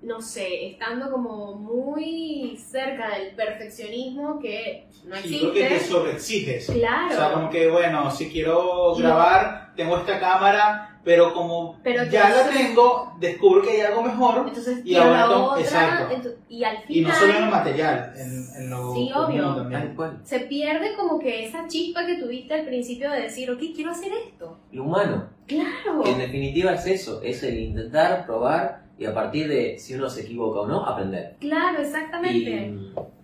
no 0.02 0.20
sé, 0.22 0.68
estando 0.68 1.10
como 1.10 1.56
muy 1.56 2.56
cerca 2.58 3.18
del 3.18 3.34
perfeccionismo 3.34 4.38
que 4.38 4.86
no 5.04 5.16
Sí, 5.16 5.38
creo 5.40 5.52
que 5.52 5.60
te 5.60 5.66
existe. 5.74 5.92
sobreexiges. 5.92 6.66
Claro. 6.70 7.12
O 7.14 7.16
sea, 7.16 7.32
como 7.32 7.50
que, 7.50 7.68
bueno, 7.68 8.08
si 8.12 8.30
quiero 8.30 8.94
grabar, 8.94 9.72
tengo 9.74 9.96
esta 9.98 10.20
cámara, 10.20 10.95
pero 11.06 11.32
como 11.32 11.78
Pero 11.84 12.02
ya 12.06 12.28
la 12.28 12.40
entonces- 12.40 12.62
descubro 12.66 13.12
descubro 13.20 13.62
que 13.62 13.70
hay 13.70 13.80
algo 13.82 14.02
mejor 14.02 14.44
Entonces, 14.48 14.80
Y 14.84 14.96
ahora 14.96 15.28
la 15.28 15.38
otra, 15.38 15.62
exacto. 15.62 16.30
y 16.48 16.64
al 16.64 16.78
y 16.88 17.00
no 17.02 17.14
solo 17.14 17.32
en 17.32 17.44
lo 17.44 17.50
material, 17.52 18.12
en, 18.16 18.44
en 18.56 18.70
lo 18.70 18.92
Sí, 18.92 19.10
obvio. 19.14 19.54
también. 19.54 19.94
se 20.24 20.40
pierde 20.40 20.96
como 20.96 21.20
que 21.20 21.46
esa 21.46 21.68
chispa 21.68 22.04
que 22.04 22.16
tuviste 22.16 22.54
al 22.54 22.66
principio 22.66 23.08
de 23.12 23.22
decir, 23.22 23.48
ok, 23.48 23.60
quiero 23.72 23.92
hacer 23.92 24.10
esto. 24.26 24.58
Lo 24.72 24.82
humano, 24.82 25.28
Claro. 25.46 26.04
en 26.04 26.18
definitiva 26.18 26.74
es 26.74 26.84
eso, 26.86 27.22
es 27.22 27.40
el 27.44 27.56
intentar, 27.60 28.26
probar 28.26 28.82
y 28.98 29.04
a 29.04 29.14
partir 29.14 29.46
de 29.48 29.78
si 29.78 29.94
uno 29.94 30.10
se 30.10 30.22
equivoca 30.22 30.60
o 30.62 30.66
no, 30.66 30.84
aprender. 30.84 31.36
Claro, 31.38 31.78
exactamente. 31.82 32.78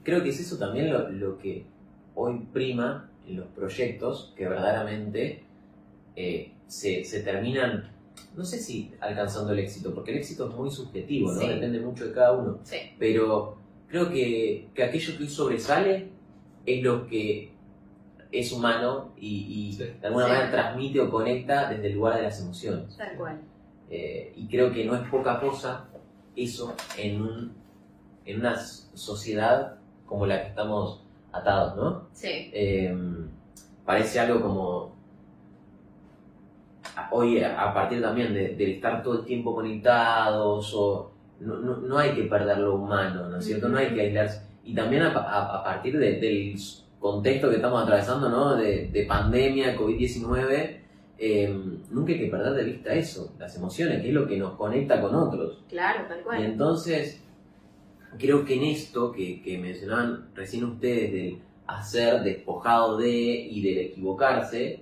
creo 0.05 0.23
que 0.23 0.29
es 0.29 0.39
eso 0.39 0.57
también 0.57 0.93
lo, 0.93 1.09
lo 1.11 1.37
que 1.37 1.67
hoy 2.15 2.47
prima 2.53 3.09
en 3.27 3.39
los 3.39 3.47
proyectos 3.49 4.33
que 4.37 4.47
verdaderamente 4.49 5.43
eh, 6.15 6.53
se, 6.73 7.05
se 7.05 7.21
terminan, 7.21 7.91
no 8.35 8.45
sé 8.45 8.59
si 8.59 8.93
alcanzando 9.01 9.53
el 9.53 9.59
éxito, 9.59 9.95
porque 9.95 10.11
el 10.13 10.19
éxito 10.19 10.49
es 10.49 10.55
muy 10.57 10.71
subjetivo, 10.71 11.31
¿no? 11.33 11.39
Sí. 11.41 11.49
Depende 11.49 11.81
mucho 11.81 12.07
de 12.07 12.13
cada 12.15 12.33
uno. 12.33 12.59
Sí. 12.65 12.77
Pero 12.99 13.57
creo 13.89 14.09
que, 14.09 14.69
que 14.75 14.83
aquello 14.85 15.17
que 15.19 15.23
hoy 15.25 15.29
sobresale 15.29 16.09
es 16.65 16.83
lo 16.83 17.07
que 17.07 17.53
es 18.31 18.51
humano 18.53 19.13
y, 19.19 19.69
y 19.69 19.73
Sí. 19.75 19.85
de 20.01 20.07
alguna 20.07 20.25
Sí. 20.25 20.31
manera 20.33 20.51
transmite 20.51 21.01
o 21.01 21.11
conecta 21.11 21.69
desde 21.69 21.89
el 21.89 21.95
lugar 21.95 22.17
de 22.17 22.23
las 22.23 22.41
emociones. 22.41 22.97
Tal 22.97 23.17
cual. 23.19 23.39
Eh, 23.91 24.33
y 24.35 24.47
creo 24.49 24.73
que 24.73 24.87
no 24.87 24.97
es 24.97 25.07
poca 25.11 25.39
cosa 25.39 25.85
eso 26.35 26.75
en, 26.97 27.21
un, 27.21 27.53
en 28.25 28.41
una 28.41 28.57
sociedad 28.59 29.75
como 30.07 30.25
la 30.27 30.41
que 30.43 30.49
estamos 30.49 31.05
atados, 31.33 31.77
¿no? 31.77 32.09
Sí. 32.13 32.29
Eh, 32.55 32.97
parece 33.85 34.21
algo 34.21 34.41
como 34.41 34.93
hoy 37.11 37.43
a 37.43 37.61
a 37.61 37.75
partir 37.75 38.01
también 38.03 38.33
de, 38.35 38.73
estar 38.75 39.03
todo 39.03 39.21
el 39.21 39.25
tiempo 39.25 39.55
conectados 39.55 40.73
o 40.75 41.11
no, 41.41 41.57
no, 41.59 41.77
no 41.79 41.99
hay 41.99 42.11
que 42.13 42.23
perder 42.25 42.59
lo 42.59 42.77
humano, 42.77 43.29
¿no 43.29 43.37
es 43.39 43.45
cierto? 43.45 43.69
No 43.69 43.79
hay 43.79 43.89
que 43.95 44.01
aislarse. 44.03 44.43
Y 44.65 44.75
también 44.75 45.03
a, 45.03 45.13
pa- 45.13 45.23
a- 45.29 45.59
a 45.61 45.65
partir 45.65 45.99
de- 45.99 46.21
del 46.21 46.55
contexto 47.01 47.49
que 47.51 47.57
estamos 47.57 47.83
atravesando, 47.83 48.29
¿no? 48.29 48.55
De, 48.55 48.89
de 48.89 49.05
pandemia, 49.07 49.77
COVID-19, 49.77 50.77
eh, 51.19 51.55
nunca 51.91 52.13
hay 52.13 52.19
que 52.19 52.27
perder 52.29 52.53
de 52.55 52.65
vista 52.65 52.93
eso, 52.95 53.33
las 53.39 53.57
emociones, 53.57 54.01
que 54.03 54.09
es 54.09 54.15
lo 54.15 54.27
que 54.27 54.37
nos 54.39 54.53
conecta 54.55 55.01
con 55.01 55.15
otros. 55.15 55.65
Claro, 55.69 56.05
tal 56.09 56.21
Y 56.21 56.23
cual. 56.23 56.45
entonces, 56.45 57.21
creo 58.19 58.45
que 58.45 58.55
en 58.55 58.65
esto 58.65 59.11
que, 59.13 59.43
que 59.43 59.59
mencionaban 59.59 60.29
recién 60.35 60.65
ustedes 60.65 61.13
del 61.13 61.39
hacer 61.67 62.23
despojado 62.23 62.99
de 62.99 63.11
y 63.11 63.63
del 63.63 63.79
equivocarse, 63.87 64.81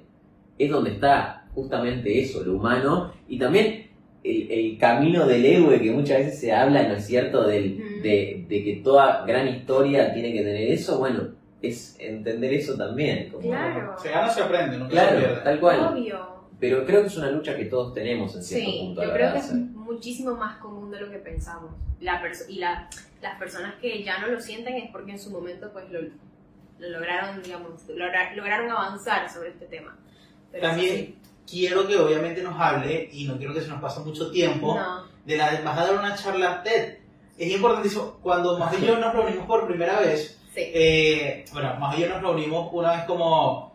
es 0.58 0.70
donde 0.70 0.90
está 0.92 1.39
justamente 1.54 2.20
eso, 2.20 2.42
lo 2.44 2.54
humano, 2.54 3.12
y 3.28 3.38
también 3.38 3.88
el, 4.22 4.50
el 4.50 4.78
camino 4.78 5.26
del 5.26 5.44
héroe 5.44 5.80
que 5.80 5.90
muchas 5.90 6.18
veces 6.18 6.38
se 6.40 6.52
habla, 6.52 6.86
¿no 6.88 6.94
es 6.94 7.06
cierto?, 7.06 7.46
del, 7.46 8.02
de, 8.02 8.44
de 8.48 8.64
que 8.64 8.80
toda 8.84 9.24
gran 9.26 9.48
historia 9.48 10.12
tiene 10.12 10.32
que 10.32 10.40
tener 10.42 10.70
eso, 10.70 10.98
bueno, 10.98 11.28
es 11.62 11.96
entender 11.98 12.52
eso 12.54 12.76
también. 12.76 13.30
como- 13.30 13.48
Claro. 13.48 13.94
Se 14.00 14.10
gana 14.10 14.28
o 14.28 14.32
se 14.32 14.42
aprende, 14.42 14.78
no 14.78 14.86
se 14.86 14.90
Claro, 14.92 15.18
pierde. 15.18 15.40
tal 15.44 15.60
cual. 15.60 15.80
Obvio. 15.92 16.40
Pero 16.58 16.84
creo 16.84 17.00
que 17.00 17.06
es 17.06 17.16
una 17.16 17.30
lucha 17.30 17.56
que 17.56 17.64
todos 17.66 17.94
tenemos 17.94 18.34
en 18.36 18.42
cierto 18.42 18.70
Sí, 18.70 18.78
punto. 18.80 19.00
yo 19.02 19.08
la 19.08 19.14
creo 19.14 19.26
hora 19.30 19.40
que 19.40 19.46
es 19.46 19.52
muchísimo 19.54 20.36
más 20.36 20.58
común 20.58 20.90
de 20.90 21.00
lo 21.00 21.10
que 21.10 21.18
pensamos. 21.18 21.72
La 22.00 22.22
y 22.48 22.58
la- 22.58 22.88
las 23.22 23.38
personas 23.38 23.74
que 23.80 24.02
ya 24.02 24.18
no 24.18 24.26
lo 24.28 24.38
sienten 24.40 24.74
es 24.76 24.90
porque 24.90 25.12
en 25.12 25.18
su 25.18 25.30
momento 25.30 25.70
pues 25.72 25.90
lo, 25.90 26.00
lo 26.02 26.88
lograron, 26.90 27.42
digamos, 27.42 27.86
logra- 27.88 28.34
lograron 28.34 28.70
avanzar 28.70 29.28
sobre 29.30 29.50
este 29.50 29.66
tema. 29.66 29.96
Pero 30.52 30.62
También 30.68 31.14
quiero 31.50 31.86
que 31.88 31.96
obviamente 31.96 32.42
nos 32.42 32.58
hable, 32.60 33.08
y 33.12 33.24
no 33.24 33.36
quiero 33.36 33.52
que 33.54 33.60
se 33.62 33.68
nos 33.68 33.80
pase 33.80 34.00
mucho 34.00 34.30
tiempo, 34.30 34.74
No, 34.76 35.04
de 35.24 35.36
la 35.36 35.60
vas 35.64 35.78
a 35.78 35.86
dar 35.86 35.98
una 35.98 36.14
charla 36.14 36.62
TED. 36.62 36.98
Es 37.38 37.50
importantísimo, 37.52 38.18
cuando 38.22 38.58
Majo 38.58 38.76
y 38.80 38.86
yo 38.86 38.98
nos 38.98 39.12
reunimos 39.14 39.46
por 39.46 39.66
primera 39.66 39.98
vez, 40.00 40.38
sí. 40.54 40.60
eh, 40.62 41.44
bueno, 41.52 41.74
Majo 41.80 41.98
y 41.98 42.02
yo 42.02 42.08
nos 42.08 42.20
reunimos 42.22 42.68
una 42.72 42.92
vez 42.92 43.04
como, 43.04 43.74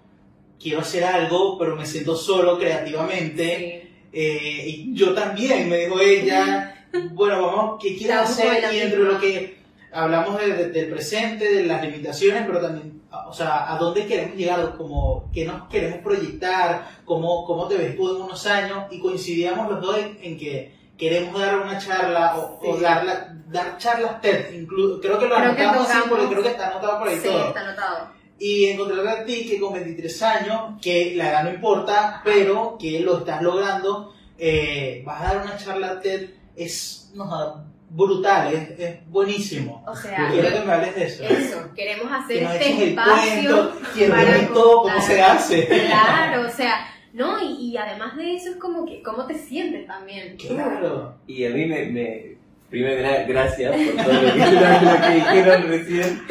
quiero 0.61 0.79
hacer 0.81 1.03
algo, 1.03 1.57
pero 1.57 1.75
me 1.75 1.85
siento 1.85 2.15
solo 2.15 2.57
creativamente, 2.59 3.81
sí. 3.81 3.89
Eh, 4.17 4.63
y 4.67 4.93
yo 4.93 5.13
también, 5.13 5.67
me 5.69 5.77
dijo 5.79 5.99
ella, 5.99 6.87
bueno, 7.11 7.45
vamos, 7.45 7.79
¿qué 7.81 7.97
quieres 7.97 8.15
hacer? 8.17 8.73
Y 8.73 8.79
entre 8.79 8.99
lo 8.99 9.19
que 9.19 9.57
hablamos 9.91 10.39
de- 10.39 10.53
de- 10.53 10.69
del 10.69 10.89
presente, 10.89 11.53
de 11.53 11.65
las 11.65 11.81
limitaciones, 11.83 12.43
pero 12.47 12.61
también, 12.61 12.94
o 13.27 13.33
sea, 13.33 13.73
a 13.73 13.77
dónde 13.77 14.05
queremos 14.05 14.35
llegar, 14.35 14.75
como, 14.77 15.29
qué 15.33 15.45
nos 15.45 15.67
queremos 15.69 15.99
proyectar, 15.99 16.87
cómo, 17.05 17.45
cómo 17.45 17.67
te 17.67 17.77
ves 17.77 17.95
tú 17.95 18.15
en 18.15 18.21
unos 18.23 18.45
años, 18.47 18.85
y 18.91 18.99
coincidíamos 18.99 19.69
los 19.71 19.81
dos 19.81 19.97
en, 19.97 20.17
en 20.21 20.37
que 20.37 20.75
queremos 20.97 21.39
dar 21.39 21.57
una 21.59 21.77
charla 21.77 22.35
o, 22.37 22.77
dar, 22.77 23.03
la- 23.05 23.35
dar 23.47 23.77
charlas 23.77 24.21
TED, 24.21 24.53
inclu- 24.53 24.99
creo 25.01 25.19
que 25.19 25.27
lo 25.27 25.35
Creo 25.35 25.55
que 25.55 25.61
anotamos 25.63 25.89
así 25.89 26.09
porque 26.09 26.27
creo 26.27 26.43
que 26.43 26.49
está 26.49 26.67
anotado 26.69 26.99
por 26.99 27.07
ahí 27.09 27.17
Sí, 27.19 27.27
todo. 27.27 27.47
está 27.47 27.59
anotado. 27.61 28.09
Y 28.39 28.65
encontrar 28.65 29.07
a 29.07 29.23
ti 29.25 29.45
que 29.47 29.59
con 29.59 29.73
23 29.73 30.21
años, 30.23 30.61
que 30.81 31.13
la 31.15 31.29
edad 31.29 31.43
no 31.45 31.51
importa, 31.51 32.21
pero 32.23 32.77
que 32.77 32.99
lo 32.99 33.19
estás 33.19 33.41
logrando, 33.41 34.13
eh, 34.37 35.03
vas 35.05 35.21
a 35.21 35.25
dar 35.25 35.37
una 35.45 35.57
charla 35.57 35.99
TED, 36.01 36.29
es 36.55 37.11
no, 37.13 37.64
brutal, 37.89 38.53
es, 38.53 38.79
es 38.79 39.09
buenísimo. 39.09 39.83
O 39.87 39.95
sea, 39.95 40.29
Quiero 40.31 40.49
que 40.49 40.65
me 40.65 40.71
hables 40.73 40.95
de 40.95 41.03
eso. 41.05 41.23
eso, 41.23 41.69
queremos 41.75 42.11
hacer 42.11 42.39
Que 42.39 42.43
este 42.71 42.89
espacio. 42.89 43.51
cuento, 43.55 43.79
quiero 43.93 44.13
para 44.15 44.23
ver 44.31 44.47
todo 44.53 44.81
cómo 44.83 45.01
se 45.01 45.21
hace. 45.21 45.67
Claro, 45.67 46.47
o 46.47 46.51
sea, 46.51 46.87
no, 47.13 47.41
y, 47.41 47.69
y 47.71 47.77
además 47.77 48.17
de 48.17 48.35
eso 48.35 48.49
es 48.51 48.55
como 48.57 48.85
que, 48.85 49.01
¿cómo 49.01 49.25
te 49.25 49.35
sientes 49.37 49.87
también? 49.87 50.35
Claro. 50.37 51.15
Y 51.27 51.45
a 51.45 51.49
mí 51.51 51.65
me, 51.65 51.85
me- 51.85 52.35
primero 52.69 53.01
gra- 53.01 53.25
gracias 53.27 53.73
por 53.75 54.03
todo 54.03 54.13
lo 54.13 54.33
que, 54.33 54.39
lo 54.91 55.01
que 55.01 55.13
dijeron 55.15 55.63
recién. 55.67 56.21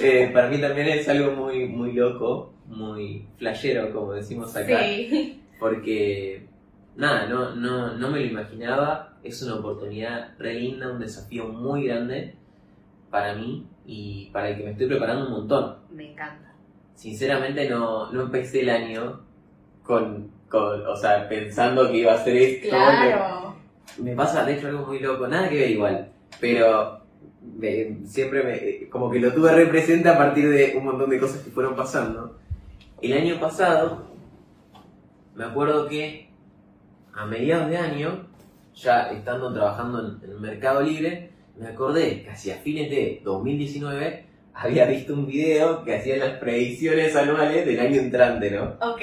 Eh, 0.00 0.30
para 0.32 0.48
mí 0.48 0.58
también 0.58 0.88
es 0.88 1.08
algo 1.08 1.32
muy, 1.32 1.68
muy 1.68 1.92
loco, 1.92 2.52
muy 2.66 3.24
flashero, 3.38 3.92
como 3.92 4.12
decimos 4.14 4.56
acá. 4.56 4.80
Sí, 4.82 5.40
Porque, 5.60 6.46
nada, 6.96 7.26
no, 7.26 7.54
no, 7.54 7.96
no 7.96 8.08
me 8.10 8.18
lo 8.20 8.26
imaginaba. 8.26 9.11
Es 9.22 9.42
una 9.42 9.56
oportunidad 9.56 10.34
re 10.38 10.54
linda, 10.54 10.90
un 10.90 10.98
desafío 11.00 11.46
muy 11.48 11.86
grande 11.86 12.34
para 13.10 13.34
mí 13.34 13.66
y 13.86 14.30
para 14.32 14.50
el 14.50 14.56
que 14.56 14.64
me 14.64 14.70
estoy 14.72 14.86
preparando 14.88 15.26
un 15.26 15.32
montón. 15.32 15.76
me 15.92 16.12
encanta. 16.12 16.52
Sinceramente 16.94 17.68
no, 17.68 18.12
no 18.12 18.22
empecé 18.22 18.60
el 18.60 18.70
año 18.70 19.20
con, 19.82 20.30
con, 20.48 20.86
o 20.86 20.96
sea, 20.96 21.28
pensando 21.28 21.88
que 21.90 21.98
iba 21.98 22.12
a 22.14 22.18
ser 22.24 22.36
esto. 22.36 22.68
Claro. 22.68 23.56
Me 23.98 24.14
pasa, 24.14 24.44
de 24.44 24.54
hecho, 24.54 24.68
algo 24.68 24.86
muy 24.86 25.00
loco, 25.00 25.26
nada 25.28 25.48
que 25.48 25.56
ver 25.58 25.70
igual, 25.70 26.08
pero 26.40 27.00
me- 27.58 27.98
siempre 28.06 28.42
me, 28.42 28.88
como 28.88 29.10
que 29.10 29.18
lo 29.20 29.32
tuve 29.32 29.52
re 29.52 29.66
presente 29.66 30.08
a 30.08 30.16
partir 30.16 30.48
de 30.48 30.74
un 30.76 30.84
montón 30.84 31.10
de 31.10 31.18
cosas 31.18 31.42
que 31.42 31.50
fueron 31.50 31.74
pasando. 31.76 32.38
El 33.00 33.12
año 33.14 33.38
pasado 33.40 34.04
me 35.34 35.44
acuerdo 35.44 35.88
que 35.88 36.28
a 37.14 37.26
mediados 37.26 37.68
de 37.68 37.76
año, 37.76 38.26
ya 38.74 39.10
estando 39.12 39.52
trabajando 39.52 40.00
en, 40.24 40.30
en 40.30 40.40
Mercado 40.40 40.82
Libre, 40.82 41.30
me 41.58 41.68
acordé 41.68 42.22
que 42.22 42.30
hacia 42.30 42.56
fines 42.56 42.90
de 42.90 43.20
2019 43.24 44.24
había 44.54 44.84
visto 44.86 45.14
un 45.14 45.26
video 45.26 45.82
que 45.84 45.96
hacía 45.96 46.16
las 46.18 46.38
predicciones 46.38 47.14
anuales 47.16 47.64
del 47.66 47.80
año 47.80 48.00
entrante, 48.00 48.50
¿no? 48.50 48.74
Ok. 48.80 49.00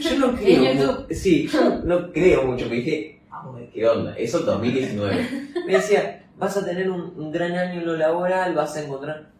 Yo 0.00 0.18
no 0.18 0.34
creo. 0.36 0.64
En 0.64 0.76
mu- 0.76 0.82
YouTube. 0.82 1.14
sí, 1.14 1.48
yo 1.48 1.80
no 1.84 2.12
creo 2.12 2.44
mucho, 2.44 2.64
pero 2.64 2.76
dije, 2.76 3.20
vamos 3.30 3.56
a 3.56 3.58
ver 3.60 3.68
qué 3.70 3.88
onda. 3.88 4.14
Eso 4.16 4.40
2019. 4.40 5.28
Me 5.66 5.72
decía, 5.72 6.24
vas 6.38 6.56
a 6.56 6.64
tener 6.64 6.90
un, 6.90 7.00
un 7.16 7.30
gran 7.32 7.52
año 7.52 7.80
en 7.80 7.86
lo 7.86 7.96
laboral, 7.96 8.54
vas 8.54 8.76
a 8.76 8.82
encontrar. 8.84 9.30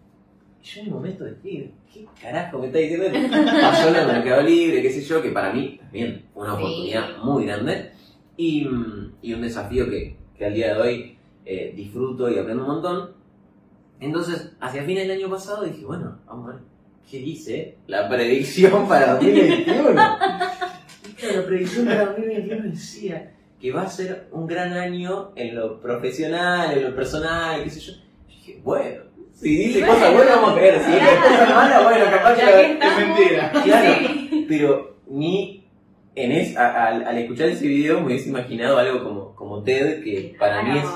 Y 0.63 0.67
yo 0.67 0.81
en 0.83 0.89
un 0.89 0.95
momento 0.95 1.25
dije, 1.43 1.71
¿qué 1.93 2.07
carajo 2.21 2.59
me 2.59 2.67
está 2.67 2.79
diciendo? 2.79 3.07
Pasó 3.61 3.89
en 3.89 3.97
el 3.97 4.07
Mercado 4.07 4.43
Libre, 4.43 4.83
qué 4.83 4.91
sé 4.93 5.01
yo, 5.03 5.23
que 5.23 5.31
para 5.31 5.53
mí 5.53 5.79
también 5.83 6.25
fue 6.35 6.43
una 6.45 6.57
Sí. 6.57 6.63
oportunidad 6.63 7.17
muy 7.19 7.47
grande 7.47 7.90
y, 8.41 8.69
y 9.23 9.35
un 9.35 9.43
desafío 9.43 9.89
que, 9.91 10.17
que 10.37 10.47
al 10.47 10.55
día 10.55 10.75
de 10.75 10.81
hoy 10.81 11.19
eh, 11.45 11.73
disfruto 11.77 12.31
y 12.31 12.39
aprendo 12.39 12.63
un 12.65 12.71
montón. 12.71 13.11
Entonces, 14.01 14.53
hacia 14.61 14.83
fines 14.85 15.07
del 15.07 15.19
año 15.19 15.29
pasado 15.31 15.65
dije, 15.65 15.85
bueno, 15.85 16.19
vamos 16.27 16.49
a 16.49 16.53
ver 16.55 16.63
qué 17.11 17.19
dice 17.19 17.77
la 17.87 18.09
predicción 18.09 18.89
para 18.89 19.15
2021. 19.15 19.91
Y 19.91 21.13
claro, 21.15 21.41
la 21.41 21.47
predicción 21.47 21.87
para 21.87 22.07
2021 22.07 22.63
decía 22.71 23.33
que 23.61 23.73
va 23.73 23.83
a 23.83 23.89
ser 23.91 24.29
un 24.33 24.47
gran 24.47 24.73
año 24.73 25.33
en 25.37 25.55
lo 25.55 25.79
profesional, 25.81 26.77
en 26.79 26.85
lo 26.85 26.95
personal, 26.97 27.63
qué 27.63 27.71
sé 27.71 27.81
yo. 27.81 27.93
Y 28.27 28.33
dije, 28.33 28.61
bueno, 28.65 29.03
si 29.35 29.55
dice 29.57 29.81
Bueno. 29.81 29.93
cosas 29.95 30.15
buenas 30.15 30.37
vamos 30.37 30.51
a 30.53 30.55
creer, 30.55 30.81
si 30.83 30.91
dice 30.93 31.07
cosas 31.23 31.49
malas, 31.55 31.85
bueno, 31.85 32.05
capaz 32.11 32.35
que... 32.37 32.73
Es 32.73 32.97
mentira. 32.99 33.53
Claro, 33.65 33.95
Sí. 34.31 34.47
pero 34.49 34.97
ni 35.09 35.60
en 36.15 36.33
es, 36.33 36.57
a- 36.57 36.87
al, 36.87 37.05
al 37.05 37.19
escuchar 37.19 37.49
ese 37.49 37.67
video 37.67 38.01
me 38.01 38.07
hubiese 38.07 38.29
imaginado 38.31 38.79
algo 38.79 39.03
como, 39.05 39.35
como 39.35 39.63
TED, 39.63 40.03
que 40.03 40.37
para 40.39 40.63
mí 40.63 40.79
es 40.79 40.87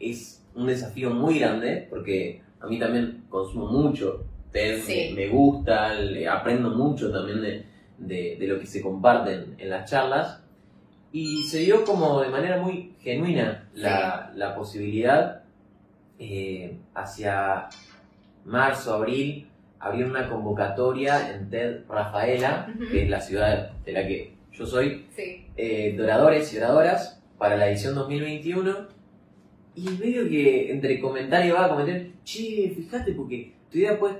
es 0.00 0.44
un 0.54 0.66
desafío 0.66 1.10
muy 1.10 1.38
grande 1.38 1.86
porque 1.90 2.42
a 2.60 2.66
mí 2.66 2.78
también 2.78 3.24
consumo 3.28 3.66
mucho 3.66 4.24
TED, 4.52 4.80
Sí. 4.82 5.12
me, 5.14 5.22
me 5.26 5.28
gusta, 5.28 5.94
le- 5.94 6.28
aprendo 6.28 6.70
mucho 6.70 7.10
también 7.10 7.40
de, 7.42 7.64
de- 7.98 8.36
de 8.38 8.46
lo 8.46 8.58
que 8.60 8.66
se 8.66 8.80
comparten 8.82 9.54
en 9.58 9.70
las 9.70 9.90
charlas. 9.90 10.40
Y 11.12 11.44
se 11.44 11.58
dio 11.60 11.84
como 11.84 12.20
de 12.20 12.28
manera 12.28 12.60
muy 12.60 12.94
genuina 13.00 13.68
la, 13.74 14.32
la 14.34 14.54
posibilidad 14.56 15.42
eh, 16.18 16.76
hacia 16.94 17.68
marzo, 18.44 18.94
abril, 18.94 19.48
abrir 19.80 20.06
una 20.06 20.28
convocatoria 20.28 21.34
en 21.34 21.50
TED 21.50 21.80
Rafaela, 21.88 22.72
que 22.90 23.04
es 23.04 23.10
la 23.10 23.20
ciudad 23.20 23.70
de 23.84 23.92
la 23.92 24.06
que 24.06 24.33
yo 24.54 24.66
soy, 24.66 25.06
Sí. 25.14 25.46
eh, 25.56 25.94
de 25.96 26.02
oradores 26.02 26.52
y 26.52 26.58
oradoras 26.58 27.20
para 27.38 27.56
la 27.56 27.68
edición 27.68 27.94
2021. 27.94 28.94
Y 29.76 29.88
medio 29.90 30.28
que 30.28 30.70
entre 30.70 31.00
comentario 31.00 31.54
va 31.54 31.66
a 31.66 31.68
comentar, 31.68 32.00
che, 32.24 32.72
fíjate, 32.76 33.12
porque 33.12 33.52
tu 33.70 33.78
idea 33.78 33.98
pues, 33.98 34.14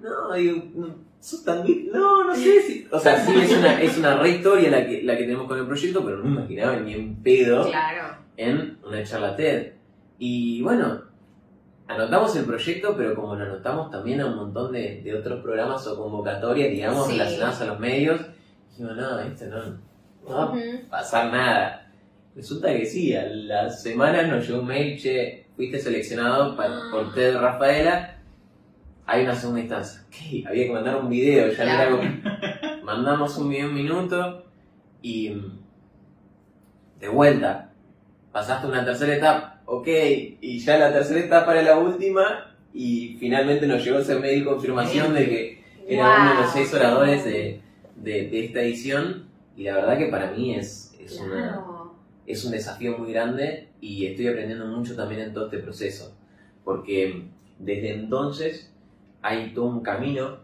no, 0.00 0.32
digo, 0.34 0.62
no, 0.76 0.94
sos 1.18 1.44
tan 1.44 1.64
no, 1.92 2.24
no 2.24 2.34
sé 2.34 2.62
si. 2.62 2.86
O 2.92 2.98
sea, 2.98 3.18
sí 3.24 3.32
es 3.36 3.52
una, 3.58 3.82
es 3.82 3.98
una 3.98 4.16
re 4.22 4.30
historia 4.30 4.70
la 4.70 4.86
que, 4.86 5.02
la 5.02 5.16
que 5.16 5.24
tenemos 5.24 5.46
con 5.48 5.58
el 5.58 5.66
proyecto, 5.66 6.04
pero 6.04 6.18
no 6.18 6.24
me 6.24 6.30
imaginaba 6.40 6.76
ni 6.76 6.94
en 6.94 7.16
pedo 7.22 7.66
Claro. 7.68 8.16
en 8.36 8.78
una 8.86 9.02
charla 9.02 9.34
TED. 9.34 9.72
Y 10.20 10.62
bueno, 10.62 11.02
anotamos 11.88 12.36
el 12.36 12.44
proyecto, 12.44 12.94
pero 12.96 13.14
como 13.16 13.34
lo 13.34 13.44
anotamos 13.44 13.90
también 13.90 14.20
a 14.20 14.26
un 14.26 14.36
montón 14.36 14.72
de, 14.72 15.00
de 15.02 15.14
otros 15.14 15.42
programas 15.42 15.84
o 15.88 15.96
convocatorias, 16.00 16.70
digamos, 16.70 17.06
Sí. 17.08 17.12
relacionadas 17.18 17.60
a 17.62 17.66
los 17.66 17.80
medios, 17.80 18.20
dijimos, 18.80 18.96
no, 18.96 19.20
esto 19.20 19.44
no, 19.46 19.64
no 20.28 20.36
va 20.36 20.44
a 20.44 20.90
pasar 20.90 21.30
nada. 21.32 21.86
Resulta 22.34 22.72
que 22.72 22.86
sí, 22.86 23.14
a 23.14 23.24
las 23.26 23.82
semanas 23.82 24.28
nos 24.28 24.46
llegó 24.46 24.60
un 24.60 24.66
mail, 24.68 24.98
che, 24.98 25.46
fuiste 25.56 25.78
seleccionado 25.78 26.56
pa- 26.56 26.66
Ah. 26.66 26.88
por 26.90 27.12
TED 27.12 27.36
Rafaela, 27.38 28.16
hay 29.06 29.24
una 29.24 29.34
segunda 29.34 29.60
instancia. 29.60 30.02
Ok, 30.06 30.46
había 30.46 30.66
que 30.66 30.72
mandar 30.72 30.96
un 30.96 31.08
video, 31.10 31.50
ya 31.52 31.64
no 31.64 31.70
era 31.70 31.90
como- 31.90 32.84
Mandamos 32.84 33.36
un 33.36 33.50
video 33.50 33.68
un 33.68 33.74
minuto 33.74 34.44
y 35.02 35.30
mm, 35.30 35.58
de 37.00 37.08
vuelta, 37.08 37.72
pasaste 38.32 38.66
una 38.66 38.84
tercera 38.84 39.14
etapa, 39.16 39.60
ok, 39.66 39.88
y 40.40 40.58
ya 40.60 40.78
la 40.78 40.92
tercera 40.92 41.20
etapa 41.20 41.52
era 41.52 41.62
la 41.62 41.78
última 41.78 42.54
y 42.72 43.16
finalmente 43.18 43.66
nos 43.66 43.84
llegó 43.84 43.98
ese 43.98 44.14
mail 44.18 44.44
confirmación 44.44 45.12
de 45.14 45.28
que 45.28 45.64
era 45.88 46.16
uno 46.20 46.30
de 46.30 46.40
los 46.42 46.52
seis 46.52 46.72
oradores 46.74 47.24
de, 47.24 47.60
de- 48.02 48.28
de 48.28 48.44
esta 48.46 48.60
edición 48.62 49.26
y 49.56 49.64
la 49.64 49.76
verdad 49.76 49.98
que 49.98 50.06
para 50.06 50.30
mí 50.32 50.54
es, 50.54 50.94
es, 51.00 51.18
una, 51.20 51.64
es 52.26 52.44
un 52.44 52.52
desafío 52.52 52.96
muy 52.98 53.12
grande 53.12 53.68
y 53.80 54.06
estoy 54.06 54.28
aprendiendo 54.28 54.66
mucho 54.66 54.96
también 54.96 55.20
en 55.20 55.32
todo 55.34 55.46
este 55.46 55.58
proceso 55.58 56.14
porque 56.64 57.24
desde 57.58 57.92
entonces 57.94 58.72
hay 59.22 59.52
todo 59.54 59.66
un 59.66 59.80
camino 59.80 60.38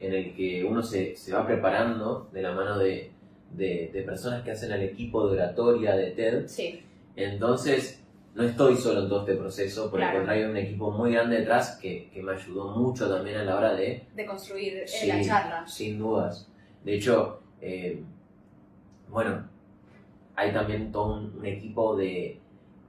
en 0.00 0.12
el 0.12 0.34
que 0.34 0.64
uno 0.64 0.82
se, 0.82 1.16
se 1.16 1.32
va 1.32 1.46
preparando 1.46 2.28
de 2.32 2.42
la 2.42 2.52
mano 2.52 2.78
de, 2.78 3.10
de- 3.52 3.90
de 3.92 4.02
personas 4.02 4.42
que 4.42 4.50
hacen 4.50 4.72
al 4.72 4.82
equipo 4.82 5.26
de 5.28 5.34
oratoria 5.36 5.94
de 5.96 6.10
TED 6.12 6.46
Sí. 6.48 6.80
entonces, 7.16 8.00
no 8.34 8.42
estoy 8.42 8.76
solo 8.76 9.02
en 9.04 9.08
todo 9.08 9.20
este 9.20 9.34
proceso, 9.36 9.90
por 9.90 10.00
Claro. 10.00 10.12
el 10.12 10.18
contrario, 10.22 10.44
hay 10.46 10.50
un 10.50 10.56
equipo 10.56 10.90
muy 10.90 11.12
grande 11.12 11.38
detrás 11.38 11.78
que, 11.80 12.10
que 12.12 12.20
me 12.22 12.32
ayudó 12.32 12.76
mucho 12.76 13.08
también 13.08 13.36
a 13.36 13.44
la 13.44 13.56
hora 13.56 13.74
de, 13.74 14.02
De 14.16 14.26
construir 14.26 14.78
eh, 14.78 14.88
Sí. 14.88 15.06
la 15.06 15.22
charla. 15.22 15.66
sin 15.66 15.98
dudas. 15.98 16.48
De 16.84 16.94
hecho, 16.94 17.40
eh, 17.60 18.02
bueno, 19.08 19.44
hay 20.36 20.52
también 20.52 20.90
todo 20.92 21.14
un, 21.18 21.38
un 21.38 21.46
equipo 21.46 21.96
de, 21.96 22.40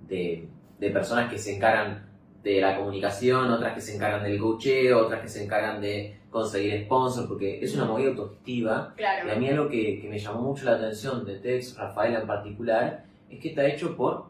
de, 0.07 0.47
de 0.79 0.89
personas 0.91 1.31
que 1.31 1.37
se 1.37 1.55
encargan 1.55 2.05
de 2.43 2.61
la 2.61 2.77
comunicación, 2.77 3.49
otras 3.51 3.73
que 3.73 3.81
se 3.81 3.95
encargan 3.95 4.23
del 4.23 4.39
coacheo, 4.39 5.05
otras 5.05 5.21
que 5.21 5.27
se 5.29 5.43
encargan 5.45 5.81
de 5.81 6.17
conseguir 6.29 6.83
sponsors, 6.85 7.27
porque 7.27 7.63
es 7.63 7.73
una 7.75 7.85
movida 7.85 8.09
autogestiva 8.09 8.93
y 8.97 9.03
a 9.03 9.21
Claro. 9.23 9.39
mí 9.39 9.49
algo 9.49 9.69
que, 9.69 9.99
que 10.01 10.09
me 10.09 10.19
llamó 10.19 10.41
mucho 10.41 10.65
la 10.65 10.73
atención 10.75 11.25
de 11.25 11.37
TEDx 11.39 11.77
Rafael 11.77 12.15
en 12.15 12.27
particular 12.27 13.05
es 13.29 13.39
que 13.39 13.49
está 13.49 13.65
hecho 13.65 13.95
por 13.95 14.25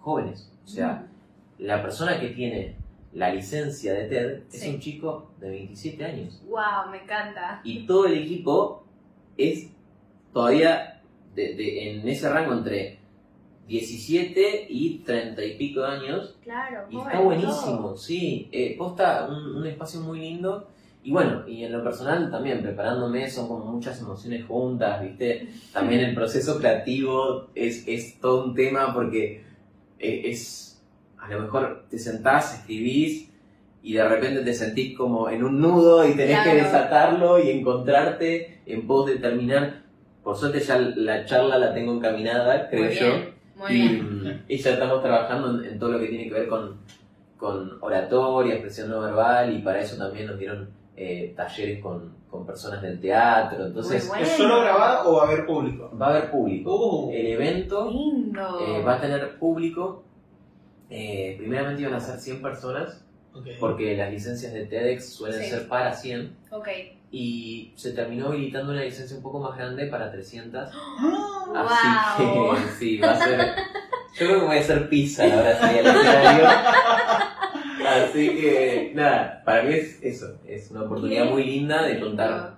jóvenes. 0.00 0.50
O 0.64 0.68
sea, 0.68 1.06
la 1.58 1.82
persona 1.82 2.18
que 2.18 2.28
tiene 2.28 2.76
la 3.12 3.32
licencia 3.32 3.92
de 3.92 4.04
TED 4.08 4.30
es 4.52 4.60
Sí. 4.60 4.70
un 4.70 4.80
chico 4.80 5.30
de 5.38 5.50
27 5.50 6.04
años. 6.04 6.42
Wow, 6.48 6.90
me 6.90 7.02
encanta. 7.02 7.60
Y 7.62 7.86
todo 7.86 8.06
el 8.06 8.14
equipo 8.14 8.81
es 9.36 9.70
todavía 10.32 11.02
de- 11.34 11.54
de- 11.54 11.90
en 11.90 12.08
ese 12.08 12.28
rango 12.28 12.52
entre 12.54 12.98
17 13.68 14.66
y 14.68 14.98
30 14.98 15.44
y 15.44 15.56
pico 15.56 15.80
de 15.80 15.86
años. 15.86 16.36
Claro. 16.42 16.86
Y 16.90 16.98
está 16.98 17.20
buenísimo, 17.20 17.96
sí. 17.96 18.48
Eh, 18.52 18.74
posta 18.76 19.26
un, 19.30 19.56
un 19.56 19.66
espacio 19.66 20.00
muy 20.00 20.20
lindo. 20.20 20.68
Y 21.04 21.10
bueno, 21.10 21.48
y 21.48 21.64
en 21.64 21.72
lo 21.72 21.82
personal 21.82 22.30
también, 22.30 22.62
preparándome, 22.62 23.28
son 23.28 23.48
como 23.48 23.64
muchas 23.64 24.00
emociones 24.00 24.44
juntas, 24.46 25.02
¿viste? 25.02 25.48
También 25.72 26.00
el 26.00 26.14
proceso 26.14 26.58
creativo 26.58 27.48
es, 27.56 27.86
es 27.88 28.20
todo 28.20 28.44
un 28.44 28.54
tema 28.54 28.94
porque 28.94 29.42
eh, 29.98 30.22
es, 30.26 30.80
a 31.18 31.28
lo 31.28 31.40
mejor 31.40 31.86
te 31.90 31.98
sentás, 31.98 32.54
escribís 32.60 33.31
y 33.82 33.94
de 33.94 34.08
repente 34.08 34.40
te 34.42 34.54
sentís 34.54 34.96
como 34.96 35.28
en 35.28 35.42
un 35.44 35.60
nudo 35.60 36.06
y 36.08 36.14
tenés 36.14 36.40
que 36.40 36.54
desatarlo 36.54 37.38
y 37.42 37.50
encontrarte 37.50 38.60
en 38.66 38.86
pos 38.86 39.06
de 39.06 39.16
terminar. 39.16 39.82
Por 40.22 40.36
suerte 40.36 40.60
ya 40.60 40.78
la 40.78 41.24
charla 41.24 41.58
la 41.58 41.74
tengo 41.74 41.92
encaminada, 41.94 42.68
creo 42.70 42.84
Muy 42.84 42.94
yo. 42.94 43.06
bien, 43.06 43.34
Muy 43.56 43.70
Y, 43.72 43.88
bien. 43.88 44.44
y 44.48 44.56
ya 44.56 44.72
estamos 44.74 45.02
trabajando 45.02 45.58
en, 45.64 45.72
en 45.72 45.78
todo 45.78 45.90
lo 45.92 45.98
que 45.98 46.06
tiene 46.06 46.24
que 46.28 46.34
ver 46.34 46.46
con, 46.48 46.76
con 47.36 47.78
oratoria, 47.80 48.54
expresión 48.54 48.88
no 48.90 49.00
verbal, 49.00 49.52
y 49.52 49.58
para 49.62 49.80
eso 49.80 49.96
también 49.96 50.28
nos 50.28 50.38
dieron 50.38 50.70
eh, 50.96 51.32
talleres 51.36 51.80
con, 51.82 52.14
con 52.30 52.46
personas 52.46 52.80
del 52.82 53.00
teatro. 53.00 53.66
Entonces, 53.66 54.06
bueno. 54.06 54.22
¿Es 54.22 54.30
solo 54.30 54.60
grabado 54.60 55.10
o 55.10 55.16
va 55.16 55.24
a 55.24 55.26
haber 55.26 55.44
público? 55.44 55.90
va 56.00 56.06
a 56.06 56.10
haber 56.10 56.30
público. 56.30 57.06
Uh, 57.06 57.10
El 57.12 57.26
evento 57.26 57.90
Lindo. 57.90 58.60
eh, 58.60 58.82
va 58.82 58.94
a 58.94 59.00
tener 59.00 59.38
público. 59.40 60.04
Eh, 60.88 61.34
primeramente 61.38 61.82
iban 61.82 61.94
a 61.94 62.00
ser 62.00 62.18
100 62.20 62.42
personas, 62.42 63.04
porque 63.60 63.96
las 63.96 64.10
licencias 64.10 64.52
de 64.52 64.66
TEDx 64.66 65.12
suelen 65.14 65.40
Sí. 65.42 65.50
ser 65.50 65.68
para 65.68 65.92
100. 65.92 66.36
Ok. 66.50 66.68
Y 67.10 67.72
se 67.76 67.92
terminó 67.92 68.28
habilitando 68.28 68.72
una 68.72 68.82
licencia 68.82 69.16
un 69.16 69.22
poco 69.22 69.38
más 69.40 69.56
grande 69.56 69.86
para 69.86 70.10
300. 70.10 70.70
Ah, 70.72 72.14
Así 72.16 72.24
Wow. 72.24 72.54
que 72.54 72.60
sí, 72.78 72.98
va 72.98 73.12
a 73.12 73.16
ser. 73.16 73.38
Yo 74.18 74.26
creo 74.26 74.40
que 74.40 74.46
voy 74.46 74.56
a 74.56 74.60
hacer 74.60 74.88
pizza 74.88 75.26
la 75.26 75.38
hora 75.40 75.58
salí 75.58 75.78
al 75.78 75.86
escenario. 75.86 76.46
Así 77.86 78.28
que, 78.40 78.92
nada, 78.94 79.42
para 79.44 79.62
mí 79.64 79.74
es 79.74 80.02
eso. 80.02 80.38
Es 80.46 80.70
una 80.70 80.82
oportunidad 80.82 81.26
muy 81.26 81.44
linda 81.44 81.82
de 81.82 81.98
contar. 82.00 82.56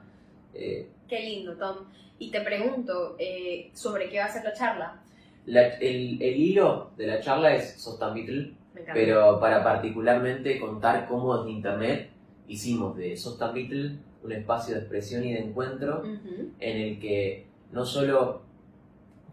eh, 0.55 0.89
Qué 1.09 1.21
lindo, 1.21 1.55
Tom. 1.57 1.77
Y 2.19 2.31
te 2.31 2.41
pregunto, 2.41 3.17
eh, 3.19 3.71
¿sobre 3.75 4.09
qué 4.09 4.19
va 4.19 4.27
a 4.27 4.33
ser 4.33 4.45
la 4.45 4.53
charla? 4.53 5.01
la- 5.47 5.67
el, 5.77 6.23
el 6.23 6.37
hilo 6.41 6.93
de 6.97 7.07
la 7.07 7.21
charla 7.21 7.55
es 7.55 7.79
encanta. 7.79 8.57
Pero 8.93 9.39
para 9.41 9.63
particularmente 9.63 10.59
contar 10.59 11.07
cómo 11.09 11.39
desde 11.39 11.51
internet 11.51 12.11
hicimos 12.49 12.97
de 12.97 13.17
Sostambitle 13.17 13.99
un 14.23 14.33
espacio 14.33 14.75
de 14.75 14.81
expresión 14.81 15.25
y 15.25 15.35
de 15.35 15.41
encuentro 15.41 16.03
en 16.59 16.77
el 16.77 16.99
que 16.99 17.47
no 17.73 17.85
solo 17.85 18.43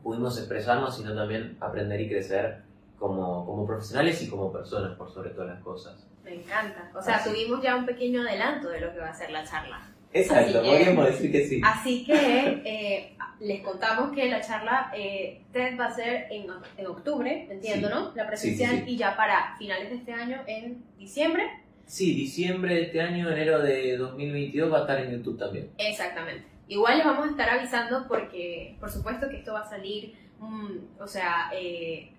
pudimos 0.04 0.38
expresarnos, 0.38 0.96
sino 0.96 1.16
también 1.16 1.58
aprender 1.60 2.02
y 2.02 2.10
crecer 2.10 2.64
como, 3.00 3.46
como 3.46 3.66
profesionales 3.66 4.22
y 4.22 4.30
como 4.30 4.52
personas, 4.52 4.98
por 4.98 5.10
sobre 5.10 5.32
todas 5.32 5.50
las 5.56 5.64
cosas. 5.64 6.08
Me 6.24 6.36
encanta. 6.36 6.92
O 6.96 7.02
sea, 7.02 7.16
Así. 7.16 7.30
tuvimos 7.30 7.62
ya 7.62 7.76
un 7.76 7.86
pequeño 7.86 8.22
adelanto 8.22 8.70
de 8.70 8.82
lo 8.82 8.94
que 8.94 9.00
va 9.00 9.10
a 9.10 9.14
ser 9.14 9.32
la 9.32 9.44
charla. 9.44 9.82
Exacto, 10.14 10.60
Así 10.60 10.70
que- 10.70 10.70
podríamos 10.76 11.06
decir 11.06 11.32
que 11.32 11.46
sí. 11.48 11.62
Así 11.64 12.06
que 12.06 12.62
eh, 12.66 13.16
les 13.40 13.62
contamos 13.62 14.12
que 14.12 14.30
la 14.30 14.42
charla 14.42 14.92
eh, 14.96 15.42
TED 15.52 15.80
va 15.80 15.86
a 15.86 15.92
ser 15.96 16.28
en, 16.32 16.48
en 16.78 16.86
octubre, 16.88 17.48
entiendo, 17.50 17.88
Sí. 17.88 17.94
¿no? 17.94 18.12
La 18.16 18.28
presencial 18.28 18.72
Sí, 18.72 18.78
sí, 18.80 18.84
sí. 18.86 18.92
y 18.94 18.98
ya 18.98 19.16
para 19.16 19.56
finales 19.58 19.90
de 19.90 19.96
este 19.96 20.14
año, 20.14 20.42
en 20.48 20.84
diciembre. 20.98 21.44
Sí, 21.86 22.14
diciembre 22.14 22.76
de 22.76 22.82
este 22.84 23.02
año, 23.02 23.30
enero 23.30 23.60
de 23.62 23.98
2022 23.98 24.72
va 24.72 24.78
a 24.78 24.82
estar 24.82 25.00
en 25.00 25.12
YouTube 25.12 25.38
también. 25.40 25.70
Exactamente. 25.78 26.46
Igual 26.68 26.98
les 26.98 27.06
vamos 27.06 27.28
a 27.28 27.32
estar 27.32 27.50
avisando 27.50 28.08
porque, 28.08 28.76
por 28.80 28.90
supuesto, 28.90 29.28
que 29.30 29.38
esto 29.38 29.54
va 29.54 29.62
a 29.62 29.70
salir, 29.70 30.14
mm, 30.40 31.02
o 31.02 31.08
sea, 31.08 31.52
eh, 31.54 32.12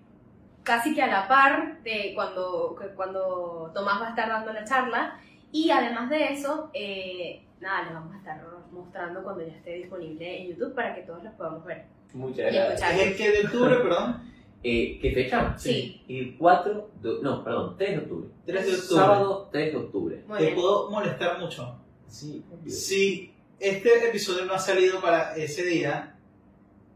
casi 0.61 0.93
que 0.93 1.01
a 1.01 1.07
la 1.07 1.27
par 1.27 1.81
de 1.83 2.11
cuando, 2.13 2.75
cuando 2.95 3.71
Tomás 3.73 3.99
va 4.01 4.07
a 4.07 4.09
estar 4.09 4.29
dando 4.29 4.53
la 4.53 4.63
charla. 4.63 5.19
Y 5.51 5.69
además 5.71 6.09
de 6.09 6.33
eso, 6.33 6.69
eh, 6.73 7.41
nada, 7.61 7.83
les 7.85 7.93
vamos 7.93 8.13
a 8.13 8.17
estar 8.17 8.41
mostrando 8.71 9.23
cuando 9.23 9.45
ya 9.45 9.53
esté 9.53 9.73
disponible 9.75 10.41
en 10.41 10.47
YouTube 10.49 10.73
para 10.75 10.95
que 10.95 11.01
todos 11.03 11.23
los 11.23 11.33
podamos 11.33 11.65
ver. 11.65 11.85
Muchas 12.13 12.53
gracias. 12.53 12.73
escuchar. 12.73 12.93
¿Es 12.93 13.07
el 13.07 13.17
que 13.17 13.31
de 13.31 13.45
octubre, 13.47 13.75
perdón? 13.77 14.33
Eh, 14.63 14.99
¿Qué 15.01 15.11
fecha? 15.11 15.57
Sí. 15.57 16.03
El 16.07 16.37
4 16.37 16.89
de, 17.01 17.09
no, 17.21 17.43
perdón, 17.43 17.75
3 17.77 17.91
de 17.91 17.97
octubre. 17.97 18.29
3 18.45 18.65
de 18.65 18.71
octubre. 18.75 19.01
Sábado 19.03 19.49
3 19.51 19.71
de 19.73 19.77
octubre. 19.77 20.23
Muy 20.27 20.37
Te 20.37 20.43
bien. 20.45 20.55
puedo 20.55 20.89
molestar 20.89 21.39
mucho. 21.39 21.79
Sí, 22.07 22.45
Si 22.67 23.33
este 23.59 24.07
episodio 24.09 24.45
no 24.45 24.53
ha 24.53 24.59
salido 24.59 25.01
para 25.01 25.35
ese 25.35 25.63
día, 25.63 26.15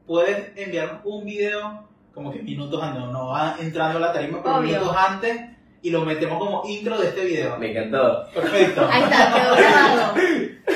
puedes 0.06 0.56
enviarnos 0.58 1.02
un 1.06 1.26
video, 1.26 1.88
como 2.14 2.32
que 2.32 2.42
minutos 2.42 2.82
antes, 2.82 3.04
no 3.04 3.28
va 3.30 3.58
entrando 3.60 3.98
a 3.98 4.02
la 4.02 4.14
tarima, 4.14 4.42
pero 4.44 4.58
Obvio. 4.58 4.68
minutos 4.78 4.96
antes, 4.96 5.42
y 5.82 5.90
lo 5.90 6.04
metemos 6.06 6.40
como 6.40 6.64
intro 6.68 6.98
de 6.98 7.08
este 7.10 7.26
video. 7.26 7.58
Me 7.58 7.72
encantó. 7.72 8.26
Perfecto. 8.34 8.88
Ahí 8.92 9.04
está, 9.04 9.34
quedó 9.34 9.56
grabado. 9.56 10.14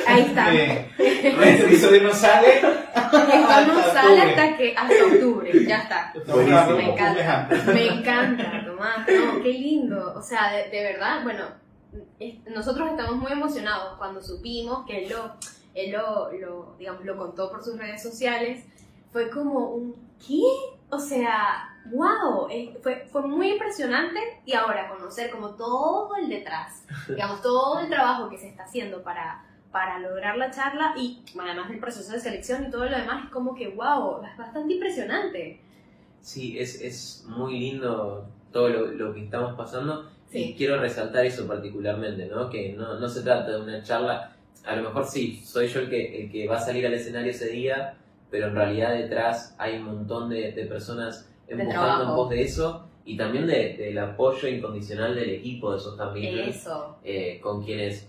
Ahí 0.08 0.22
está. 0.22 0.50
Bien. 0.50 0.88
Este 0.98 1.66
episodio 1.66 2.04
no 2.04 2.14
sale. 2.14 2.56
Esto 2.58 2.68
hasta 2.96 3.66
no 3.66 3.84
sale 3.84 4.10
octubre. 4.22 4.30
hasta 4.32 4.58
que 4.58 4.76
hasta 4.78 5.06
octubre, 5.06 5.66
ya 5.68 5.78
está. 5.80 6.14
Buenísimo. 6.28 6.78
Me 6.78 6.92
encanta. 6.92 7.50
Me 7.74 7.88
encanta, 7.88 8.64
Tomás. 8.66 8.98
No, 9.08 9.42
qué 9.44 9.50
lindo. 9.54 10.14
O 10.16 10.22
sea, 10.22 10.52
de, 10.52 10.70
de 10.70 10.84
verdad, 10.84 11.24
bueno, 11.24 11.44
es- 12.20 12.36
nosotros 12.50 12.90
estamos 12.92 13.16
muy 13.18 13.32
emocionados 13.32 13.98
cuando 13.98 14.22
supimos 14.22 14.86
que 14.86 15.04
él 15.06 15.10
lo, 15.12 15.34
él 15.76 15.92
lo, 15.92 16.32
lo, 16.32 16.76
digamos, 16.80 17.04
lo 17.06 17.18
contó 17.18 17.50
por 17.52 17.64
sus 17.64 17.78
redes 17.78 18.02
sociales. 18.02 18.64
Fue 19.12 19.30
como 19.30 19.70
un 19.72 19.96
¿qué? 20.26 20.42
O 20.92 21.00
sea, 21.00 21.80
wow, 21.86 22.48
eh, 22.50 22.78
fue, 22.84 23.08
fue 23.12 23.22
muy 23.24 23.52
impresionante 23.54 24.20
y 24.46 24.54
ahora 24.54 24.90
conocer 24.90 25.32
como 25.32 25.56
todo 25.56 26.16
el 26.18 26.30
detrás, 26.30 26.84
digamos, 27.08 27.42
todo 27.42 27.80
el 27.80 27.90
trabajo 27.90 28.30
que 28.30 28.38
se 28.38 28.50
está 28.50 28.64
haciendo 28.64 29.02
para, 29.02 29.44
para 29.72 30.00
lograr 30.00 30.38
la 30.38 30.52
charla 30.52 30.94
y 30.98 31.24
además 31.40 31.70
del 31.70 31.80
proceso 31.80 32.12
de 32.12 32.20
selección 32.20 32.66
y 32.66 32.70
todo 32.70 32.86
lo 32.86 32.98
demás, 32.98 33.24
es 33.26 33.32
como 33.32 33.56
que 33.56 33.70
wow, 33.70 34.22
es 34.24 34.38
bastante 34.38 34.74
impresionante. 34.74 35.62
Sí, 36.22 36.60
es, 36.60 36.80
es 36.82 37.26
muy 37.28 37.58
lindo 37.60 38.28
todo 38.52 38.70
lo, 38.70 38.86
lo 38.88 39.14
que 39.14 39.24
estamos 39.24 39.56
pasando 39.56 40.10
Sí. 40.32 40.52
y 40.52 40.56
quiero 40.56 40.80
resaltar 40.80 41.26
eso 41.26 41.46
particularmente, 41.46 42.26
¿no? 42.28 42.50
Que 42.50 42.72
no, 42.72 42.98
no 42.98 43.10
se 43.10 43.22
trata 43.22 43.52
de 43.52 43.62
una 43.62 43.84
charla, 43.84 44.34
a 44.64 44.76
lo 44.78 44.84
mejor 44.84 45.06
sí, 45.06 45.42
soy 45.44 45.68
yo 45.68 45.82
el 45.82 45.90
que, 45.90 46.24
el 46.24 46.32
que 46.32 46.48
va 46.48 46.56
a 46.56 46.62
salir 46.62 46.86
al 46.88 46.94
escenario 46.94 47.32
ese 47.32 47.50
día, 47.50 47.98
pero 48.32 48.48
en 48.48 48.56
realidad 48.56 48.94
detrás 48.94 49.54
hay 49.60 49.76
un 49.78 49.84
montón 49.84 50.30
de, 50.30 50.54
de 50.54 50.66
personas 50.66 51.30
empujando 51.48 52.04
en 52.04 52.16
pos 52.16 52.30
de 52.30 52.42
eso 52.44 52.88
y 53.04 53.18
también 53.18 53.46
de- 53.48 53.76
del 53.78 53.98
apoyo 54.00 54.48
incondicional 54.48 55.14
del 55.16 55.30
equipo 55.32 55.72
de 55.74 55.78
esos 55.78 55.98
también. 55.98 56.40
Eso. 56.50 56.98
eh, 57.04 57.40
con 57.42 57.64
quienes 57.64 58.08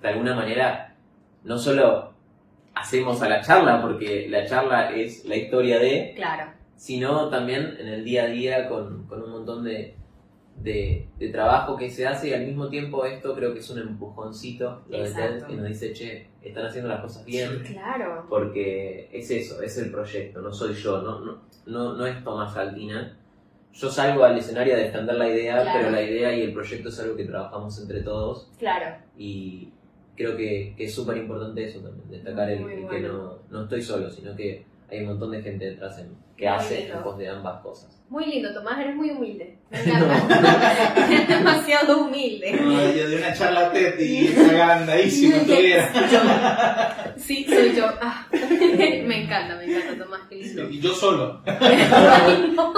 de 0.00 0.08
alguna 0.08 0.34
manera 0.34 0.94
no 1.44 1.58
solo 1.58 2.12
hacemos 2.74 3.20
a 3.22 3.28
la 3.28 3.40
charla, 3.42 3.80
porque 3.82 4.26
la 4.28 4.46
charla 4.46 4.90
es 4.94 5.24
la 5.26 5.36
historia 5.36 5.78
de, 5.78 6.12
Claro, 6.16 6.52
sino 6.76 7.28
también 7.28 7.76
en 7.80 7.88
el 7.88 8.04
día 8.04 8.24
a 8.24 8.26
día 8.28 8.68
con, 8.68 9.06
con 9.06 9.22
un 9.22 9.30
montón 9.30 9.64
de, 9.64 9.95
de, 10.62 11.06
de 11.18 11.28
trabajo 11.28 11.76
que 11.76 11.90
se 11.90 12.06
hace 12.06 12.28
y 12.28 12.32
al 12.32 12.46
mismo 12.46 12.68
tiempo 12.68 13.04
esto 13.04 13.34
creo 13.34 13.52
que 13.52 13.60
es 13.60 13.70
un 13.70 13.78
empujoncito 13.78 14.82
que 14.90 14.98
nos 15.56 15.68
dice, 15.68 15.92
che, 15.92 16.26
están 16.42 16.66
haciendo 16.66 16.88
las 16.88 17.00
cosas 17.00 17.24
bien. 17.24 17.62
claro. 17.64 18.26
Porque 18.28 19.08
es 19.12 19.30
eso, 19.30 19.60
es 19.62 19.76
el 19.78 19.90
proyecto, 19.90 20.40
no 20.40 20.52
soy 20.52 20.74
yo, 20.74 21.02
no, 21.02 21.20
no, 21.20 21.38
no, 21.66 21.94
no 21.94 22.06
es 22.06 22.22
Tomás 22.24 22.56
Altina. 22.56 23.16
Yo 23.72 23.90
salgo 23.90 24.24
al 24.24 24.38
escenario 24.38 24.74
a 24.74 24.78
defender 24.78 25.16
la 25.16 25.28
idea, 25.28 25.60
Claro. 25.62 25.78
pero 25.80 25.90
la 25.90 26.02
idea 26.02 26.34
y 26.34 26.40
el 26.42 26.52
proyecto 26.54 26.88
es 26.88 26.98
algo 27.00 27.14
que 27.14 27.24
trabajamos 27.26 27.78
entre 27.82 28.00
todos 28.00 28.50
Claro, 28.58 28.96
y 29.18 29.68
creo 30.16 30.34
que, 30.34 30.72
que 30.76 30.84
es 30.84 30.94
súper 30.94 31.18
importante 31.18 31.62
eso 31.64 31.80
también, 31.80 32.10
destacar 32.10 32.48
el, 32.48 32.88
que 32.88 33.00
no, 33.00 33.38
no 33.50 33.62
estoy 33.64 33.82
solo, 33.82 34.08
sino 34.10 34.34
que 34.34 34.64
hay 34.90 35.00
un 35.00 35.06
montón 35.08 35.32
de 35.32 35.42
gente 35.42 35.64
detrás 35.64 35.98
en- 35.98 36.14
que 36.36 36.44
Muy 36.46 36.54
hace 36.54 36.78
lindo. 36.80 36.94
en 36.98 37.02
pos 37.02 37.18
de 37.18 37.28
ambas 37.30 37.60
cosas. 37.62 38.02
muy 38.10 38.26
lindo, 38.26 38.52
Tomás, 38.52 38.78
eres 38.78 38.94
muy 38.94 39.10
humilde. 39.10 39.56
Me 39.70 39.80
encanta. 39.84 41.06
eres 41.08 41.28
demasiado 41.28 41.98
humilde. 42.04 42.52
No, 42.52 42.92
yo 42.92 43.08
de 43.08 43.16
una 43.16 43.32
charla 43.32 43.72
y 43.98 44.36
agrandadísimo 44.36 45.36
estuviera. 45.38 47.14
Sí, 47.16 47.44
soy 47.48 47.74
yo. 47.74 47.86
Ah, 48.02 48.26
me 48.32 49.22
encanta, 49.24 49.56
me 49.56 49.64
encanta, 49.64 50.04
Tomás, 50.04 50.20
qué 50.28 50.36
lindo. 50.36 50.68
Y 50.70 50.78
yo 50.80 50.92
solo. 50.94 51.40
Ay, 51.46 52.52
no. 52.54 52.74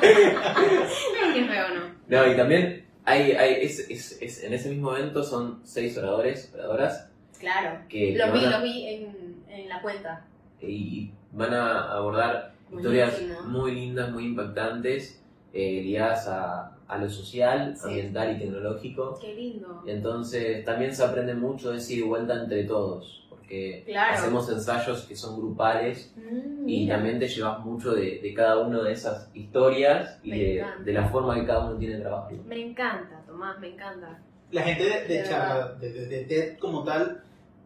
Qué 0.00 1.44
feo, 1.44 1.68
¿no? 1.74 1.82
No, 2.08 2.32
y 2.32 2.36
también 2.36 2.86
hay, 3.04 3.32
hay 3.32 3.54
es, 3.64 3.78
es, 3.90 4.18
es- 4.20 4.42
en 4.44 4.52
ese 4.54 4.70
mismo 4.70 4.96
evento 4.96 5.22
son 5.22 5.60
seis 5.64 5.96
oradores, 5.98 6.50
oradoras, 6.54 7.08
Claro. 7.38 7.80
que, 7.88 8.12
que 8.12 8.18
Lo 8.18 8.32
vi, 8.32 8.40
van 8.44 8.52
a- 8.54 8.58
lo 8.58 8.64
vi 8.64 8.86
en, 8.88 9.36
en 9.48 9.68
la 9.68 9.80
cuenta. 9.82 10.24
Y 10.62 11.12
van 11.32 11.52
a 11.54 11.92
abordar 11.92 12.54
historias 12.70 13.20
muy 13.46 13.72
lindas, 13.74 14.10
muy 14.10 14.24
impactantes, 14.26 15.22
eh, 15.52 15.82
ligadas 15.82 16.26
a, 16.28 16.76
a 16.88 16.98
lo 16.98 17.08
social, 17.10 17.74
Sí. 17.76 17.82
ambiental 17.88 18.36
y 18.36 18.38
tecnológico. 18.38 19.18
Qué 19.20 19.34
lindo. 19.34 19.82
Entonces 19.86 20.64
también 20.64 20.94
se 20.94 21.04
aprende 21.04 21.34
mucho 21.34 21.70
de 21.72 21.78
ida 21.78 21.92
y 21.94 22.02
vuelta 22.02 22.40
entre 22.42 22.64
todos, 22.64 23.26
porque 23.28 23.82
Claro. 23.86 24.14
hacemos 24.14 24.48
ensayos 24.50 25.02
que 25.02 25.16
son 25.16 25.36
grupales 25.38 26.14
Mm, 26.16 26.68
y 26.68 26.88
también 26.88 27.18
te 27.18 27.28
llevas 27.28 27.58
mucho 27.60 27.92
de, 27.94 28.20
de 28.22 28.34
cada 28.34 28.58
una 28.58 28.82
de 28.82 28.92
esas 28.92 29.28
historias 29.34 30.18
y 30.22 30.30
Me 30.30 30.38
de, 30.38 30.60
encanta. 30.60 30.82
de 30.84 30.92
la 30.92 31.08
forma 31.08 31.34
que 31.34 31.44
cada 31.46 31.66
uno 31.68 31.78
tiene 31.78 31.96
de 31.96 32.00
trabajarlo. 32.02 32.42
Me 32.46 32.60
encanta, 32.60 33.22
Tomás, 33.26 33.58
me 33.58 33.68
encanta. 33.74 34.18
La 34.50 34.62
gente 34.62 34.84
de, 34.84 35.00
de 35.08 35.18
De 35.22 35.28
charla, 35.28 35.72
de, 35.80 35.92
de- 35.92 36.06
de 36.06 36.24
TED 36.24 36.58
como 36.58 36.84
tal, 36.84 37.22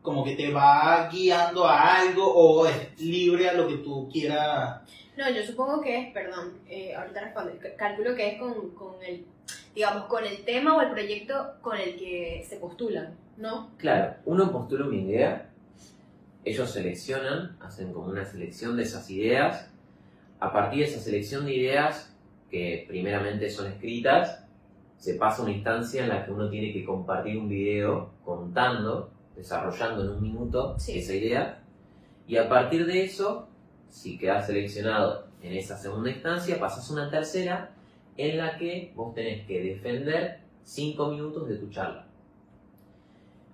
como 0.07 0.23
que 0.23 0.37
te 0.37 0.53
va 0.53 1.09
guiando 1.11 1.67
a 1.67 1.97
algo 1.97 2.33
o 2.33 2.65
es 2.65 2.97
libre 3.01 3.49
a 3.49 3.55
lo 3.55 3.67
que 3.67 3.79
tú 3.79 4.09
quieras. 4.09 4.81
No, 5.17 5.29
yo 5.29 5.43
supongo 5.43 5.81
que 5.81 5.99
es, 5.99 6.13
perdón, 6.13 6.59
eh, 6.69 6.95
ahorita 6.95 7.23
respondo, 7.23 7.53
calculo 7.77 8.15
que 8.15 8.29
es 8.29 8.39
con, 8.39 8.71
con 8.71 9.03
el, 9.03 9.27
digamos, 9.75 10.05
con 10.05 10.25
el 10.25 10.45
tema 10.45 10.77
o 10.77 10.81
el 10.81 10.93
proyecto 10.93 11.55
con 11.61 11.77
el 11.77 11.97
que 11.97 12.47
se 12.49 12.59
postulan, 12.59 13.17
¿no? 13.37 13.73
Claro, 13.79 14.15
uno 14.27 14.53
postula 14.53 14.87
una 14.87 14.97
idea, 14.97 15.51
ellos 16.45 16.71
seleccionan, 16.71 17.57
hacen 17.59 17.93
como 17.93 18.07
una 18.07 18.25
selección 18.25 18.77
de 18.77 18.85
esas 18.85 19.11
ideas, 19.11 19.69
a 20.39 20.53
partir 20.53 20.85
de 20.85 20.85
esa 20.85 21.01
selección 21.01 21.47
de 21.47 21.55
ideas, 21.57 22.15
que 22.49 22.85
primeramente 22.87 23.51
son 23.51 23.73
escritas, 23.73 24.47
se 24.99 25.15
pasa 25.15 25.43
una 25.43 25.51
instancia 25.51 26.05
en 26.05 26.11
la 26.11 26.25
que 26.25 26.31
uno 26.31 26.49
tiene 26.49 26.73
que 26.73 26.85
compartir 26.85 27.37
un 27.39 27.49
video 27.49 28.13
contando, 28.25 29.16
desarrollando 29.37 30.03
en 30.03 30.11
un 30.11 30.23
minuto 30.23 30.77
Sí. 30.79 30.99
esa 30.99 31.15
idea, 31.15 31.63
y 32.27 32.37
a 32.37 32.49
partir 32.49 32.87
de 32.87 33.05
eso, 33.05 33.49
si 33.89 34.19
quedas 34.19 34.47
seleccionado 34.47 35.27
en 35.43 35.53
esa 35.53 35.77
segunda 35.77 36.11
instancia, 36.11 36.59
pasas 36.59 36.91
a 36.91 36.93
una 36.95 37.11
tercera 37.11 37.71
en 38.17 38.39
la 38.39 38.57
que 38.57 38.93
vos 38.97 39.15
tenés 39.15 39.47
que 39.47 39.63
defender 39.63 40.41
5 40.65 41.09
minutos 41.11 41.49
de 41.49 41.57
tu 41.57 41.69
charla. 41.69 42.07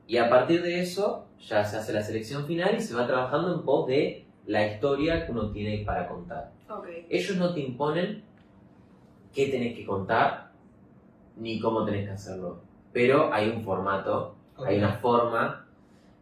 Y 0.06 0.16
a 0.16 0.30
partir 0.30 0.62
de 0.62 0.80
eso 0.80 1.26
ya 1.40 1.64
se 1.64 1.76
hace 1.76 1.92
la 1.92 2.02
selección 2.02 2.46
final 2.46 2.74
y 2.76 2.80
se 2.80 2.94
va 2.94 3.06
trabajando 3.06 3.54
en 3.54 3.62
pos 3.62 3.86
de 3.88 4.24
la 4.46 4.66
historia 4.66 5.24
que 5.26 5.32
uno 5.32 5.50
tiene 5.50 5.84
para 5.84 6.08
contar. 6.08 6.52
Ok. 6.68 6.86
Ellos 7.08 7.36
no 7.36 7.52
te 7.52 7.60
imponen 7.60 8.22
qué 9.32 9.48
tenés 9.48 9.76
que 9.76 9.84
contar 9.84 10.50
ni 11.36 11.58
cómo 11.60 11.84
tenés 11.84 12.06
que 12.06 12.12
hacerlo, 12.12 12.60
pero 12.92 13.32
hay 13.32 13.48
un 13.48 13.62
formato, 13.62 14.36
hay 14.58 14.78
una 14.78 14.92
forma 14.94 15.61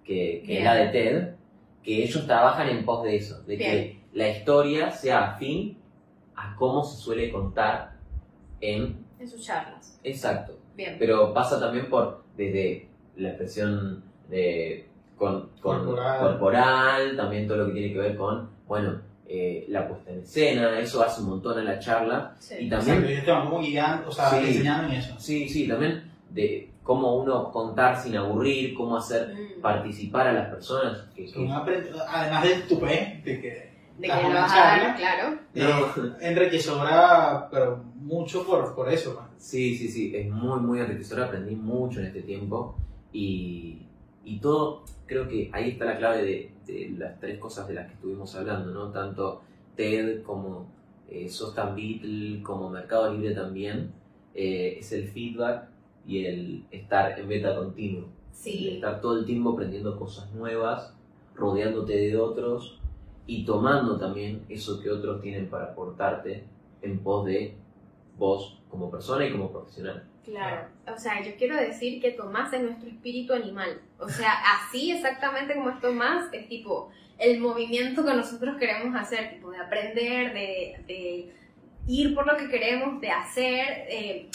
que, 0.04 0.42
que 0.46 0.58
es 0.58 0.64
la 0.64 0.74
de 0.74 0.88
TED, 0.88 1.28
que 1.82 2.02
ellos 2.04 2.26
trabajan 2.26 2.68
en 2.68 2.84
pos 2.84 3.04
de 3.04 3.16
eso, 3.16 3.42
de 3.42 3.56
que 3.58 4.00
la 4.12 4.28
historia 4.28 4.90
sea 4.90 5.32
afín 5.32 5.78
a 6.36 6.54
cómo 6.56 6.82
se 6.84 6.96
suele 6.96 7.30
contar 7.30 7.92
en... 8.60 9.04
En 9.18 9.28
sus 9.28 9.44
charlas. 9.44 9.98
Exacto. 10.02 10.58
Bien. 10.76 10.96
Pero 10.98 11.32
pasa 11.34 11.60
también 11.60 11.88
por 11.88 12.22
desde 12.36 12.88
la 13.16 13.28
expresión 13.30 14.02
de, 14.28 14.88
con, 15.16 15.50
con- 15.60 15.84
Corporal. 15.84 16.20
corporal, 16.20 17.16
también 17.16 17.46
todo 17.46 17.58
lo 17.58 17.66
que 17.66 17.72
tiene 17.72 17.92
que 17.92 17.98
ver 17.98 18.16
con, 18.16 18.48
bueno, 18.66 19.00
eh, 19.28 19.66
la 19.68 19.86
puesta 19.86 20.10
en 20.10 20.20
escena, 20.20 20.78
eso 20.80 21.02
hace 21.02 21.20
un 21.20 21.28
montón 21.30 21.58
a 21.58 21.62
la 21.62 21.78
charla. 21.78 22.34
Sí. 22.38 22.54
Y 22.60 22.68
también, 22.70 23.04
van 23.26 23.44
como 23.44 23.60
guiando, 23.60 24.08
o 24.08 24.12
sea, 24.12 24.30
Sí. 24.30 24.36
enseñando 24.48 24.88
en 24.88 24.98
eso. 24.98 25.14
sí, 25.18 25.48
sí, 25.48 25.68
también 25.68 26.10
de 26.30 26.70
cómo 26.90 27.14
uno 27.22 27.52
contar 27.52 27.96
sin 28.02 28.16
aburrir, 28.16 28.74
cómo 28.74 28.96
hacer 28.96 29.32
Mm. 29.32 29.60
participar 29.60 30.26
a 30.26 30.32
las 30.32 30.48
personas. 30.48 31.06
Que, 31.14 31.30
Además 32.08 32.42
de 32.42 32.54
tu 32.68 32.80
pe, 32.80 33.20
de 33.24 33.40
que 33.40 33.70
De 33.96 34.06
que 34.06 34.08
das 34.08 34.22
lo 34.24 34.28
una 34.30 34.40
vas 34.40 34.52
a 34.52 34.56
dar, 34.56 34.78
charla, 34.80 34.96
claro. 34.96 35.38
No. 35.54 36.04
eh, 36.04 36.12
enriquecedora, 36.20 37.48
pero 37.48 37.76
mucho 37.94 38.44
por, 38.44 38.74
por 38.74 38.92
eso. 38.92 39.14
man. 39.14 39.28
Sí, 39.36 39.76
sí, 39.76 39.86
sí, 39.88 40.16
es 40.16 40.28
muy, 40.30 40.58
muy 40.58 40.80
enriquecedor, 40.80 41.22
aprendí 41.26 41.54
mucho 41.54 42.00
en 42.00 42.06
este 42.06 42.22
tiempo 42.22 42.74
y, 43.12 43.86
y 44.24 44.40
todo, 44.40 44.82
creo 45.06 45.28
que 45.28 45.48
ahí 45.52 45.70
está 45.70 45.84
la 45.84 45.96
clave 45.96 46.22
de, 46.24 46.52
de 46.66 46.90
las 46.98 47.20
tres 47.20 47.38
cosas 47.38 47.68
de 47.68 47.74
las 47.74 47.86
que 47.86 47.94
estuvimos 47.94 48.34
hablando, 48.34 48.72
¿no? 48.72 48.90
Tanto 48.90 49.42
TED 49.76 50.22
como 50.24 50.66
eh, 51.08 51.28
Sos 51.28 51.54
tan 51.54 51.76
Beatle, 51.76 52.42
como 52.42 52.68
Mercado 52.68 53.12
Libre 53.14 53.32
también, 53.32 53.92
eh, 54.34 54.78
es 54.80 54.90
el 54.90 55.06
feedback 55.06 55.68
y 56.06 56.24
el 56.24 56.64
estar 56.70 57.18
en 57.18 57.28
beta 57.28 57.56
continuo. 57.56 58.04
El 58.04 58.10
Sí. 58.32 58.68
Estar 58.70 59.00
todo 59.00 59.18
el 59.18 59.26
tiempo 59.26 59.50
aprendiendo 59.50 59.98
cosas 59.98 60.32
nuevas, 60.32 60.94
rodeándote 61.34 61.94
de 61.94 62.16
otros 62.16 62.80
y 63.26 63.44
tomando 63.44 63.98
también 63.98 64.44
eso 64.48 64.80
que 64.80 64.90
otros 64.90 65.20
tienen 65.20 65.48
para 65.48 65.66
aportarte 65.66 66.44
en 66.82 66.98
pos 67.00 67.26
de 67.26 67.54
vos 68.16 68.58
como 68.70 68.90
persona 68.90 69.26
y 69.26 69.32
como 69.32 69.50
profesional. 69.50 70.04
Claro, 70.24 70.68
o 70.86 70.98
sea, 70.98 71.22
yo 71.24 71.32
quiero 71.36 71.56
decir 71.56 72.00
que 72.00 72.12
Tomás 72.12 72.52
es 72.52 72.62
nuestro 72.62 72.88
espíritu 72.88 73.32
animal. 73.32 73.80
O 73.98 74.08
sea, 74.08 74.32
así 74.54 74.92
exactamente 74.92 75.54
como 75.54 75.70
es 75.70 75.80
Tomás, 75.80 76.32
es 76.32 76.48
tipo 76.48 76.90
el 77.18 77.40
movimiento 77.40 78.04
que 78.04 78.14
nosotros 78.14 78.56
queremos 78.58 78.94
hacer, 78.96 79.30
tipo 79.30 79.50
de 79.50 79.58
aprender, 79.58 80.32
de, 80.32 80.84
de 80.86 81.32
ir 81.86 82.14
por 82.14 82.26
lo 82.26 82.36
que 82.36 82.48
queremos, 82.48 83.00
de 83.00 83.10
hacer 83.10 83.86
eh, 83.88 84.28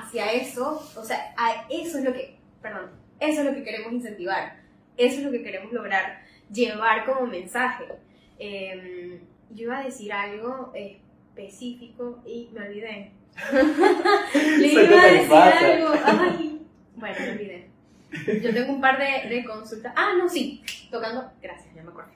hacia 0.00 0.32
eso. 0.32 0.90
O 0.96 1.04
sea, 1.04 1.34
a 1.36 1.66
eso 1.70 1.98
es 1.98 2.04
lo 2.04 2.12
que, 2.12 2.36
perdón, 2.60 2.90
eso 3.20 3.40
es 3.40 3.46
lo 3.46 3.54
que 3.54 3.64
queremos 3.64 3.92
incentivar, 3.92 4.56
eso 4.96 5.18
es 5.18 5.24
lo 5.24 5.30
que 5.30 5.42
queremos 5.42 5.72
lograr, 5.72 6.22
llevar 6.52 7.04
como 7.04 7.26
mensaje. 7.26 7.84
Eh, 8.38 9.20
yo 9.50 9.64
iba 9.64 9.78
a 9.78 9.84
decir 9.84 10.12
algo 10.12 10.72
específico 10.74 12.22
y 12.26 12.48
me 12.52 12.66
olvidé. 12.66 13.12
Le 14.58 14.66
iba 14.66 15.02
a 15.02 15.06
decir 15.06 15.28
pasa. 15.28 15.66
algo. 15.66 15.88
Ay, 16.04 16.60
bueno, 16.96 17.16
me 17.20 17.30
olvidé. 17.30 17.68
Yo 18.42 18.52
tengo 18.52 18.72
un 18.74 18.80
par 18.80 18.98
de, 18.98 19.28
de 19.34 19.44
consultas. 19.44 19.92
Ah, 19.96 20.12
no, 20.18 20.28
sí. 20.28 20.62
Tocando. 20.90 21.30
Gracias, 21.40 21.74
ya 21.74 21.82
me 21.82 21.90
acordé. 21.90 22.12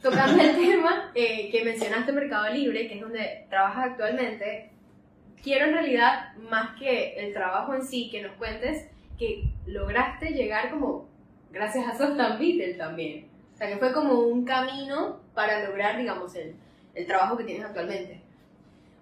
Tocando 0.00 0.42
el 0.42 0.56
tema 0.56 1.10
eh, 1.14 1.50
que 1.50 1.64
mencionaste, 1.64 2.12
Mercado 2.12 2.52
Libre, 2.52 2.88
que 2.88 2.94
es 2.96 3.00
donde 3.00 3.46
trabajas 3.48 3.90
actualmente. 3.90 4.71
Quiero 5.42 5.66
en 5.66 5.72
realidad, 5.72 6.34
más 6.50 6.78
que 6.78 7.14
el 7.14 7.32
trabajo 7.32 7.74
en 7.74 7.84
sí, 7.84 8.08
que 8.10 8.22
nos 8.22 8.32
cuentes 8.36 8.88
que 9.18 9.44
lograste 9.66 10.30
llegar 10.30 10.70
como 10.70 11.06
gracias 11.52 11.86
a 11.88 11.98
Sostan 11.98 12.38
Beatle 12.38 12.74
también. 12.74 13.26
O 13.54 13.56
sea, 13.56 13.68
que 13.68 13.76
fue 13.76 13.92
como 13.92 14.20
un 14.20 14.44
camino 14.44 15.20
para 15.34 15.66
lograr, 15.68 15.98
digamos, 15.98 16.34
el, 16.36 16.54
el 16.94 17.06
trabajo 17.06 17.36
que 17.36 17.44
tienes 17.44 17.64
actualmente. 17.64 18.20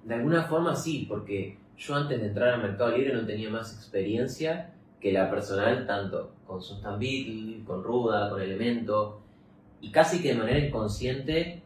De 0.04 0.14
alguna 0.14 0.44
forma 0.44 0.74
sí, 0.74 1.06
porque 1.08 1.58
yo 1.76 1.94
antes 1.94 2.20
de 2.20 2.28
entrar 2.28 2.54
al 2.54 2.62
Mercado 2.62 2.96
Libre 2.96 3.14
no 3.14 3.26
tenía 3.26 3.50
más 3.50 3.74
experiencia 3.74 4.70
que 5.00 5.12
la 5.12 5.30
personal, 5.30 5.86
tanto 5.86 6.32
con 6.46 6.60
Sustan 6.62 6.98
Beatle, 6.98 7.64
con 7.64 7.82
Ruda, 7.82 8.30
con 8.30 8.40
Elemento, 8.40 9.20
y 9.80 9.90
casi 9.90 10.20
que 10.20 10.28
de 10.28 10.34
manera 10.34 10.58
inconsciente 10.58 11.62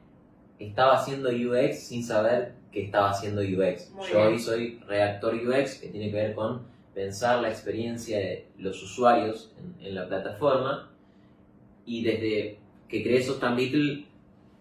estaba 0.58 0.94
haciendo 0.94 1.30
UX 1.30 1.88
sin 1.88 2.04
saber 2.04 2.54
que 2.74 2.82
estaba 2.82 3.10
haciendo 3.10 3.40
UX. 3.40 3.90
Muy 3.92 4.06
yo 4.08 4.16
bien. 4.16 4.26
hoy 4.26 4.38
soy 4.38 4.80
redactor 4.86 5.34
UX, 5.34 5.76
que 5.76 5.88
tiene 5.88 6.10
que 6.10 6.16
ver 6.16 6.34
con 6.34 6.62
pensar 6.92 7.40
la 7.40 7.48
experiencia 7.48 8.18
de 8.18 8.48
los 8.58 8.82
usuarios 8.82 9.52
en, 9.58 9.86
en 9.86 9.94
la 9.94 10.08
plataforma, 10.08 10.90
y 11.86 12.02
desde 12.02 12.58
que 12.88 13.02
creé 13.02 13.22
Sustan 13.22 13.56
Beatle, 13.56 14.06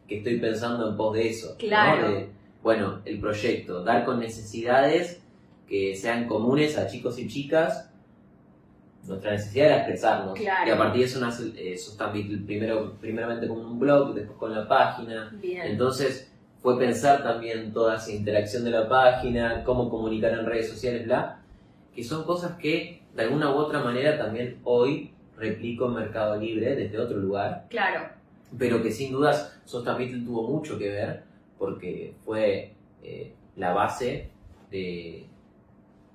que 0.08 0.18
estoy 0.18 0.40
pensando 0.40 0.90
en 0.90 0.96
pos 0.96 1.16
de 1.16 1.30
eso. 1.30 1.50
¿no? 1.52 1.58
Claro. 1.58 2.12
De, 2.12 2.30
bueno, 2.62 3.02
el 3.06 3.20
proyecto, 3.20 3.84
dar 3.84 4.06
con 4.06 4.20
necesidades 4.20 5.22
que 5.68 5.96
sean 5.96 6.28
comunes 6.28 6.78
a 6.78 6.88
chicos 6.88 7.18
y 7.18 7.28
chicas. 7.28 7.90
Nuestra 9.06 9.32
necesidad 9.32 9.66
era 9.66 9.78
expresarnos. 9.78 10.40
Claro. 10.40 10.70
Y 10.70 10.72
a 10.72 10.78
partir 10.78 11.02
de 11.02 11.08
eso 11.08 11.20
nace 11.20 11.52
eh, 11.58 11.78
Sustan 11.78 12.14
Beatle, 12.14 12.38
primero, 12.38 12.94
primeramente 13.02 13.48
con 13.48 13.60
un 13.60 13.80
blog, 13.80 14.14
después 14.14 14.38
con 14.38 14.54
la 14.54 14.68
página. 14.68 15.30
Bien. 15.42 15.64
Entonces 15.68 16.33
fue 16.64 16.80
pensar 16.80 17.22
también 17.22 17.72
toda 17.74 17.98
esa 17.98 18.12
interacción 18.12 18.64
de 18.64 18.72
la 18.72 18.88
página, 18.88 19.64
cómo 19.66 19.90
comunicar 19.90 20.32
en 20.32 20.46
redes 20.46 20.70
sociales, 20.70 21.06
bla, 21.06 21.40
que 21.94 22.04
son 22.04 22.24
cosas 22.24 22.58
que 22.58 23.02
de 23.14 23.22
alguna 23.24 23.52
u 23.52 23.56
otra 23.58 23.84
manera 23.84 24.18
también 24.18 24.58
hoy 24.64 25.12
replico 25.38 25.88
en 25.88 25.94
Mercado 25.96 26.38
Libre 26.38 26.76
desde 26.76 26.98
otro 26.98 27.18
lugar 27.18 27.66
Claro. 27.70 28.08
pero 28.58 28.82
que 28.82 28.92
sin 28.92 29.12
dudas 29.12 29.60
Sostan 29.66 29.98
Beatle 29.98 30.24
tuvo 30.26 30.44
mucho 30.48 30.78
que 30.80 30.90
ver 30.90 31.24
porque 31.60 32.14
fue 32.26 32.72
eh, 33.04 33.34
la 33.58 33.74
base 33.74 34.30
de, 34.72 35.26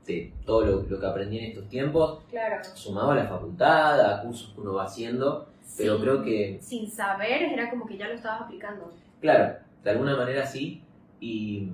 de 0.06 0.32
todo 0.46 0.64
lo, 0.64 0.82
lo 0.82 0.98
que 0.98 1.06
aprendí 1.06 1.38
en 1.38 1.44
estos 1.50 1.68
tiempos, 1.68 2.20
Claro. 2.30 2.64
sumado 2.74 3.10
a 3.10 3.14
la 3.16 3.26
facultad, 3.26 4.00
a 4.00 4.22
cursos 4.22 4.52
que 4.54 4.60
uno 4.62 4.74
va 4.74 4.84
haciendo, 4.84 5.46
pero 5.76 5.94
Sin- 5.96 6.02
creo 6.02 6.22
que, 6.24 6.58
Sin 6.62 6.90
saber, 6.90 7.42
era 7.42 7.68
como 7.70 7.86
que 7.86 7.98
ya 7.98 8.08
lo 8.08 8.14
estabas 8.14 8.42
aplicando. 8.42 8.90
claro, 9.20 9.56
de 9.84 9.90
alguna 9.90 10.16
manera 10.16 10.44
sí, 10.46 10.82
y, 11.20 11.68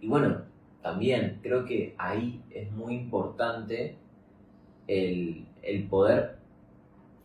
y 0.00 0.06
bueno, 0.08 0.42
también 0.82 1.38
creo 1.42 1.64
que 1.64 1.94
ahí 1.98 2.42
es 2.50 2.70
muy 2.72 2.94
importante 2.94 3.96
el, 4.86 5.46
el 5.62 5.84
poder 5.88 6.36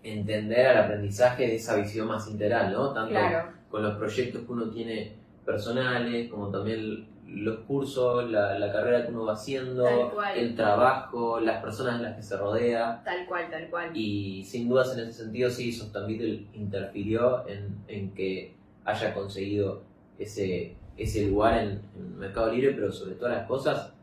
entender 0.03 0.67
al 0.67 0.77
aprendizaje 0.85 1.45
de 1.47 1.55
esa 1.55 1.75
visión 1.75 2.07
más 2.07 2.27
integral, 2.29 2.71
¿no? 2.71 2.93
Tanto 2.93 3.09
Claro. 3.11 3.51
con 3.69 3.83
los 3.83 3.97
proyectos 3.97 4.43
que 4.43 4.51
uno 4.51 4.69
tiene 4.69 5.13
personales, 5.45 6.29
como 6.29 6.49
también 6.49 7.07
los 7.27 7.59
cursos, 7.59 8.29
la, 8.31 8.57
la 8.57 8.71
carrera 8.71 9.05
que 9.05 9.11
uno 9.11 9.25
va 9.25 9.33
haciendo, 9.33 9.85
el 10.35 10.55
trabajo, 10.55 11.39
las 11.39 11.61
personas 11.61 11.97
en 11.97 12.03
las 12.03 12.15
que 12.15 12.23
se 12.23 12.37
rodea. 12.37 13.01
Tal 13.03 13.27
cual, 13.27 13.49
tal 13.51 13.69
cual. 13.69 13.95
Y 13.95 14.43
sin 14.45 14.67
dudas 14.69 14.97
en 14.97 15.01
ese 15.07 15.23
sentido 15.23 15.49
sí, 15.49 15.71
Sostan 15.71 16.07
Beatle 16.07 16.47
interfirió 16.53 17.47
en, 17.47 17.75
en 17.87 18.11
que 18.13 18.55
haya 18.85 19.13
conseguido 19.13 19.83
ese, 20.19 20.75
ese 20.97 21.27
lugar 21.27 21.63
en, 21.63 21.81
en 21.97 22.17
Mercado 22.19 22.51
Libre, 22.51 22.73
pero 22.73 22.91
sobre 22.91 23.15
todas 23.15 23.35
las 23.37 23.47
cosas, 23.47 23.93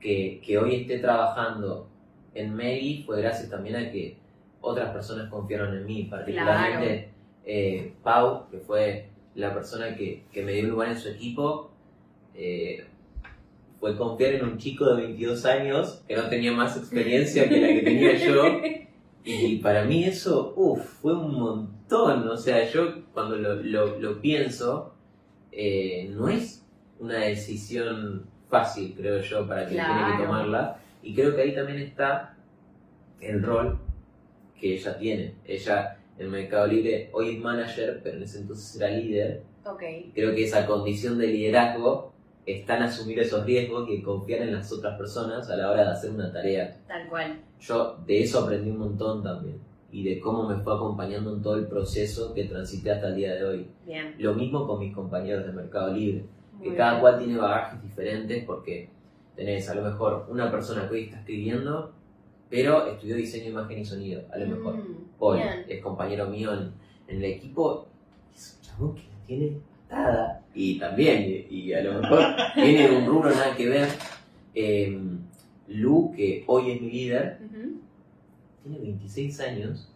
que, 0.00 0.40
que 0.44 0.58
hoy 0.58 0.76
esté 0.76 0.98
trabajando 0.98 1.88
en 2.34 2.54
Meli 2.54 3.02
fue 3.04 3.20
gracias 3.20 3.50
también 3.50 3.76
a 3.76 3.90
que 3.90 4.16
otras 4.60 4.90
personas 4.92 5.28
confiaron 5.28 5.76
en 5.76 5.84
mí, 5.86 6.04
particularmente 6.04 7.10
eh, 7.44 7.92
Pau, 8.02 8.48
que 8.50 8.58
fue 8.58 9.08
la 9.34 9.52
persona 9.52 9.94
que, 9.96 10.24
que 10.32 10.42
me 10.42 10.52
dio 10.52 10.68
lugar 10.68 10.88
en 10.90 10.98
su 10.98 11.08
equipo. 11.08 11.70
eh, 12.34 12.84
fue 13.80 13.96
confiar 13.96 14.34
en 14.34 14.44
un 14.44 14.58
chico 14.58 14.84
de 14.94 15.02
22 15.02 15.44
años 15.44 16.04
que 16.06 16.14
no 16.14 16.28
tenía 16.28 16.52
más 16.52 16.76
experiencia 16.76 17.48
que 17.48 17.60
la 17.60 17.66
que 17.68 17.80
tenía 17.82 18.14
yo. 18.26 18.44
Y 19.24 19.56
para 19.56 19.84
mí 19.84 20.04
eso, 20.04 20.52
uff, 20.56 20.80
fue 21.00 21.12
un 21.14 21.34
montón. 21.38 22.28
O 22.28 22.36
sea, 22.36 22.68
yo 22.70 23.02
cuando 23.12 23.36
lo, 23.36 23.56
lo- 23.56 23.98
lo 23.98 24.20
pienso, 24.20 24.94
eh, 25.52 26.10
no 26.10 26.28
es 26.28 26.64
una 26.98 27.18
decisión 27.18 28.26
fácil, 28.48 28.94
creo 28.96 29.20
yo, 29.20 29.46
para 29.46 29.66
quien 29.66 29.84
tiene 29.84 30.16
que 30.16 30.22
tomarla. 30.24 30.78
Y 31.02 31.14
creo 31.14 31.34
que 31.34 31.42
ahí 31.42 31.54
también 31.54 31.78
está 31.80 32.36
el 33.20 33.42
rol 33.42 33.78
que 34.58 34.74
ella 34.74 34.96
tiene. 34.98 35.34
Ella 35.44 35.98
en 36.18 36.30
Mercado 36.30 36.66
Libre 36.66 37.10
hoy 37.12 37.36
es 37.36 37.40
manager, 37.40 38.00
pero 38.02 38.16
en 38.16 38.22
ese 38.22 38.40
entonces 38.40 38.80
era 38.80 38.90
líder. 38.90 39.42
Creo 40.14 40.34
que 40.34 40.44
esa 40.44 40.66
condición 40.66 41.18
de 41.18 41.28
liderazgo 41.28 42.12
está 42.44 42.76
en 42.76 42.84
asumir 42.84 43.20
esos 43.20 43.44
riesgos 43.44 43.88
y 43.88 43.96
en 43.96 44.02
confiar 44.02 44.42
en 44.42 44.52
las 44.52 44.72
otras 44.72 44.98
personas 44.98 45.48
a 45.48 45.56
la 45.56 45.70
hora 45.70 45.84
de 45.84 45.90
hacer 45.90 46.10
una 46.10 46.32
tarea. 46.32 46.76
Tal 46.88 47.08
cual. 47.08 47.40
Yo 47.60 47.98
de 48.06 48.22
eso 48.22 48.40
aprendí 48.40 48.70
un 48.70 48.78
montón 48.78 49.22
también 49.22 49.71
y 49.92 50.02
de 50.04 50.18
cómo 50.20 50.48
me 50.48 50.56
fue 50.56 50.74
acompañando 50.74 51.34
en 51.34 51.42
todo 51.42 51.56
el 51.56 51.66
proceso 51.66 52.32
que 52.34 52.44
transité 52.44 52.90
hasta 52.92 53.08
el 53.08 53.16
día 53.16 53.34
de 53.34 53.44
hoy. 53.44 53.66
Bien. 53.86 54.14
Lo 54.18 54.34
mismo 54.34 54.66
con 54.66 54.80
mis 54.80 54.94
compañeros 54.94 55.46
de 55.46 55.52
Mercado 55.52 55.92
Libre, 55.92 56.24
que 56.62 56.74
cada 56.74 56.92
bien. 56.92 57.00
cual 57.02 57.18
tiene 57.18 57.36
bagajes 57.38 57.82
diferentes 57.82 58.44
porque 58.44 58.88
tenés 59.36 59.68
a 59.68 59.74
lo 59.74 59.82
mejor 59.82 60.26
una 60.30 60.50
persona 60.50 60.88
que 60.88 60.94
hoy 60.94 61.02
está 61.04 61.18
escribiendo, 61.18 61.92
pero 62.48 62.86
estudió 62.86 63.16
diseño, 63.16 63.50
imagen 63.50 63.78
y 63.80 63.84
sonido, 63.84 64.22
a 64.32 64.38
lo 64.38 64.46
mejor. 64.46 64.76
Mm, 64.76 64.96
Paul 65.18 65.36
bien. 65.36 65.64
es 65.68 65.82
compañero 65.82 66.26
mío 66.26 66.52
en, 66.54 66.70
en 67.08 67.16
el 67.18 67.24
equipo, 67.24 67.86
es 68.34 68.58
un 68.58 68.62
chabón 68.66 68.94
que 68.94 69.02
la 69.02 69.26
tiene 69.26 69.56
patada. 69.88 70.42
Y 70.54 70.78
también, 70.78 71.46
y, 71.50 71.54
y 71.54 71.72
a 71.74 71.82
lo 71.82 72.00
mejor 72.00 72.20
viene 72.56 72.88
de 72.88 72.96
un 72.96 73.06
rubro 73.06 73.30
nada 73.30 73.54
que 73.54 73.68
ver. 73.68 73.88
Eh, 74.54 74.98
Lu, 75.68 76.12
que 76.14 76.44
hoy 76.46 76.72
es 76.72 76.80
mi 76.80 76.90
líder. 76.90 77.38
Tiene 78.62 78.78
26 78.78 79.40
años 79.40 79.88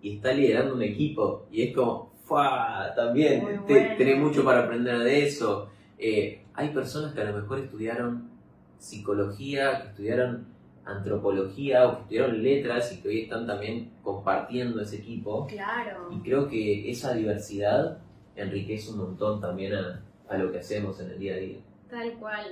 y 0.00 0.16
está 0.16 0.32
liderando 0.32 0.74
un 0.74 0.82
equipo. 0.82 1.46
Y 1.50 1.62
es 1.62 1.74
como, 1.74 2.12
¡fua! 2.24 2.92
también 2.96 3.40
te- 3.66 3.72
bueno. 3.74 3.96
tenés 3.98 4.18
mucho 4.18 4.44
para 4.44 4.64
aprender 4.64 4.98
de 4.98 5.26
eso. 5.26 5.68
Eh, 5.98 6.42
hay 6.54 6.68
personas 6.70 7.12
que 7.14 7.20
a 7.20 7.24
lo 7.30 7.40
mejor 7.40 7.58
estudiaron 7.60 8.30
psicología, 8.78 9.80
que 9.82 9.88
estudiaron 9.88 10.46
antropología 10.84 11.86
o 11.86 11.94
que 11.96 12.02
estudiaron 12.02 12.42
letras 12.42 12.92
y 12.92 13.00
que 13.00 13.08
hoy 13.08 13.20
están 13.22 13.46
también 13.46 13.92
compartiendo 14.02 14.80
ese 14.80 14.96
equipo. 14.96 15.46
Claro. 15.46 16.08
Y 16.10 16.18
creo 16.20 16.48
que 16.48 16.90
esa 16.90 17.14
diversidad 17.14 17.98
enriquece 18.34 18.90
un 18.90 18.98
montón 18.98 19.40
también 19.40 19.74
a, 19.74 20.02
a 20.28 20.36
lo 20.38 20.50
que 20.50 20.58
hacemos 20.58 20.98
en 21.00 21.10
el 21.10 21.18
día 21.18 21.34
a 21.34 21.38
día. 21.38 21.58
Tal 21.88 22.12
cual. 22.14 22.46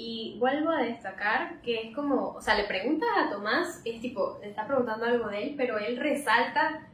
Y 0.00 0.36
vuelvo 0.38 0.70
a 0.70 0.84
destacar 0.84 1.60
que 1.60 1.88
es 1.88 1.92
como, 1.92 2.28
o 2.28 2.40
sea, 2.40 2.54
le 2.54 2.68
preguntas 2.68 3.08
a 3.16 3.30
Tomás, 3.30 3.82
es 3.84 4.00
tipo, 4.00 4.38
le 4.40 4.50
estás 4.50 4.64
preguntando 4.66 5.04
algo 5.04 5.26
de 5.28 5.42
él, 5.42 5.54
pero 5.56 5.76
él 5.76 5.96
resalta 5.96 6.86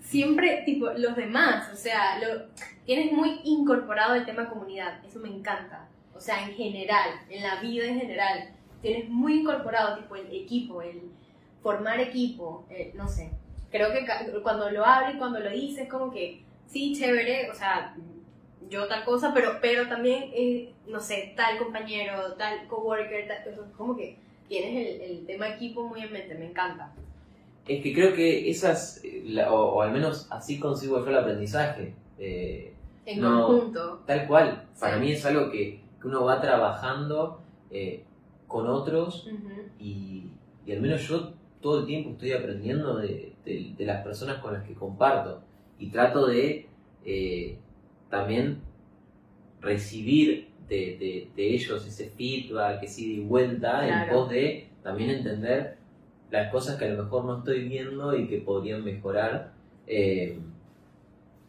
siempre, 0.00 0.62
tipo, 0.64 0.86
los 0.96 1.14
demás. 1.14 1.70
O 1.70 1.76
sea, 1.76 2.18
lo, 2.20 2.46
tienes 2.86 3.12
muy 3.12 3.42
incorporado 3.44 4.14
el 4.14 4.24
tema 4.24 4.48
comunidad. 4.48 5.04
Eso 5.04 5.18
me 5.20 5.28
encanta. 5.28 5.86
O 6.14 6.20
sea, 6.20 6.42
en 6.42 6.54
general, 6.54 7.10
en 7.28 7.42
la 7.42 7.60
vida 7.60 7.84
en 7.84 8.00
general, 8.00 8.48
tienes 8.80 9.10
muy 9.10 9.40
incorporado, 9.40 9.98
tipo, 9.98 10.16
el 10.16 10.34
equipo, 10.34 10.80
el 10.80 11.02
formar 11.62 12.00
equipo, 12.00 12.64
eh, 12.70 12.94
no 12.94 13.08
sé. 13.08 13.30
Creo 13.70 13.92
que 13.92 14.06
cuando 14.42 14.70
lo 14.70 14.86
habla 14.86 15.12
y 15.12 15.18
cuando 15.18 15.38
lo 15.38 15.50
dices, 15.50 15.86
como 15.86 16.10
que, 16.10 16.42
sí, 16.66 16.94
chévere, 16.98 17.50
o 17.50 17.54
sea, 17.54 17.94
yo 18.72 18.86
tal 18.88 19.04
cosa, 19.04 19.32
pero, 19.34 19.58
pero 19.60 19.86
también, 19.88 20.30
eh, 20.34 20.72
no 20.86 20.98
sé, 20.98 21.34
tal 21.36 21.58
compañero, 21.58 22.32
tal 22.38 22.66
coworker, 22.68 23.28
tal, 23.28 23.70
como 23.76 23.94
que 23.96 24.16
tienes 24.48 24.74
el, 24.86 25.00
el 25.18 25.26
tema 25.26 25.48
equipo 25.50 25.86
muy 25.86 26.00
en 26.00 26.12
mente, 26.12 26.34
me 26.34 26.46
encanta. 26.46 26.92
Es 27.68 27.82
que 27.82 27.92
creo 27.92 28.14
que 28.14 28.50
esas, 28.50 29.04
eh, 29.04 29.22
la- 29.26 29.52
o, 29.52 29.74
o 29.76 29.82
al 29.82 29.92
menos 29.92 30.26
así 30.30 30.58
consigo 30.58 30.98
yo 31.04 31.10
el 31.10 31.18
aprendizaje. 31.18 31.94
Eh, 32.18 32.72
En 33.06 33.20
No. 33.20 33.46
conjunto. 33.46 34.02
tal 34.06 34.26
cual, 34.26 34.66
para 34.80 34.96
mí 34.96 35.12
es 35.12 35.24
algo 35.26 35.50
que, 35.50 35.80
que 36.00 36.06
uno 36.08 36.24
va 36.24 36.40
trabajando 36.40 37.40
eh, 37.70 38.04
con 38.46 38.66
otros 38.68 39.28
y, 39.78 40.28
y 40.66 40.72
al 40.72 40.80
menos 40.80 41.02
yo 41.08 41.34
todo 41.60 41.80
el 41.80 41.86
tiempo 41.86 42.10
estoy 42.10 42.32
aprendiendo 42.32 42.96
de, 42.96 43.32
de- 43.44 43.74
de 43.76 43.84
las 43.84 44.02
personas 44.04 44.38
con 44.38 44.52
las 44.54 44.62
que 44.66 44.74
comparto 44.74 45.42
y 45.78 45.90
trato 45.90 46.26
de 46.26 46.66
eh, 47.04 47.58
también 48.12 48.58
recibir 49.62 50.48
de, 50.68 50.76
de- 50.98 51.30
de 51.34 51.54
ellos 51.54 51.86
ese 51.86 52.10
feedback, 52.10 52.82
ese 52.82 53.00
ida 53.02 53.20
y 53.22 53.24
vuelta 53.24 53.86
en 54.04 54.10
pos 54.12 54.28
de 54.30 54.68
también 54.82 55.10
entender 55.10 55.76
las 56.30 56.50
cosas 56.52 56.76
que 56.78 56.84
a 56.86 56.88
lo 56.88 57.02
mejor 57.04 57.24
no 57.24 57.38
estoy 57.38 57.68
viendo 57.68 58.14
y 58.16 58.26
que 58.28 58.38
podrían 58.38 58.84
mejorar. 58.84 59.52
Eh, 59.86 60.38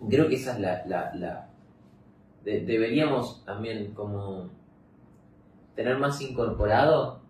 creo 0.10 0.28
que 0.28 0.36
esa 0.36 0.54
es 0.54 0.60
la... 0.60 0.84
la- 0.88 1.14
la- 1.16 1.50
de- 2.46 2.62
deberíamos 2.66 3.44
también 3.46 3.94
como 3.94 4.50
tener 5.76 5.98
más 5.98 6.20
incorporado, 6.22 7.22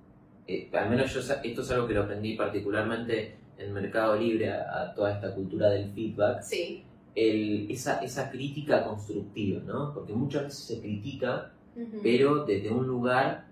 eh, 0.48 0.70
al 0.74 0.90
menos 0.90 1.14
yo 1.14 1.20
esto 1.22 1.62
es 1.62 1.72
algo 1.72 1.88
que 1.88 1.94
lo 1.94 2.04
aprendí 2.04 2.36
particularmente 2.36 3.36
en 3.58 3.72
Mercado 3.74 4.16
Libre 4.16 4.52
a, 4.52 4.82
a 4.82 4.94
toda 4.96 5.14
esta 5.14 5.34
cultura 5.36 5.70
del 5.70 5.92
feedback, 5.94 6.42
Sí. 6.42 6.84
El- 7.16 7.70
esa, 7.70 8.00
esa 8.04 8.30
crítica 8.32 8.84
constructiva, 8.86 9.62
¿no? 9.66 9.94
Porque 9.94 10.14
muchas 10.14 10.44
veces 10.44 10.64
se 10.66 10.80
critica, 10.82 11.52
Ujú. 11.76 12.00
pero 12.02 12.46
desde 12.46 12.70
un 12.72 12.88
lugar 12.88 13.48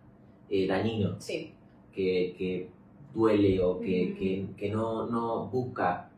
eh, 0.50 0.68
dañino, 0.68 1.16
Sí. 1.20 1.54
que, 1.94 2.36
que 2.38 2.70
duele 3.14 3.62
o 3.62 3.80
que, 3.80 4.08
Ujú. 4.12 4.20
que, 4.20 4.46
que 4.58 4.70
no, 4.70 5.08
no 5.08 5.48
busca 5.48 6.10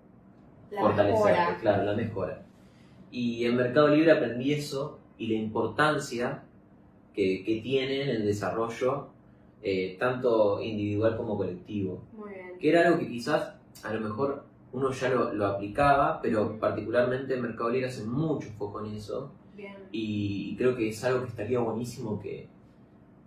La 0.71 0.81
fortalecer, 0.81 1.25
mejora. 1.31 1.57
claro, 1.61 1.83
la 1.83 1.93
mejora. 1.95 2.45
Y 3.11 3.45
en 3.45 3.55
Mercado 3.55 3.89
Libre 3.89 4.11
aprendí 4.11 4.53
eso 4.53 4.97
y 5.19 5.27
la 5.27 5.35
importancia 5.35 6.43
que, 7.13 7.43
que 7.43 7.61
tiene 7.61 8.01
en 8.03 8.09
el 8.09 8.25
desarrollo, 8.25 9.09
eh, 9.61 9.95
tanto 9.99 10.61
individual 10.61 11.15
como 11.15 11.37
colectivo. 11.37 12.01
Muy 12.17 12.29
bien. 12.31 12.57
Que 12.59 12.69
era 12.69 12.87
algo 12.87 12.99
que 12.99 13.07
quizás 13.07 13.53
a 13.83 13.93
lo 13.93 14.01
mejor 14.01 14.45
uno 14.73 14.91
ya 14.91 15.09
lo, 15.09 15.33
lo 15.33 15.45
aplicaba, 15.47 16.19
pero 16.21 16.59
particularmente 16.59 17.35
en 17.35 17.41
Mercado 17.43 17.69
Libre 17.69 17.87
hace 17.87 18.03
mucho 18.03 18.49
foco 18.57 18.83
en 18.85 18.93
eso 18.95 19.31
Bien. 19.55 19.75
y 19.91 20.55
creo 20.57 20.75
que 20.75 20.89
es 20.89 21.03
algo 21.03 21.21
que 21.21 21.29
estaría 21.29 21.59
buenísimo 21.59 22.19
que, 22.19 22.47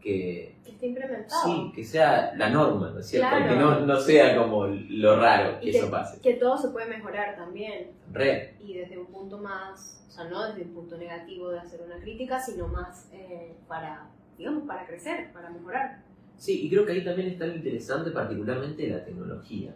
que 0.00 0.56
Que 0.64 0.70
esté 0.72 0.86
implementado. 0.88 1.44
sí, 1.44 1.72
que 1.74 1.84
sea 1.84 2.34
la 2.36 2.50
norma, 2.50 2.90
¿no 2.90 2.98
es 3.00 3.06
cierto? 3.08 3.28
Claro. 3.28 3.48
Que 3.48 3.56
no, 3.60 3.80
no 3.86 4.00
sea 4.00 4.36
como 4.36 4.66
lo 4.66 5.16
raro 5.20 5.60
que 5.60 5.70
eso 5.70 5.90
pase. 5.90 6.20
que 6.20 6.34
todo 6.34 6.56
se 6.58 6.68
puede 6.68 6.86
mejorar 6.88 7.36
también. 7.36 7.90
Re, 8.12 8.54
y 8.60 8.74
desde 8.74 8.98
un 8.98 9.06
punto 9.06 9.38
más, 9.38 10.04
o 10.08 10.10
sea, 10.10 10.24
no 10.24 10.46
desde 10.48 10.62
un 10.62 10.74
punto 10.74 10.96
negativo 10.96 11.50
de 11.50 11.58
hacer 11.60 11.80
una 11.82 11.98
crítica, 12.00 12.40
sino 12.40 12.68
más 12.68 13.08
eh, 13.12 13.54
para, 13.68 14.08
digamos, 14.38 14.64
para 14.66 14.86
crecer, 14.86 15.32
para 15.32 15.50
mejorar. 15.50 16.02
Sí, 16.36 16.66
y 16.66 16.70
creo 16.70 16.84
que 16.84 16.92
ahí 16.92 17.04
también 17.04 17.28
está 17.28 17.46
lo 17.46 17.54
interesante, 17.56 18.10
particularmente 18.10 18.88
la 18.88 19.04
tecnología. 19.04 19.74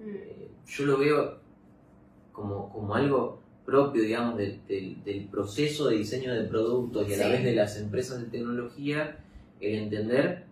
Eh, 0.00 0.48
yo 0.66 0.86
lo 0.86 0.98
veo 0.98 1.38
como, 2.32 2.70
como 2.72 2.94
algo 2.94 3.40
propio, 3.64 4.02
digamos, 4.02 4.36
del, 4.38 4.60
del- 4.66 5.02
del 5.04 5.24
proceso 5.26 5.88
de 5.88 5.96
diseño 5.98 6.32
de 6.34 6.44
productos 6.44 7.08
y 7.08 7.14
a 7.14 7.16
la 7.18 7.28
vez 7.28 7.44
de 7.44 7.54
las 7.54 7.76
empresas 7.78 8.20
de 8.20 8.28
tecnología, 8.28 9.18
el 9.60 9.74
entender 9.74 10.44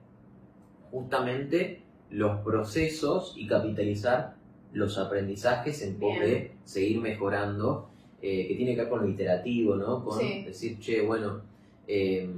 justamente 0.91 1.83
los 2.11 2.41
procesos 2.41 3.35
y 3.37 3.47
capitalizar 3.47 4.37
los 4.73 4.99
aprendizajes 4.99 5.83
en 5.83 5.97
pos 5.97 6.21
de 6.21 6.53
seguir 6.65 7.01
mejorando, 7.01 7.89
eh, 8.23 8.47
que 8.49 8.55
tiene 8.55 8.75
que 8.75 8.83
ver 8.83 8.91
con 8.91 9.03
lo 9.03 9.09
iterativo, 9.09 9.77
¿no? 9.77 10.05
Con 10.05 10.19
Sí. 10.21 10.43
decir, 10.45 10.79
che, 10.79 11.01
bueno, 11.03 11.41
eh, 11.89 12.29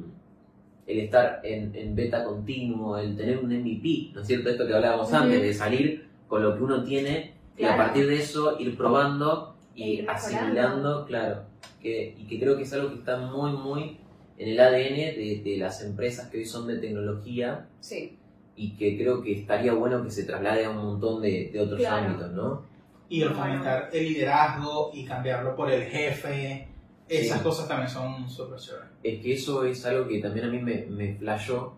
el 0.87 0.99
estar 1.01 1.41
en, 1.45 1.75
en 1.75 1.95
beta 1.95 2.25
continuo, 2.25 2.97
el 2.99 3.17
tener 3.17 3.39
un 3.39 3.51
MVP, 3.53 4.13
¿no 4.15 4.21
es 4.23 4.27
cierto? 4.27 4.49
Esto 4.51 4.67
que 4.67 4.75
hablábamos 4.75 5.13
antes, 5.13 5.41
de 5.43 5.53
salir 5.55 6.08
con 6.29 6.43
lo 6.43 6.57
que 6.57 6.63
uno 6.63 6.85
tiene 6.85 7.35
y 7.57 7.65
a 7.65 7.75
Claro. 7.75 7.83
partir 7.85 8.07
de 8.07 8.17
eso 8.17 8.57
ir 8.61 8.77
probando 8.77 9.57
E 9.75 9.81
y 9.81 9.91
ir 10.01 10.11
asimilando, 10.11 11.05
claro, 11.07 11.43
que, 11.81 12.15
y 12.17 12.27
que 12.27 12.39
creo 12.39 12.57
que 12.57 12.63
es 12.63 12.73
algo 12.73 12.89
que 12.91 12.97
está 12.97 13.17
muy, 13.19 13.53
muy 13.53 13.99
en 14.37 14.49
el 14.51 14.61
ADN 14.61 14.95
de, 15.17 15.43
de 15.45 15.57
las 15.59 15.83
empresas 15.83 16.29
que 16.31 16.39
hoy 16.39 16.45
son 16.47 16.67
de 16.69 16.77
tecnología 16.79 17.67
Sí, 17.81 18.17
y 18.57 18.77
que 18.77 18.97
creo 18.99 19.23
que 19.23 19.33
estaría 19.41 19.73
bueno 19.73 20.03
que 20.03 20.11
se 20.11 20.25
traslade 20.25 20.65
a 20.65 20.71
un 20.71 20.79
montón 20.79 21.23
de, 21.23 21.51
de 21.53 21.61
otros 21.61 21.81
Claro. 21.81 22.07
ámbitos, 22.07 22.31
¿no? 22.33 22.63
Y 23.09 23.23
fomentar 23.23 23.89
el 23.93 24.05
liderazgo 24.05 24.91
y 24.93 25.05
cambiarlo 25.05 25.57
por 25.57 25.71
el 25.71 25.83
jefe. 25.85 26.69
Esas 27.09 27.39
Sí. 27.39 27.45
cosas 27.45 27.67
también 27.69 27.89
son 27.89 28.29
súper 28.29 28.59
chéveres. 28.59 28.89
Es 29.03 29.23
que 29.23 29.33
eso 29.33 29.65
es 29.65 29.87
algo 29.87 30.07
que 30.07 30.19
también 30.21 30.47
a 30.47 30.51
mí 30.51 30.59
me, 30.61 30.85
me 30.91 31.15
flashó. 31.15 31.75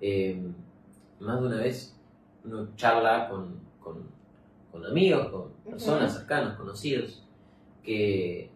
eh, 0.00 0.40
más 1.20 1.40
de 1.40 1.46
una 1.46 1.56
vez 1.58 1.94
uno 2.44 2.68
charla 2.74 3.28
con, 3.28 3.54
con, 3.82 4.06
con 4.70 4.84
amigos, 4.86 5.28
con 5.28 5.50
personas 5.70 6.10
Ujú. 6.10 6.18
cercanas, 6.20 6.56
conocidos, 6.56 7.22
que 7.82 8.50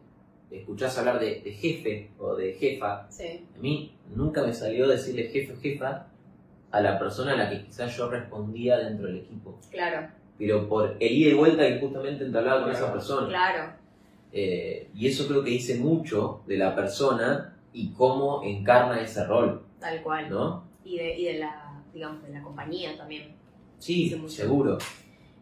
escuchás 0.50 0.96
hablar 0.98 1.18
de, 1.20 1.40
de 1.42 1.52
jefe 1.52 2.10
o 2.18 2.34
de 2.36 2.52
jefa. 2.54 3.06
sí, 3.10 3.44
A 3.56 3.60
mí 3.60 3.92
nunca 4.14 4.42
me 4.44 4.52
salió 4.52 4.86
decirle 4.88 5.24
jefe 5.28 5.52
o 5.52 5.56
jefa 5.60 6.06
a 6.70 6.80
la 6.80 6.98
persona 6.98 7.32
a 7.32 7.36
la 7.36 7.50
que 7.50 7.64
quizás 7.64 7.96
yo 7.96 8.08
respondía 8.10 8.78
dentro 8.78 9.06
del 9.06 9.18
equipo. 9.18 9.58
claro, 9.70 10.08
Pero 10.38 10.68
por 10.68 10.96
el 11.00 11.12
ida 11.12 11.30
y 11.30 11.34
vuelta 11.34 11.66
que 11.66 11.80
justamente 11.80 12.24
entablaba 12.24 12.62
con 12.64 12.72
esa 12.72 12.92
persona. 12.92 13.28
claro, 13.28 13.72
Eh, 14.32 14.90
y 14.94 15.06
eso 15.06 15.26
creo 15.26 15.42
que 15.42 15.50
dice 15.50 15.78
mucho 15.78 16.42
de 16.46 16.58
la 16.58 16.74
persona 16.74 17.56
y 17.72 17.92
cómo 17.92 18.42
encarna 18.42 19.00
ese 19.00 19.24
rol, 19.24 19.62
tal 19.80 20.02
cual. 20.02 20.28
¿no? 20.28 20.64
Y, 20.84 20.98
de, 20.98 21.18
y 21.18 21.24
de 21.24 21.38
la, 21.38 21.82
digamos, 21.94 22.22
de 22.22 22.30
la 22.30 22.42
compañía 22.42 22.96
también. 22.96 23.34
Sí, 23.78 24.14
seguro. 24.28 24.76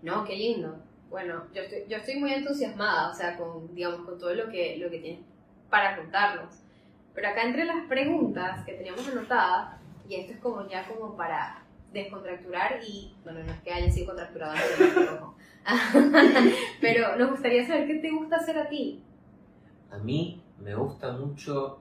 No, 0.05 0.25
qué 0.25 0.37
lindo. 0.37 0.77
Bueno, 1.09 1.45
yo 1.55 1.63
estoy, 1.63 1.85
yo 1.89 1.97
estoy 1.97 2.17
muy 2.17 2.33
entusiasmada, 2.35 3.11
o 3.11 3.15
sea, 3.15 3.37
con, 3.39 3.75
digamos, 3.75 4.01
con 4.01 4.19
todo 4.19 4.35
lo 4.35 4.51
que, 4.51 4.77
lo 4.77 4.91
que 4.91 4.99
tienes 4.99 5.21
para 5.71 5.97
contarnos. 5.97 6.61
Pero 7.15 7.29
acá 7.29 7.45
entre 7.45 7.65
las 7.65 7.87
preguntas 7.89 8.65
que 8.67 8.75
teníamos 8.75 9.09
anotadas, 9.09 9.81
y 10.09 10.17
esto 10.17 10.35
es 10.35 10.39
como 10.41 10.69
ya 10.69 10.87
como 10.87 11.17
para 11.17 11.63
descontracturar 11.93 12.81
y, 12.87 13.15
bueno, 13.23 13.43
no 13.45 13.53
es 13.53 13.61
que 13.63 13.73
haya 13.73 13.91
sido 13.91 14.09
contracturado 14.09 14.55
pero 16.81 17.17
nos 17.17 17.31
gustaría 17.31 17.67
saber 17.67 17.87
qué 17.87 17.95
te 17.95 18.11
gusta 18.11 18.37
hacer 18.37 18.59
a 18.59 18.69
ti. 18.69 19.03
A 19.91 19.97
mí 19.99 20.43
me 20.59 20.75
gusta 20.75 21.13
mucho, 21.13 21.79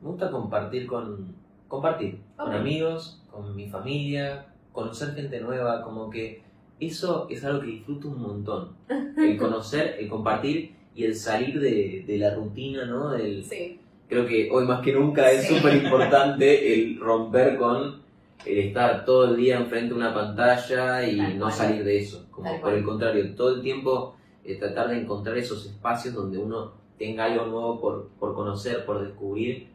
me 0.00 0.10
gusta 0.10 0.30
compartir 0.30 0.86
con, 0.86 1.34
compartir 1.66 2.20
con 2.36 2.48
Ok. 2.48 2.54
amigos, 2.54 3.24
con 3.30 3.56
mi 3.56 3.68
familia, 3.68 4.46
conocer 4.72 5.14
gente 5.14 5.40
nueva, 5.40 5.82
como 5.82 6.10
que 6.10 6.45
eso 6.80 7.26
es 7.30 7.44
algo 7.44 7.60
que 7.60 7.66
disfruto 7.68 8.08
un 8.08 8.20
montón. 8.22 8.68
El 9.16 9.36
conocer, 9.38 9.96
el 9.98 10.08
compartir 10.08 10.74
y 10.94 11.04
el 11.04 11.14
salir 11.14 11.58
de, 11.60 12.04
de 12.06 12.18
la 12.18 12.34
rutina, 12.34 12.84
¿no? 12.86 13.10
Del, 13.10 13.44
Sí, 13.44 13.78
creo 14.08 14.26
que 14.26 14.48
hoy 14.50 14.64
más 14.66 14.80
que 14.82 14.92
nunca 14.92 15.30
es 15.30 15.46
Sí. 15.46 15.56
súper 15.56 15.76
importante 15.82 16.74
el 16.74 16.98
romper 17.00 17.56
con 17.56 18.00
el 18.44 18.58
estar 18.58 19.04
todo 19.04 19.30
el 19.30 19.36
día 19.36 19.56
enfrente 19.58 19.88
de 19.88 19.94
una 19.94 20.14
pantalla 20.14 21.02
y 21.08 21.16
Tal 21.16 21.34
no 21.38 21.46
cual. 21.46 21.52
salir 21.52 21.84
de 21.84 21.98
eso. 21.98 22.26
Como 22.30 22.44
Tal 22.50 22.54
por 22.60 22.70
cual. 22.70 22.74
el 22.76 22.84
contrario, 22.84 23.34
todo 23.34 23.54
el 23.56 23.62
tiempo 23.62 24.14
eh, 24.44 24.56
tratar 24.56 24.88
de 24.88 25.00
encontrar 25.00 25.36
esos 25.36 25.66
espacios 25.66 26.14
donde 26.14 26.38
uno 26.38 26.72
tenga 26.98 27.24
algo 27.24 27.46
nuevo 27.46 27.80
por, 27.80 28.08
por 28.20 28.34
conocer, 28.34 28.84
por 28.86 29.02
descubrir, 29.04 29.66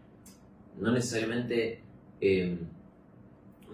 no 0.80 0.92
necesariamente 0.92 1.82
eh, 2.22 2.58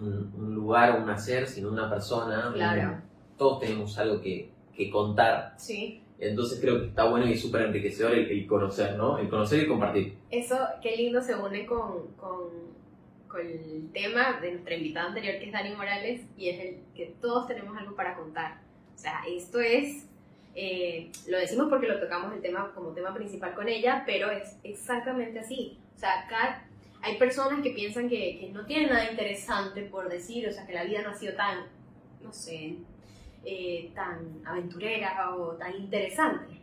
un, 0.00 0.32
un 0.36 0.54
lugar, 0.54 1.00
un 1.02 1.08
hacer, 1.10 1.46
sino 1.46 1.70
una 1.70 1.88
persona. 1.88 2.50
Claro. 2.52 2.90
Un- 2.90 3.07
todos 3.38 3.60
tenemos 3.60 3.96
algo 3.98 4.20
que, 4.20 4.50
que 4.74 4.90
contar, 4.90 5.54
Sí. 5.56 6.02
entonces 6.18 6.60
creo 6.60 6.80
que 6.80 6.86
está 6.88 7.04
bueno 7.08 7.26
y 7.26 7.36
súper 7.36 7.62
enriquecedor 7.62 8.12
el, 8.12 8.30
el 8.30 8.46
conocer, 8.46 8.96
¿no? 8.96 9.18
El 9.18 9.28
conocer 9.28 9.62
y 9.62 9.68
compartir. 9.68 10.14
Eso, 10.30 10.58
qué 10.82 10.96
lindo 10.96 11.20
se 11.22 11.34
une 11.34 11.64
con, 11.66 12.08
con, 12.16 12.48
con 13.28 13.40
el 13.46 13.90
tema 13.92 14.38
de 14.40 14.52
nuestra 14.52 14.74
invitada 14.74 15.08
anterior, 15.08 15.38
que 15.38 15.46
es 15.46 15.52
Dani 15.52 15.74
Morales, 15.74 16.22
y 16.36 16.48
es 16.48 16.60
el 16.60 16.76
que 16.94 17.14
todos 17.20 17.46
tenemos 17.46 17.76
algo 17.76 17.94
para 17.94 18.14
contar. 18.16 18.60
O 18.94 18.98
sea, 18.98 19.22
esto 19.28 19.60
es, 19.60 20.06
eh, 20.54 21.10
lo 21.28 21.38
decimos 21.38 21.68
porque 21.68 21.86
lo 21.86 22.00
tocamos 22.00 22.34
el 22.34 22.40
tema 22.42 22.72
como 22.74 22.90
tema 22.90 23.14
principal 23.14 23.54
con 23.54 23.68
ella, 23.68 24.02
pero 24.06 24.30
es 24.30 24.56
exactamente 24.64 25.38
así. 25.38 25.78
O 25.94 25.98
sea, 25.98 26.24
acá 26.24 26.64
hay 27.02 27.16
personas 27.16 27.62
que 27.62 27.70
piensan 27.70 28.08
que, 28.08 28.38
que 28.40 28.48
no 28.52 28.66
tienen 28.66 28.88
nada 28.88 29.08
interesante 29.10 29.82
por 29.82 30.08
decir, 30.08 30.48
o 30.48 30.52
sea, 30.52 30.66
que 30.66 30.72
la 30.72 30.82
vida 30.84 31.02
no 31.02 31.10
ha 31.10 31.14
sido 31.14 31.34
tan, 31.34 31.66
no 32.22 32.32
sé, 32.32 32.74
eh, 33.44 33.90
tan 33.94 34.42
aventurera 34.44 35.34
o 35.36 35.52
tan 35.52 35.74
interesante. 35.74 36.60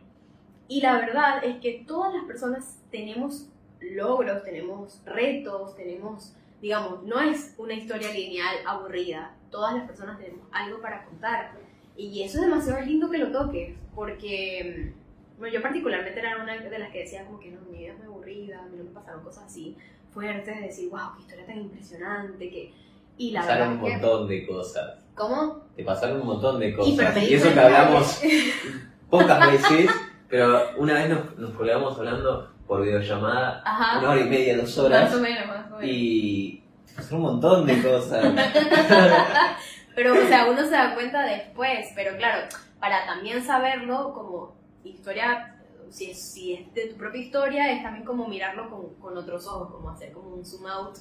Y 0.68 0.80
la 0.80 0.98
verdad 0.98 1.44
es 1.44 1.60
que 1.60 1.84
todas 1.86 2.14
las 2.14 2.24
personas 2.24 2.82
tenemos 2.90 3.48
logros, 3.80 4.42
tenemos 4.42 5.00
retos, 5.04 5.76
tenemos, 5.76 6.34
digamos, 6.60 7.02
no 7.04 7.20
es 7.20 7.54
una 7.58 7.74
historia 7.74 8.12
lineal 8.12 8.56
aburrida. 8.66 9.34
Todas 9.50 9.74
las 9.74 9.86
personas 9.86 10.18
tenemos 10.18 10.46
algo 10.52 10.80
para 10.80 11.04
contar. 11.04 11.52
Y 11.96 12.22
eso 12.22 12.38
es 12.38 12.44
demasiado 12.44 12.80
lindo 12.82 13.10
que 13.10 13.18
lo 13.18 13.30
toques, 13.30 13.74
porque 13.94 14.92
mm, 14.94 15.38
bueno, 15.38 15.54
yo 15.54 15.62
particularmente 15.62 16.18
era 16.18 16.42
una 16.42 16.56
de 16.58 16.78
las 16.78 16.90
que 16.90 17.00
decía 17.00 17.24
como 17.24 17.38
que 17.38 17.50
no, 17.50 17.60
mi 17.70 17.78
vida 17.78 17.92
es 17.92 17.98
muy 17.98 18.06
aburrida, 18.06 18.60
a 18.60 18.66
mí 18.66 18.76
no 18.76 18.84
me 18.84 18.90
pasaron 18.90 19.22
cosas 19.22 19.44
así 19.44 19.76
fuertes, 20.12 20.56
de 20.56 20.62
decir, 20.62 20.90
wow, 20.90 21.14
qué 21.14 21.22
historia 21.22 21.46
tan 21.46 21.58
impresionante, 21.58 22.50
que... 22.50 22.85
Y 23.18 23.30
la 23.30 23.40
pasaron 23.40 23.68
un 23.70 23.84
que... 23.84 23.90
montón 23.92 24.28
de 24.28 24.46
cosas. 24.46 25.04
¿Cómo? 25.14 25.66
Te 25.74 25.84
pasaron 25.84 26.20
un 26.20 26.26
montón 26.26 26.60
de 26.60 26.68
Y, 26.68 26.72
pero 26.72 27.08
cosas. 27.08 27.22
Y, 27.22 27.34
eso 27.34 27.54
que 27.54 27.60
hablamos 27.60 28.20
pocas 29.10 29.52
veces, 29.52 29.90
pero 30.28 30.70
una 30.76 30.94
vez 30.94 31.08
nos, 31.08 31.38
nos 31.38 31.50
colgamos 31.52 31.98
hablando 31.98 32.50
por 32.66 32.82
videollamada, 32.82 33.62
Ajá. 33.64 33.98
una 34.00 34.10
hora 34.10 34.20
y 34.20 34.28
media, 34.28 34.56
dos 34.56 34.64
Más 34.64 34.78
horas, 34.78 35.14
o 35.14 35.20
menos, 35.20 35.46
más 35.46 35.66
o 35.66 35.76
menos. 35.76 35.84
y 35.84 36.62
pasaron 36.94 37.20
un 37.20 37.32
montón 37.32 37.66
de 37.66 37.82
cosas. 37.82 38.24
Pero, 39.96 40.12
o 40.12 40.28
sea, 40.28 40.44
uno 40.50 40.62
se 40.62 40.72
da 40.72 40.94
cuenta 40.94 41.22
después, 41.22 41.88
pero 41.94 42.18
claro, 42.18 42.46
para 42.78 43.06
también 43.06 43.42
saberlo 43.42 44.12
como 44.12 44.54
historia, 44.84 45.56
si 45.88 46.10
es, 46.10 46.32
si 46.32 46.52
es 46.52 46.74
de 46.74 46.88
tu 46.88 46.96
propia 46.98 47.22
historia, 47.22 47.72
es 47.72 47.82
también 47.82 48.04
como 48.04 48.28
mirarlo 48.28 48.68
con, 48.68 48.94
con 48.96 49.16
otros 49.16 49.46
ojos, 49.46 49.70
como 49.72 49.88
hacer 49.88 50.12
como 50.12 50.34
un 50.34 50.44
zoom 50.44 50.66
out 50.66 50.98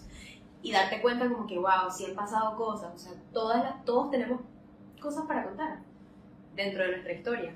y 0.66 0.72
darte 0.72 1.00
cuenta 1.00 1.30
como 1.30 1.46
que, 1.46 1.60
wow, 1.60 1.92
sí 1.96 2.06
han 2.06 2.16
pasado 2.16 2.58
cosas, 2.58 2.92
o 2.96 2.98
sea, 2.98 3.12
todas 3.32 3.64
las, 3.64 3.86
todos 3.86 4.10
tenemos 4.10 4.42
cosas 5.00 5.24
para 5.28 5.44
contar 5.44 5.78
dentro 6.56 6.82
de 6.82 6.90
nuestra 6.90 7.14
historia. 7.14 7.54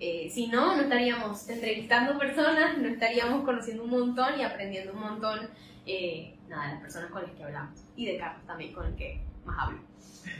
Eh, 0.00 0.28
si 0.28 0.48
no, 0.48 0.74
no 0.74 0.82
estaríamos 0.82 1.48
entrevistando 1.48 2.18
personas, 2.18 2.76
no 2.78 2.88
estaríamos 2.88 3.44
conociendo 3.44 3.84
un 3.84 3.90
montón 3.90 4.40
y 4.40 4.42
aprendiendo 4.42 4.92
un 4.92 5.00
montón, 5.02 5.38
eh, 5.86 6.36
nada, 6.48 6.66
de 6.66 6.72
las 6.72 6.80
personas 6.80 7.12
con 7.12 7.22
las 7.22 7.30
que 7.30 7.44
hablamos 7.44 7.80
y 7.94 8.06
de 8.06 8.18
Carlos 8.18 8.44
también, 8.44 8.72
con 8.72 8.86
el 8.86 8.96
que 8.96 9.22
más 9.44 9.56
hablo. 9.60 9.78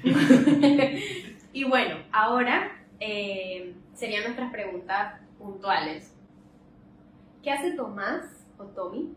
y 1.52 1.64
bueno, 1.68 1.98
ahora 2.10 2.84
eh, 2.98 3.76
serían 3.94 4.24
nuestras 4.24 4.50
preguntas 4.50 5.20
puntuales. 5.38 6.12
¿Qué 7.44 7.52
hace 7.52 7.74
Tomás 7.74 8.24
o 8.58 8.64
Tommy 8.64 9.14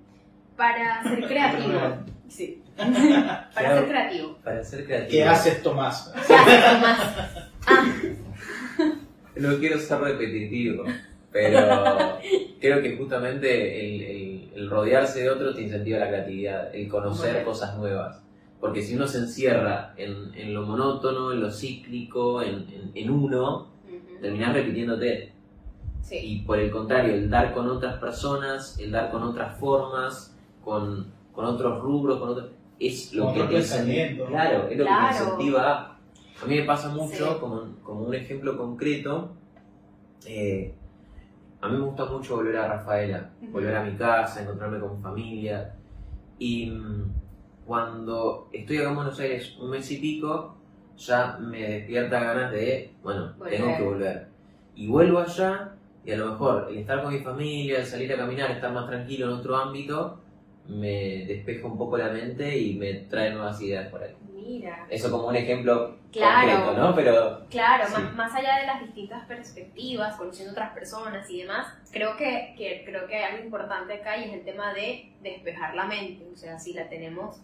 para 0.56 1.02
ser 1.02 1.22
creativo? 1.28 2.12
Sí. 2.32 2.64
para 2.78 3.76
ser 3.78 3.88
creativo. 3.90 4.38
Para 4.44 4.64
ser 4.64 4.86
creativo. 4.86 5.12
¿Qué 5.12 5.24
haces, 5.26 5.62
Tomás? 5.62 6.14
¿Qué 6.28 6.34
hace 6.34 6.72
Tomás? 6.74 7.16
Ah, 7.68 7.86
No 9.36 9.58
quiero 9.60 9.80
ser 9.80 10.00
repetitivo, 10.00 10.84
pero 11.32 12.18
creo 12.60 12.82
que 12.82 12.98
justamente 12.98 13.80
el, 13.96 14.02
el- 14.02 14.52
el 14.56 14.70
rodearse 14.70 15.22
de 15.24 15.30
otros 15.30 15.56
te 15.56 15.62
incentiva 15.62 16.00
la 16.00 16.10
creatividad, 16.10 16.76
el 16.76 16.88
conocer 16.90 17.32
Bueno. 17.32 17.46
cosas 17.48 17.78
nuevas. 17.78 18.22
Porque 18.60 18.82
si 18.82 18.96
uno 18.96 19.08
se 19.08 19.20
encierra 19.20 19.94
en, 19.98 20.34
en 20.36 20.54
lo 20.54 20.64
monótono, 20.64 21.32
en 21.32 21.40
lo 21.42 21.50
cíclico, 21.52 22.42
en, 22.42 22.68
en- 22.70 22.92
en 22.94 23.10
uno, 23.10 23.70
ujú. 23.88 24.22
terminás 24.22 24.54
repitiéndote. 24.54 25.32
Sí. 26.02 26.18
Y 26.22 26.40
por 26.42 26.60
el 26.60 26.70
contrario, 26.70 27.14
el 27.14 27.30
dar 27.30 27.54
con 27.54 27.70
otras 27.70 27.98
personas, 28.00 28.78
el 28.80 28.92
dar 28.92 29.10
con 29.12 29.24
otras 29.24 29.58
formas, 29.60 30.36
con, 30.64 31.08
con 31.42 31.56
otros 31.56 31.82
rubros, 31.82 32.20
con 32.20 32.30
otros, 32.30 32.50
es 32.80 33.14
lo 33.14 33.26
Con 33.26 33.34
que 33.34 33.40
te. 33.58 34.16
Claro, 34.28 34.68
es 34.70 34.78
lo 34.78 34.84
que 34.84 34.90
Claro. 34.90 35.08
te 35.08 35.24
incentiva 35.24 35.72
a. 35.72 35.98
A 36.44 36.46
mí 36.48 36.56
me 36.56 36.64
pasa 36.64 36.90
mucho, 36.90 37.34
Sí. 37.34 37.40
como, 37.40 37.62
como 37.84 38.02
un 38.06 38.16
ejemplo 38.16 38.58
concreto, 38.58 39.30
eh, 40.26 40.74
a 41.62 41.68
mí 41.68 41.78
me 41.78 41.84
gusta 41.86 42.06
mucho 42.06 42.38
volver 42.38 42.58
a 42.58 42.68
Rafaela, 42.68 43.30
Ujú. 43.42 43.52
volver 43.52 43.76
a 43.76 43.84
mi 43.84 43.96
casa, 43.96 44.42
encontrarme 44.42 44.80
con 44.80 44.98
mi 44.98 45.04
familia. 45.04 45.76
Y 46.40 46.72
mm, 46.72 47.12
cuando 47.68 48.50
estoy 48.52 48.78
acá 48.78 48.90
en 48.90 48.96
Buenos 48.96 49.20
Aires 49.20 49.56
un 49.60 49.70
mes 49.70 49.92
y 49.92 49.98
pico, 49.98 50.56
ya 50.98 51.38
me 51.40 51.62
despierta 51.62 52.20
ganas 52.20 52.52
de, 52.52 52.92
bueno, 53.04 53.34
Volver. 53.38 53.58
tengo 53.58 53.78
que 53.78 53.84
volver. 53.84 54.28
Y 54.76 54.88
vuelvo 54.88 55.20
allá 55.20 55.76
y 56.04 56.12
a 56.12 56.18
lo 56.18 56.32
mejor 56.32 56.68
el 56.72 56.78
estar 56.80 57.04
con 57.04 57.14
mi 57.14 57.20
familia, 57.20 57.80
el 57.80 57.86
salir 57.86 58.12
a 58.14 58.18
caminar, 58.18 58.50
estar 58.50 58.72
más 58.74 58.88
tranquilo 58.88 59.28
en 59.28 59.34
otro 59.34 59.56
ámbito, 59.56 60.21
me 60.68 61.26
despeja 61.26 61.68
un 61.68 61.78
poco 61.78 61.98
la 61.98 62.10
mente 62.10 62.58
y 62.58 62.76
me 62.76 62.94
trae 62.94 63.32
nuevas 63.32 63.62
ideas 63.62 63.90
por 63.90 64.04
ahí. 64.04 64.16
Mira. 64.34 64.86
Eso 64.90 65.12
como 65.12 65.28
un 65.28 65.36
ejemplo 65.36 65.98
Claro. 66.12 66.66
concreto, 66.66 66.74
¿no? 66.82 66.96
Pero 66.96 67.46
Claro, 67.50 67.86
Sí. 67.88 67.94
más, 67.94 68.16
más 68.16 68.36
allá 68.36 68.58
de 68.60 68.66
las 68.68 68.82
distintas 68.82 69.26
perspectivas, 69.26 70.16
conociendo 70.18 70.52
otras 70.52 70.72
personas 70.74 71.30
y 71.30 71.42
demás, 71.42 71.68
creo 71.92 72.18
que, 72.18 72.54
que, 72.58 72.84
creo 72.86 73.08
que 73.08 73.16
hay 73.18 73.34
algo 73.34 73.46
importante 73.46 73.94
acá 73.94 74.18
y 74.18 74.26
es 74.26 74.34
el 74.34 74.44
tema 74.44 74.74
de 74.74 75.12
despejar 75.22 75.76
la 75.76 75.86
mente. 75.86 76.26
O 76.34 76.36
sea, 76.36 76.60
si 76.60 76.74
la 76.74 76.90
tenemos, 76.90 77.42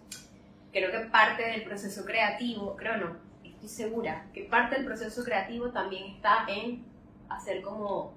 creo 0.72 0.92
que 0.92 1.00
parte 1.10 1.44
del 1.44 1.64
proceso 1.64 2.04
creativo, 2.06 2.76
creo 2.76 2.98
no, 2.98 3.16
estoy 3.44 3.70
segura, 3.70 4.26
que 4.34 4.44
parte 4.44 4.76
del 4.76 4.86
proceso 4.86 5.24
creativo 5.24 5.70
también 5.70 6.06
está 6.16 6.46
en 6.48 6.84
hacer 7.30 7.62
como 7.62 8.14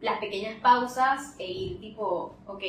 las 0.00 0.18
pequeñas 0.18 0.54
pausas 0.60 1.34
e 1.38 1.50
ir 1.50 1.80
tipo, 1.80 2.34
ok, 2.46 2.62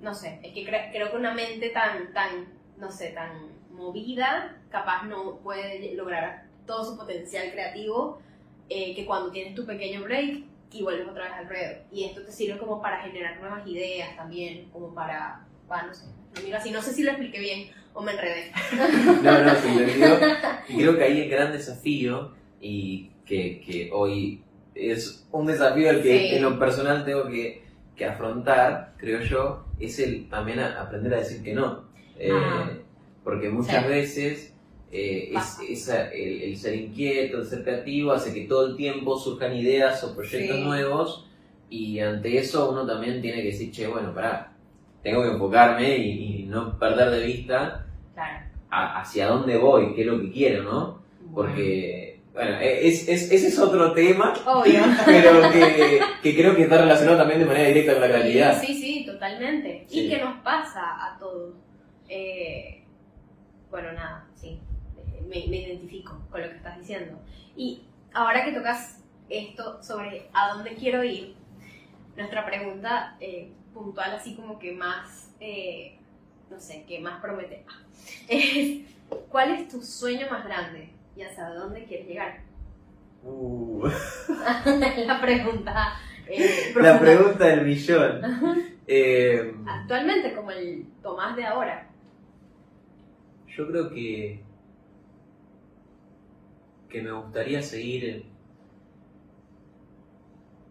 no 0.00 0.14
sé, 0.14 0.38
es 0.42 0.52
que 0.52 0.64
cre- 0.66 0.90
creo 0.92 1.10
que 1.10 1.16
una 1.16 1.34
mente 1.34 1.70
tan, 1.70 2.12
tan, 2.12 2.46
no 2.76 2.90
sé, 2.90 3.08
tan 3.10 3.30
movida, 3.70 4.56
capaz 4.70 5.04
no 5.04 5.38
puede 5.38 5.94
lograr 5.94 6.44
todo 6.66 6.84
su 6.84 6.96
potencial 6.96 7.50
creativo, 7.52 8.20
eh, 8.68 8.94
que 8.94 9.06
cuando 9.06 9.30
tienes 9.30 9.54
tu 9.54 9.64
pequeño 9.64 10.02
break 10.02 10.44
y 10.70 10.82
vuelves 10.82 11.08
otra 11.08 11.24
vez 11.24 11.32
al 11.34 11.48
ruedo. 11.48 11.78
Y 11.90 12.04
esto 12.04 12.22
te 12.22 12.30
sirve 12.32 12.58
como 12.58 12.82
para 12.82 13.00
generar 13.02 13.40
nuevas 13.40 13.66
ideas 13.66 14.14
también, 14.16 14.68
como 14.70 14.94
para, 14.94 15.46
para 15.66 15.86
no 15.86 15.94
sé, 15.94 16.04
lo 16.36 16.42
miro 16.42 16.58
así, 16.58 16.70
no 16.70 16.82
sé 16.82 16.92
si 16.92 17.02
lo 17.02 17.10
expliqué 17.12 17.40
bien 17.40 17.70
o 17.94 18.02
me 18.02 18.12
enredé. 18.12 18.52
no, 19.22 19.44
no, 19.44 19.54
se 19.54 19.68
entendió. 19.68 20.18
Creo 20.66 20.96
que 20.96 21.04
ahí 21.04 21.20
el 21.22 21.30
gran 21.30 21.52
desafío 21.52 22.32
y 22.60 23.10
que, 23.24 23.60
que 23.60 23.90
hoy 23.92 24.42
es 24.74 25.26
un 25.32 25.46
desafío 25.46 25.88
al 25.90 26.02
que 26.02 26.18
Sí. 26.28 26.34
en 26.36 26.42
lo 26.42 26.58
personal 26.58 27.04
tengo 27.04 27.26
que, 27.28 27.64
que 27.96 28.04
afrontar, 28.04 28.92
creo 28.98 29.20
yo, 29.22 29.64
es 29.80 29.98
el 29.98 30.28
también 30.28 30.58
a- 30.60 30.80
aprender 30.80 31.14
a 31.14 31.18
decir 31.18 31.42
que 31.42 31.54
no. 31.54 31.84
Eh, 32.18 32.30
Ah. 32.32 32.70
porque 33.24 33.48
muchas 33.48 33.82
Sí. 33.84 33.88
veces 33.88 34.54
eh, 34.90 35.32
es, 35.68 35.88
el, 35.88 36.42
el 36.42 36.56
ser 36.56 36.74
inquieto, 36.74 37.38
el 37.38 37.46
ser 37.46 37.62
creativo, 37.62 38.12
hace 38.12 38.32
que 38.32 38.46
todo 38.46 38.68
el 38.68 38.76
tiempo 38.76 39.18
surjan 39.18 39.54
ideas 39.54 40.02
o 40.02 40.14
proyectos 40.16 40.56
Sí. 40.56 40.62
nuevos 40.64 41.26
y 41.68 41.98
ante 42.00 42.38
eso 42.38 42.70
uno 42.70 42.86
también 42.86 43.20
tiene 43.20 43.42
que 43.42 43.48
decir, 43.48 43.70
che, 43.70 43.86
bueno, 43.86 44.14
pará, 44.14 44.52
tengo 45.02 45.22
que 45.22 45.28
enfocarme 45.32 45.98
y, 45.98 46.40
y 46.40 46.42
no 46.44 46.78
perder 46.78 47.10
de 47.10 47.26
vista 47.26 47.86
Claro. 48.14 48.46
a- 48.70 49.00
hacia 49.02 49.26
dónde 49.26 49.58
voy, 49.58 49.94
qué 49.94 50.00
es 50.00 50.06
lo 50.06 50.18
que 50.22 50.32
quiero, 50.32 50.62
¿no? 50.62 51.02
Porque, 51.34 52.20
bueno, 52.32 52.56
es, 52.60 53.06
es- 53.08 53.30
ese 53.30 53.48
es 53.48 53.58
otro 53.58 53.92
tema, 53.92 54.32
Obvio. 54.46 54.80
pero 55.04 55.50
que, 55.52 56.00
que 56.22 56.34
creo 56.34 56.56
que 56.56 56.62
está 56.62 56.78
relacionado 56.78 57.18
también 57.18 57.40
de 57.40 57.46
manera 57.46 57.68
directa 57.68 57.92
con 57.92 58.00
la 58.00 58.08
creatividad. 58.08 58.58
Sí, 58.60 58.74
sí, 58.74 58.87
totalmente. 59.18 59.84
Sí. 59.88 60.06
Y 60.06 60.10
que 60.10 60.22
nos 60.22 60.38
pasa 60.42 60.82
a 61.04 61.18
todos. 61.18 61.54
Eh, 62.08 62.84
bueno, 63.70 63.92
nada, 63.92 64.26
sí. 64.34 64.60
Me, 65.28 65.46
me 65.48 65.56
identifico 65.58 66.20
con 66.30 66.40
lo 66.40 66.48
que 66.48 66.56
estás 66.56 66.78
diciendo. 66.78 67.18
Y 67.56 67.82
ahora 68.14 68.44
que 68.44 68.52
tocas 68.52 69.02
esto 69.28 69.82
sobre 69.82 70.28
a 70.32 70.54
dónde 70.54 70.74
quiero 70.74 71.02
ir, 71.04 71.34
nuestra 72.16 72.46
pregunta 72.46 73.16
eh, 73.20 73.52
puntual, 73.74 74.14
así 74.14 74.34
como 74.34 74.58
que 74.58 74.72
más, 74.72 75.34
eh, 75.40 75.98
no 76.50 76.58
sé, 76.58 76.84
que 76.88 76.98
más 77.00 77.20
promete, 77.20 77.64
es 78.28 78.86
¿cuál 79.28 79.52
es 79.52 79.68
tu 79.68 79.82
sueño 79.82 80.26
más 80.30 80.44
grande 80.44 80.90
y 81.16 81.22
hacia 81.22 81.50
dónde 81.50 81.84
quieres 81.84 82.06
llegar? 82.06 82.40
Uh. 83.22 83.86
la 85.06 85.20
pregunta. 85.20 85.94
eh, 86.26 86.72
La 86.76 86.98
pregunta 86.98 87.44
del 87.44 87.66
millón. 87.66 88.77
Eh, 88.88 89.54
Actualmente, 89.66 90.34
como 90.34 90.50
el 90.50 90.86
Tomás 91.02 91.36
de 91.36 91.44
ahora. 91.44 91.90
yo 93.56 93.66
creo 93.68 93.90
que. 93.90 94.42
que 96.88 97.02
me 97.02 97.12
gustaría 97.12 97.60
seguir 97.62 98.24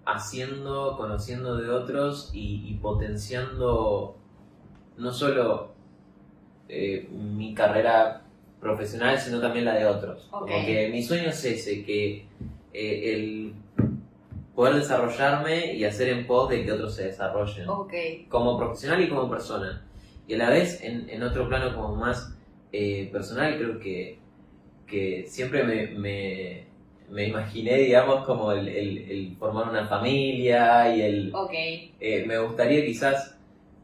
haciendo, 0.05 0.95
conociendo 0.97 1.57
de 1.57 1.69
otros 1.69 2.31
y, 2.33 2.63
y 2.67 2.75
potenciando 2.75 4.15
no 4.97 5.11
solo 5.11 5.73
eh, 6.69 7.07
mi 7.11 7.53
carrera 7.53 8.23
profesional, 8.59 9.19
sino 9.19 9.39
también 9.39 9.65
la 9.65 9.75
de 9.75 9.85
otros. 9.85 10.27
Ok. 10.31 10.49
Como 10.49 10.65
que 10.65 10.89
mi 10.91 11.03
sueño 11.03 11.29
es 11.29 11.43
ese, 11.45 11.83
que 11.85 12.25
eh, 12.73 13.13
el 13.13 13.53
poder 14.57 14.73
desarrollarme 14.77 15.75
y 15.75 15.85
hacer 15.85 16.09
en 16.09 16.25
pos 16.25 16.49
de 16.49 16.65
que 16.65 16.71
otros 16.71 16.95
se 16.95 17.05
desarrollen 17.05 17.69
Ok. 17.69 17.93
como 18.27 18.57
profesional 18.57 18.99
y 19.03 19.07
como 19.07 19.29
persona. 19.29 19.85
Y 20.27 20.33
a 20.33 20.37
la 20.39 20.49
vez, 20.49 20.81
en, 20.83 21.07
en 21.11 21.21
otro 21.21 21.47
plano 21.47 21.75
como 21.75 21.95
más 21.95 22.35
eh, 22.71 23.07
personal, 23.11 23.55
creo 23.55 23.79
que, 23.79 24.17
que 24.87 25.25
siempre 25.27 25.63
me, 25.63 25.87
me, 25.99 26.63
me 27.11 27.27
imaginé, 27.27 27.75
digamos, 27.77 28.25
como 28.25 28.51
el, 28.51 28.67
el- 28.67 28.97
el 28.97 29.35
formar 29.37 29.69
una 29.69 29.85
familia 29.85 30.93
y 30.95 31.01
el... 31.03 31.31
Ok. 31.35 31.51
eh, 31.53 32.23
me 32.25 32.39
gustaría 32.39 32.83
quizás 32.83 33.37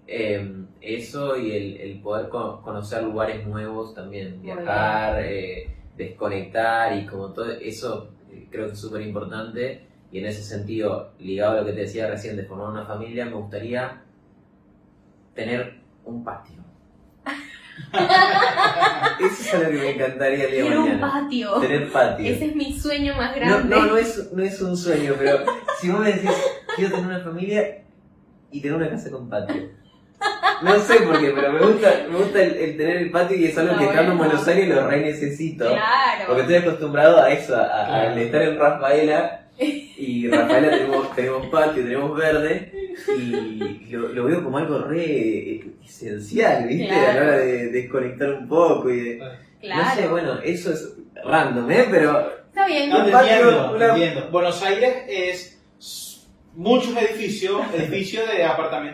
eh, 0.08 0.44
eso 0.82 1.38
y 1.38 1.52
el, 1.52 1.78
el 1.78 2.00
poder 2.02 2.30
co- 2.30 2.62
conocer 2.64 3.04
lugares 3.04 3.46
nuevos 3.46 3.94
también, 3.94 4.42
viajar, 4.42 5.22
eh, 5.24 5.70
desconectar 5.96 6.98
y 6.98 7.06
como 7.06 7.32
todo 7.32 7.52
eso 7.52 8.10
creo 8.50 8.66
que 8.66 8.74
es 8.74 8.80
súper 8.80 9.02
importante. 9.04 9.93
Y 10.14 10.20
en 10.20 10.26
ese 10.28 10.44
sentido, 10.44 11.12
ligado 11.20 11.58
a 11.58 11.62
lo 11.62 11.66
que 11.66 11.74
te 11.74 11.82
decía 11.82 12.08
recién 12.08 12.38
de 12.38 12.44
formar 12.44 12.70
una 12.70 12.86
familia, 12.86 13.26
me 13.26 13.32
gustaría 13.34 14.00
tener 15.34 15.80
un 16.06 16.24
patio. 16.24 16.58
Eso 19.20 19.42
es 19.42 19.54
algo 19.56 19.72
que 19.72 19.78
me 19.78 19.90
encantaría 19.92 20.46
el 20.46 20.52
día 20.52 20.62
Quiero 20.62 20.82
un 20.84 20.90
mañana. 20.90 21.12
patio. 21.24 21.60
Tener 21.60 21.92
patio. 21.92 22.26
Ese 22.32 22.46
es 22.46 22.56
mi 22.56 22.78
sueño 22.78 23.16
más 23.16 23.32
No, 23.32 23.36
grande. 23.42 23.76
no, 23.76 23.86
no 23.88 23.98
es, 23.98 24.32
no 24.32 24.44
es 24.44 24.62
un 24.62 24.78
sueño, 24.78 25.16
pero 25.18 25.40
si 25.80 25.90
vos 25.90 26.00
me 26.02 26.14
decís, 26.14 26.30
quiero 26.76 26.92
tener 26.96 27.08
una 27.08 27.20
familia 27.20 27.82
y 28.52 28.62
tener 28.62 28.78
una 28.78 28.90
casa 28.90 29.10
con 29.10 29.28
patio. 29.30 29.70
No 30.62 30.80
sé 30.80 31.00
por 31.02 31.20
qué, 31.20 31.32
pero 31.32 31.52
me 31.52 31.60
gusta, 31.66 31.92
me 32.10 32.18
gusta 32.18 32.42
el, 32.44 32.54
el 32.56 32.78
tener 32.78 32.98
el 32.98 33.12
patio 33.12 33.36
y 33.36 33.46
es 33.46 33.58
algo 33.58 33.72
Está 33.74 33.84
que 33.84 33.90
estando 33.90 34.12
en 34.14 34.18
bueno. 34.20 34.32
Buenos 34.34 34.48
Aires 34.48 34.70
lo 34.76 34.88
re 34.88 35.02
necesito. 35.02 35.68
Claro. 35.68 36.24
Porque 36.28 36.42
estoy 36.44 36.56
acostumbrado 36.58 37.20
a 37.22 37.32
eso, 37.32 37.56
a, 37.58 37.64
a- 37.64 37.88
Claro. 37.88 38.16
estar 38.22 38.42
en 38.44 38.60
Rafaela 38.60 39.40
y 39.98 40.28
Rafaela 40.28 40.70
tenemos, 40.72 41.16
tenemos 41.16 41.48
patio, 41.48 41.84
tenemos 41.84 42.18
verde 42.18 42.72
y 43.18 43.88
lo, 43.92 44.10
lo 44.10 44.24
veo 44.26 44.44
como 44.44 44.58
algo 44.58 44.80
re 44.80 45.62
esencial, 45.84 46.68
¿viste? 46.68 46.88
Claro. 46.88 47.10
A 47.10 47.14
la 47.14 47.22
hora 47.22 47.38
de 47.38 47.68
desconectar 47.70 48.30
un 48.34 48.48
poco 48.48 48.90
y 48.90 49.00
de... 49.00 49.18
Claro. 49.62 49.84
No 49.84 49.96
sé, 49.96 50.08
bueno, 50.08 50.40
eso 50.44 50.74
es 50.74 50.94
random, 51.24 51.72
¿eh? 51.72 51.86
Pero 51.90 52.44
Está 52.48 52.68
bien. 52.68 52.90
No, 52.90 53.04
te 53.04 53.10
una- 53.12 53.88
entiendo. 53.90 54.30
Buenos 54.32 54.62
Aires 54.64 54.96
es 55.08 55.60
muchos 56.56 56.96
edificios, 56.98 57.62
edificios 57.74 58.28
de 58.30 58.44
apartamentos 58.44 58.92